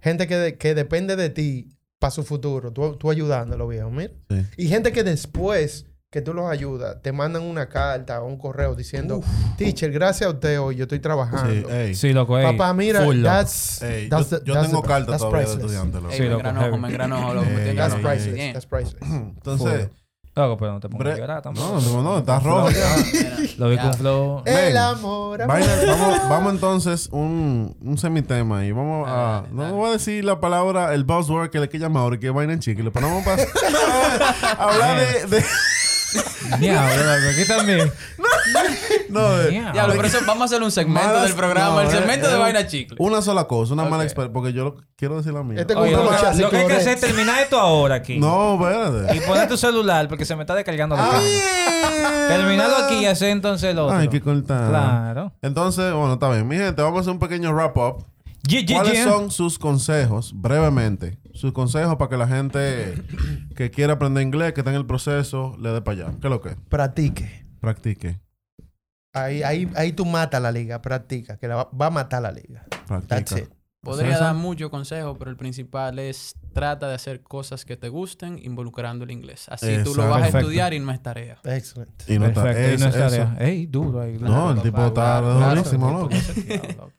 [0.00, 1.68] Gente que, de- que depende de ti
[1.98, 2.72] para su futuro.
[2.72, 4.12] Tú, tú ayudándolo, viejo, mira.
[4.30, 4.46] Sí.
[4.56, 8.74] Y gente que después que tú los ayudas, te mandan una carta o un correo
[8.74, 9.20] diciendo,
[9.58, 11.68] teacher, gracias a usted hoy, yo estoy Sí, trabajando.
[11.68, 11.94] ey.
[11.94, 12.38] Sí, loco.
[12.38, 13.28] ey, Papá, mira, full, loco.
[13.28, 15.70] that's, Ey, that's yo the- yo that's tengo the- carta that's todavía de priceless.
[15.72, 15.96] estudiante.
[16.00, 16.10] loco.
[16.10, 17.46] Ey, Sí, me loco, engranojo, me engranojo, loco.
[17.46, 18.52] me Ey, estoy That's priceless.
[18.54, 19.02] That's priceless.
[19.02, 19.90] Entonces,
[20.38, 21.80] Loco, pero no te pongas a llorar tampoco.
[21.80, 22.96] no, no, no, estás rojo ya.
[23.58, 23.82] Lo vi ya.
[23.82, 24.42] con flow.
[24.46, 29.10] El amor, vamos, vamos entonces un, un semitema y vamos a...
[29.10, 29.74] Dale, dale, no dale.
[29.74, 32.60] voy a decir la palabra, el buzzword que le que llama ahora, que vaina en
[32.60, 33.32] chicle, pero vamos a
[34.64, 35.44] hablar de...
[36.58, 37.10] Diablo.
[37.30, 37.92] Aquí también.
[39.10, 39.72] no, de- Diablo.
[39.72, 42.30] Diablo, por eso vamos a hacer un segmento Malas- del programa, el no, segmento eh,
[42.30, 42.96] de eh, vaina chicle.
[43.00, 44.02] Una sola cosa, una mala Ok.
[44.04, 45.60] experiencia, porque yo lo, quiero decir la mía.
[45.60, 48.18] Este Oye, lo, que- lo que hay que hacer es terminar esto ahora aquí.
[48.18, 49.16] No, espérate.
[49.16, 52.28] Y poner tu celular porque se me está descargando la cámara.
[52.28, 53.96] Terminado aquí y hacer entonces el otro.
[53.96, 54.66] Ay, qué corta.
[54.68, 55.32] Claro.
[55.42, 56.46] Entonces, bueno, está bien.
[56.46, 58.04] Mi gente, vamos a hacer un pequeño wrap-up.
[58.46, 59.04] Yeah, yeah, ¿Cuáles yeah.
[59.04, 61.18] son sus consejos, brevemente?
[61.34, 62.94] Sus consejos para que la gente
[63.56, 66.14] que quiera aprender inglés, que está en el proceso, le dé para allá.
[66.20, 66.50] ¿Qué es lo que?
[66.68, 67.46] Practique.
[67.60, 68.20] Practique.
[69.12, 72.30] Ahí, ahí, ahí tú matas la liga, practica, que la va, va a matar la
[72.30, 72.66] liga.
[72.86, 73.38] That's Practica.
[73.38, 73.57] it.
[73.80, 78.38] Podría dar muchos consejos, pero el principal es trata de hacer cosas que te gusten
[78.42, 79.46] involucrando el inglés.
[79.48, 80.08] Así tú lo Exacto.
[80.10, 81.38] vas a estudiar y no es tarea.
[81.44, 81.90] Excellent.
[82.08, 82.74] Y no Perfecto.
[82.74, 83.36] y no es- tarea.
[83.38, 84.18] Ey, duro ahí.
[84.18, 86.10] No, el tipo está durísimo, loco.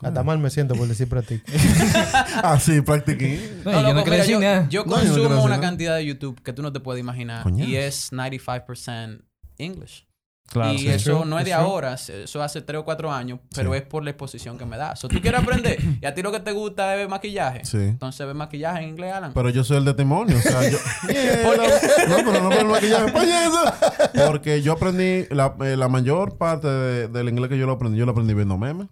[0.01, 1.43] Hasta mal me siento por decir practique.
[2.41, 3.61] Ah, sí, practiqué.
[3.65, 7.45] No, yo no mira, consumo una cantidad de YouTube que tú no te puedes imaginar
[7.57, 9.21] y es 95%
[9.57, 10.07] English.
[10.49, 10.87] Claro, y sí.
[10.89, 13.77] eso no es de ahora, eso hace 3 o 4 años, pero Sí.
[13.77, 14.95] es por la exposición que me da.
[14.95, 17.63] So, tú quieres aprender y a ti lo que te gusta es ver maquillaje.
[17.65, 17.77] Sí.
[17.77, 19.31] Entonces ve maquillaje en inglés, Alan.
[19.33, 20.37] Pero yo soy el testimonio.
[20.37, 20.77] O sea, yo.
[22.09, 23.13] no, pero no por el maquillaje.
[24.27, 27.97] Porque yo aprendí la, eh, la mayor parte de- del inglés que yo lo aprendí,
[27.97, 28.87] yo lo aprendí viendo memes.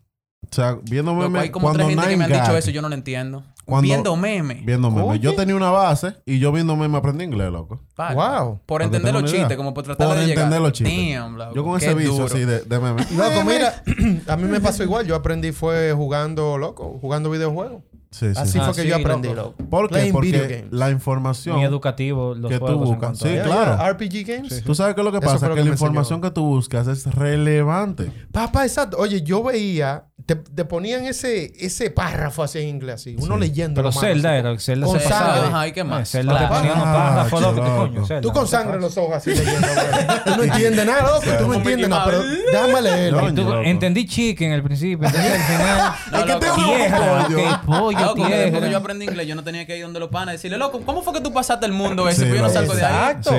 [0.50, 1.42] O sea, viendo Loco, memes.
[1.42, 3.44] hay como cuando tres gente que me han dicho eso y yo no lo entiendo.
[3.68, 4.66] Cuando- Viendo memes.
[4.66, 5.20] Viendo memes.
[5.20, 7.82] Yo tenía una base y yo viendo memes aprendí inglés, loco.
[7.98, 8.16] Vale.
[8.16, 8.62] Wow.
[8.66, 10.46] Por entender los chistes, como por tratar Por de llegar.
[10.46, 11.16] entender los chistes.
[11.16, 13.12] Damn, loco, Yo con qué ese vicio así de, de memes.
[13.12, 13.84] Loco, mira,
[14.28, 15.06] a mí me pasó igual.
[15.06, 17.84] Yo aprendí fue jugando, loco, jugando videojuegos.
[18.10, 18.40] Sí, sí.
[18.40, 19.54] Así Ah, fue que sí, yo aprendí, loco.
[19.60, 19.70] loco.
[19.70, 20.10] ¿Por qué?
[20.14, 20.66] Porque games.
[20.72, 23.18] la información Muy educativo los que tú buscas.
[23.20, 23.76] Sí, Yeah, claro.
[23.76, 24.64] yeah, RPG games.
[24.64, 28.10] Tú sabes qué es lo que pasa, que, la información que tú buscas es relevante.
[28.32, 28.96] Papá, exacto.
[28.98, 33.16] Oye, yo veía, te, te ponían ese, ese párrafo así en inglés, así.
[33.20, 33.40] Uno Sí.
[33.42, 33.80] leyendo.
[33.82, 34.40] Pero Zelda así.
[34.40, 34.60] era.
[34.60, 35.34] Zelda Con se pasaba.
[35.36, 35.48] sangre.
[35.50, 36.10] Ajá, ¿y qué más?
[36.10, 36.56] Zelda te Claro.
[36.56, 37.64] ponía unos Ah, párrafos, loco.
[37.64, 38.06] ¿Qué coño?
[38.08, 39.68] Zelda, Tú con no sangre en los ojos así leyendo.
[40.26, 41.38] Tú no entiendes nada, loco.
[41.38, 42.06] Tú no entiendes nada.
[42.06, 43.34] Pero déjame leerlo.
[43.34, 45.94] Tú- entendí chicken al principio, entendí al final.
[46.12, 46.40] No, Es que loco.
[46.40, 48.14] tengo un Tierra, pollo.
[48.16, 50.82] que yo aprendí inglés, yo no tenía que ir donde los panas y decirle, loco,
[50.84, 52.26] ¿cómo fue que tú pasaste el mundo ese?
[52.26, 53.12] Pues yo no salgo de ahí.
[53.12, 53.36] Exacto.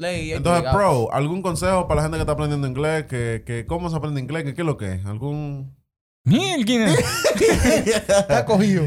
[0.00, 3.04] Entonces, pro, ¿algún consejo para la gente que está aprendiendo inglés?
[3.04, 4.44] Que, que ¿Cómo se aprende inglés?
[4.44, 5.04] ¿Qué, ¿Qué es lo que es?
[5.06, 5.74] ¿Algún...?
[7.96, 8.86] Está cogido.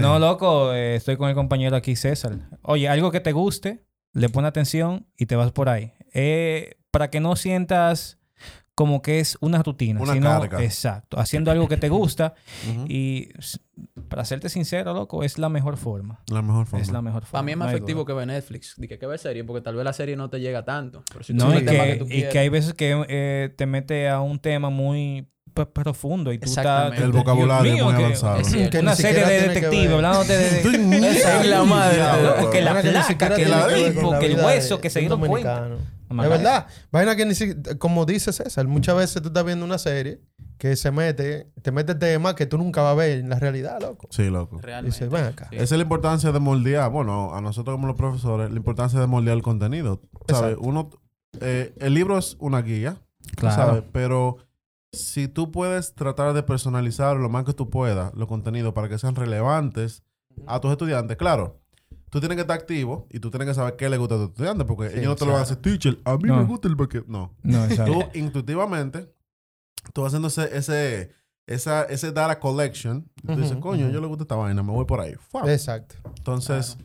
[0.00, 2.38] No, loco, eh, estoy con el compañero aquí, César.
[2.62, 3.84] Oye, algo que te guste,
[4.14, 5.92] le pone atención y te vas por ahí.
[6.14, 8.18] Eh, para que no sientas
[8.74, 10.62] como que es una rutina, Una sino, carga.
[10.62, 12.34] exacto, haciendo algo que te gusta
[12.88, 13.30] y
[14.08, 16.22] para serte sincero, loco, es la mejor forma.
[16.30, 16.82] La mejor forma.
[16.82, 17.32] Es la mejor forma.
[17.32, 18.06] Para mí es más no efectivo duda.
[18.06, 18.74] que ver Netflix.
[18.78, 21.02] Dije que ver serie, porque tal vez la serie no te llega tanto.
[21.10, 23.66] Pero si No, y el tema que, tú y que hay veces que eh, te
[23.66, 25.26] mete a un tema muy
[25.64, 26.92] profundo y tú estás...
[27.00, 28.36] El vocabulario es muy que- avanzado.
[28.40, 28.68] es.
[28.70, 30.48] Que una serie de detectives hablándote de...
[30.58, 30.74] Estoy
[31.06, 31.96] Esa es la madre,
[32.52, 35.68] que la placa, que el tipo, que hueso, de- que se dieron cuenta.
[36.08, 36.66] Es verdad.
[36.92, 40.20] Vaina que ni siquiera, como dice César, muchas veces tú estás viendo una serie
[40.56, 43.78] que se mete, te mete temas que tú nunca vas a ver en la realidad,
[43.80, 44.06] loco.
[44.10, 44.58] Sí, loco.
[44.62, 44.94] Realmente.
[44.94, 45.48] Dices, ven acá.
[45.50, 45.56] Sí.
[45.56, 49.06] Esa es la importancia de moldear, bueno, a nosotros como los profesores, la importancia de
[49.06, 50.00] moldear el contenido.
[50.28, 50.56] ¿Sabes?
[50.60, 50.90] Uno,
[51.40, 52.96] eh, el libro es una guía,
[53.34, 53.56] Claro.
[53.56, 53.82] ¿sabes?
[53.92, 54.38] Pero
[54.96, 58.98] si tú puedes tratar de personalizar lo más que tú puedas los contenidos para que
[58.98, 60.02] sean relevantes
[60.46, 61.60] a tus estudiantes, claro,
[62.10, 64.28] tú tienes que estar activo y tú tienes que saber qué le gusta a tus
[64.28, 66.36] estudiantes, porque Sí, ellos no te lo van a decir, teacher, a mí No.
[66.38, 67.34] me gusta el porque No.
[67.42, 68.08] No, Tú exacto.
[68.14, 69.12] intuitivamente,
[69.92, 71.12] tú vas haciendo ese, ese,
[71.46, 73.08] esa, ese data collection.
[73.22, 75.14] Y tú dices, coño, yo le gusta esta vaina, me voy por ahí.
[75.46, 75.94] Exacto.
[76.16, 76.76] Entonces,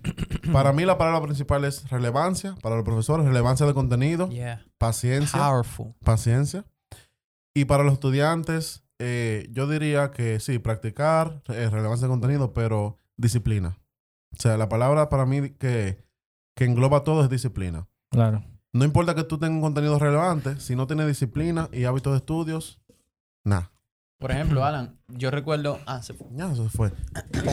[0.54, 2.56] para mí la palabra principal es relevancia.
[2.62, 4.64] Para los profesores, relevancia de contenido, Yeah.
[4.78, 5.94] paciencia, Powerful.
[6.04, 6.64] paciencia.
[7.54, 12.98] Y para los estudiantes, eh, yo diría que sí, practicar, eh, relevancia de contenido, pero
[13.18, 13.78] disciplina.
[14.32, 16.04] O sea, la palabra para mí que,
[16.56, 17.88] que engloba todo es disciplina.
[18.10, 18.44] Claro.
[18.74, 22.18] No importa que tú tengas un contenido relevante, si no tienes disciplina y hábitos de
[22.18, 22.82] estudios,
[23.44, 23.72] nada.
[24.18, 25.80] Por ejemplo, Alan, yo recuerdo...
[25.86, 26.28] Ah, se fue.
[26.32, 26.92] Ya, eso fue.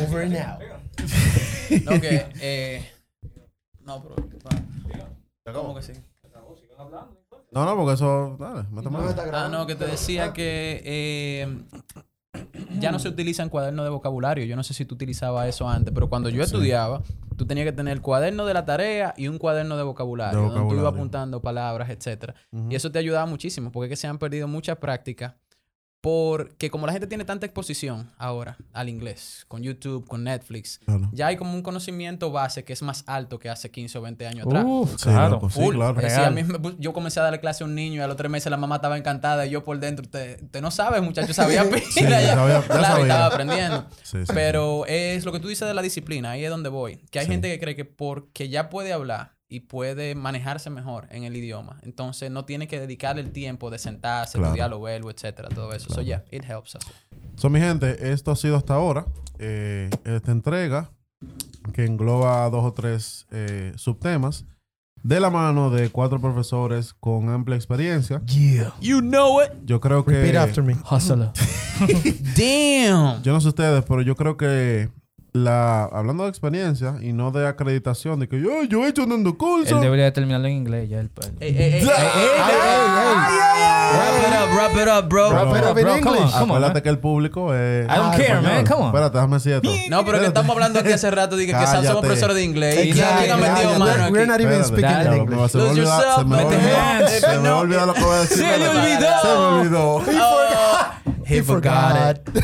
[0.07, 0.59] Over now.
[1.85, 2.27] No, que...
[2.41, 2.93] Eh...
[3.81, 4.15] No, pero...
[5.55, 5.93] ¿Cómo que sí?
[7.51, 8.37] No, no, porque eso.
[8.39, 8.99] Dale, méteme.
[9.33, 11.63] Ah, no, que te decía que eh,
[12.79, 14.45] ya no se utilizan cuadernos de vocabulario.
[14.45, 17.03] Yo no sé si tú utilizabas eso antes, pero cuando yo estudiaba,
[17.37, 20.47] tú tenías que tener el cuaderno de la tarea y un cuaderno de vocabulario, De
[20.49, 22.35] donde tú ibas apuntando palabras, etcétera.
[22.69, 25.35] Y eso te ayudaba muchísimo, porque es que se han perdido muchas prácticas.
[26.01, 31.11] Porque como la gente tiene tanta exposición ahora al inglés, con YouTube, con Netflix, Claro.
[31.13, 34.25] ya hay como un conocimiento base que es más alto que hace 15 o 20
[34.29, 34.65] años atrás.
[34.65, 35.31] Uf, Sí, claro.
[35.31, 36.01] loco, sí, claro.
[36.01, 36.25] Eh, sí, Real.
[36.27, 38.17] a mí me pu- yo comencé a darle clase a un niño y a los
[38.17, 41.33] tres meses la mamá estaba encantada y yo por dentro, te, te no sabes, muchacho,
[41.35, 42.21] sabía pila Sí, ya.
[42.21, 43.03] ya sabía- ya claro, y sabía.
[43.07, 43.87] estaba aprendiendo.
[44.05, 46.99] Sí, sí, Pero es lo que tú dices de la disciplina, ahí es donde voy.
[47.11, 47.33] Que hay Sí.
[47.33, 51.79] gente que cree que porque ya puede hablar y puede manejarse mejor en el idioma,
[51.83, 54.49] entonces no tiene que dedicarle el tiempo de sentarse, Claro.
[54.49, 55.89] estudiar los verbos, etcétera, todo eso.
[55.89, 56.07] So, Claro.
[56.07, 56.83] yeah, it helps us.
[57.37, 59.07] So, mi gente, esto ha sido hasta ahora.
[59.41, 60.91] eh, esta entrega
[61.73, 64.45] que engloba dos o tres eh, subtemas
[65.05, 68.21] de la mano de cuatro profesores con amplia experiencia.
[68.27, 68.75] Yeah.
[68.81, 69.51] You know it.
[69.65, 70.11] Yo creo que.
[70.11, 70.75] Repeat after me.
[70.91, 71.31] Hustler.
[72.37, 73.23] Damn.
[73.23, 74.91] Yo no sé ustedes, pero yo creo que
[75.33, 79.31] la hablando de experiencia y no de acreditación, de que yo, yo he hecho dando
[79.31, 79.81] Él curso.
[79.81, 81.01] debería de terminarlo en inglés ya.
[81.01, 81.11] El,
[83.89, 85.31] Wrap it up, wrap it up, bro.
[85.31, 86.35] Wrap it up in English.
[86.35, 87.87] Acuérdate que el público es.
[87.87, 88.67] I don't care, man.
[88.67, 88.87] Come on.
[88.89, 89.71] Espérate, déjame decir esto.
[89.91, 93.01] No, pero que estamos hablando aquí hace rato de que, somos profesores de inglés y
[93.01, 94.31] ha metido We're- mano We're aquí.
[94.31, 95.51] not even speaking English.
[95.51, 95.65] se me
[97.51, 98.39] olvidó- lo que voy a decir.
[98.39, 99.21] Se le olvidó.
[99.23, 99.95] Se me olvidó.
[99.97, 100.91] Oh,
[101.27, 102.37] he forgot it.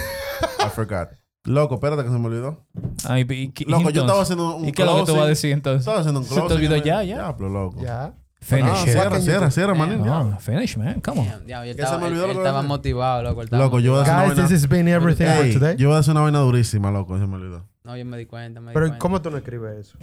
[0.61, 1.09] I forgot.
[1.45, 2.65] Loco, espérate que se me olvidó.
[3.07, 5.17] Ay, y- y- Loco, yo estaba haciendo un ¿Y qué es lo que tú closing.
[5.17, 5.81] vas a decir entonces?
[5.81, 6.57] Estaba haciendo un ¿Se te closing.
[6.57, 7.15] olvidó y me- ya, ya?
[7.17, 7.83] Diablo, loco.
[7.83, 8.15] Ya.
[8.41, 10.05] Finish Ah, cierra, cierra, cierra, manín.
[10.05, 10.21] Ya.
[10.21, 11.01] on, finish, man.
[11.01, 11.29] Come on.
[11.29, 12.25] Damn, diablo, él ¿Qué se estaba, me olvidó
[12.61, 13.43] él- motivado, loco.
[13.51, 14.49] Loco, yo voy a hacer una Guys, vaina.
[14.49, 15.77] this has been everything for Ey, today.
[15.77, 17.19] yo voy a hacer una vaina durísima, loco.
[17.19, 17.67] Se me olvidó.
[17.85, 18.99] No, yo me di cuenta, me di Pero cuenta.
[18.99, 19.99] ¿cómo tú no escribes eso?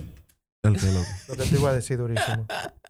[0.63, 1.05] El que loco.
[1.30, 2.45] Lo que te iba a decir durísimo.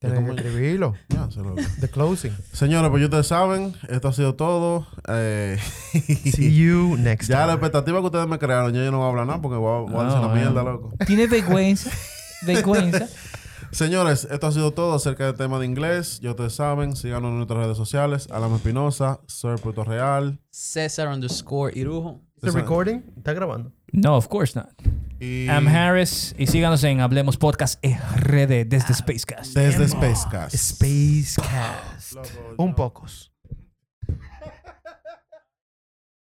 [0.00, 0.94] Tienes que escribirlo.
[1.08, 1.60] Ya, se loco.
[1.80, 2.32] The closing.
[2.52, 4.86] Señores, pues ustedes saben, esto ha sido todo.
[5.08, 5.58] Eh,
[6.32, 7.54] See you next ya la time.
[7.54, 9.90] expectativa que ustedes me crearon, ya yo no voy a hablar nada porque voy a,
[9.90, 10.34] voy a No, decir una bueno.
[10.52, 10.92] mierda, loco.
[11.06, 11.90] Tiene vergüenza.
[12.46, 13.06] Vergüenza.
[13.70, 16.18] Señores, esto ha sido todo acerca del tema de inglés.
[16.20, 18.28] Ya ustedes saben, síganos en nuestras redes sociales.
[18.32, 20.40] Alan Espinosa, Sir Puerto Real.
[20.50, 22.20] César underscore Irujo.
[22.40, 23.02] ¿The recording?
[23.16, 23.70] ¿Está grabando?
[23.92, 24.68] No, of course not.
[25.24, 29.54] Y I'm Harris y síganos en Hablemos Podcast RD desde Spacecast.
[29.54, 30.56] desde Spacecast.
[30.56, 32.16] Spacecast.
[32.56, 33.31] Un pocos.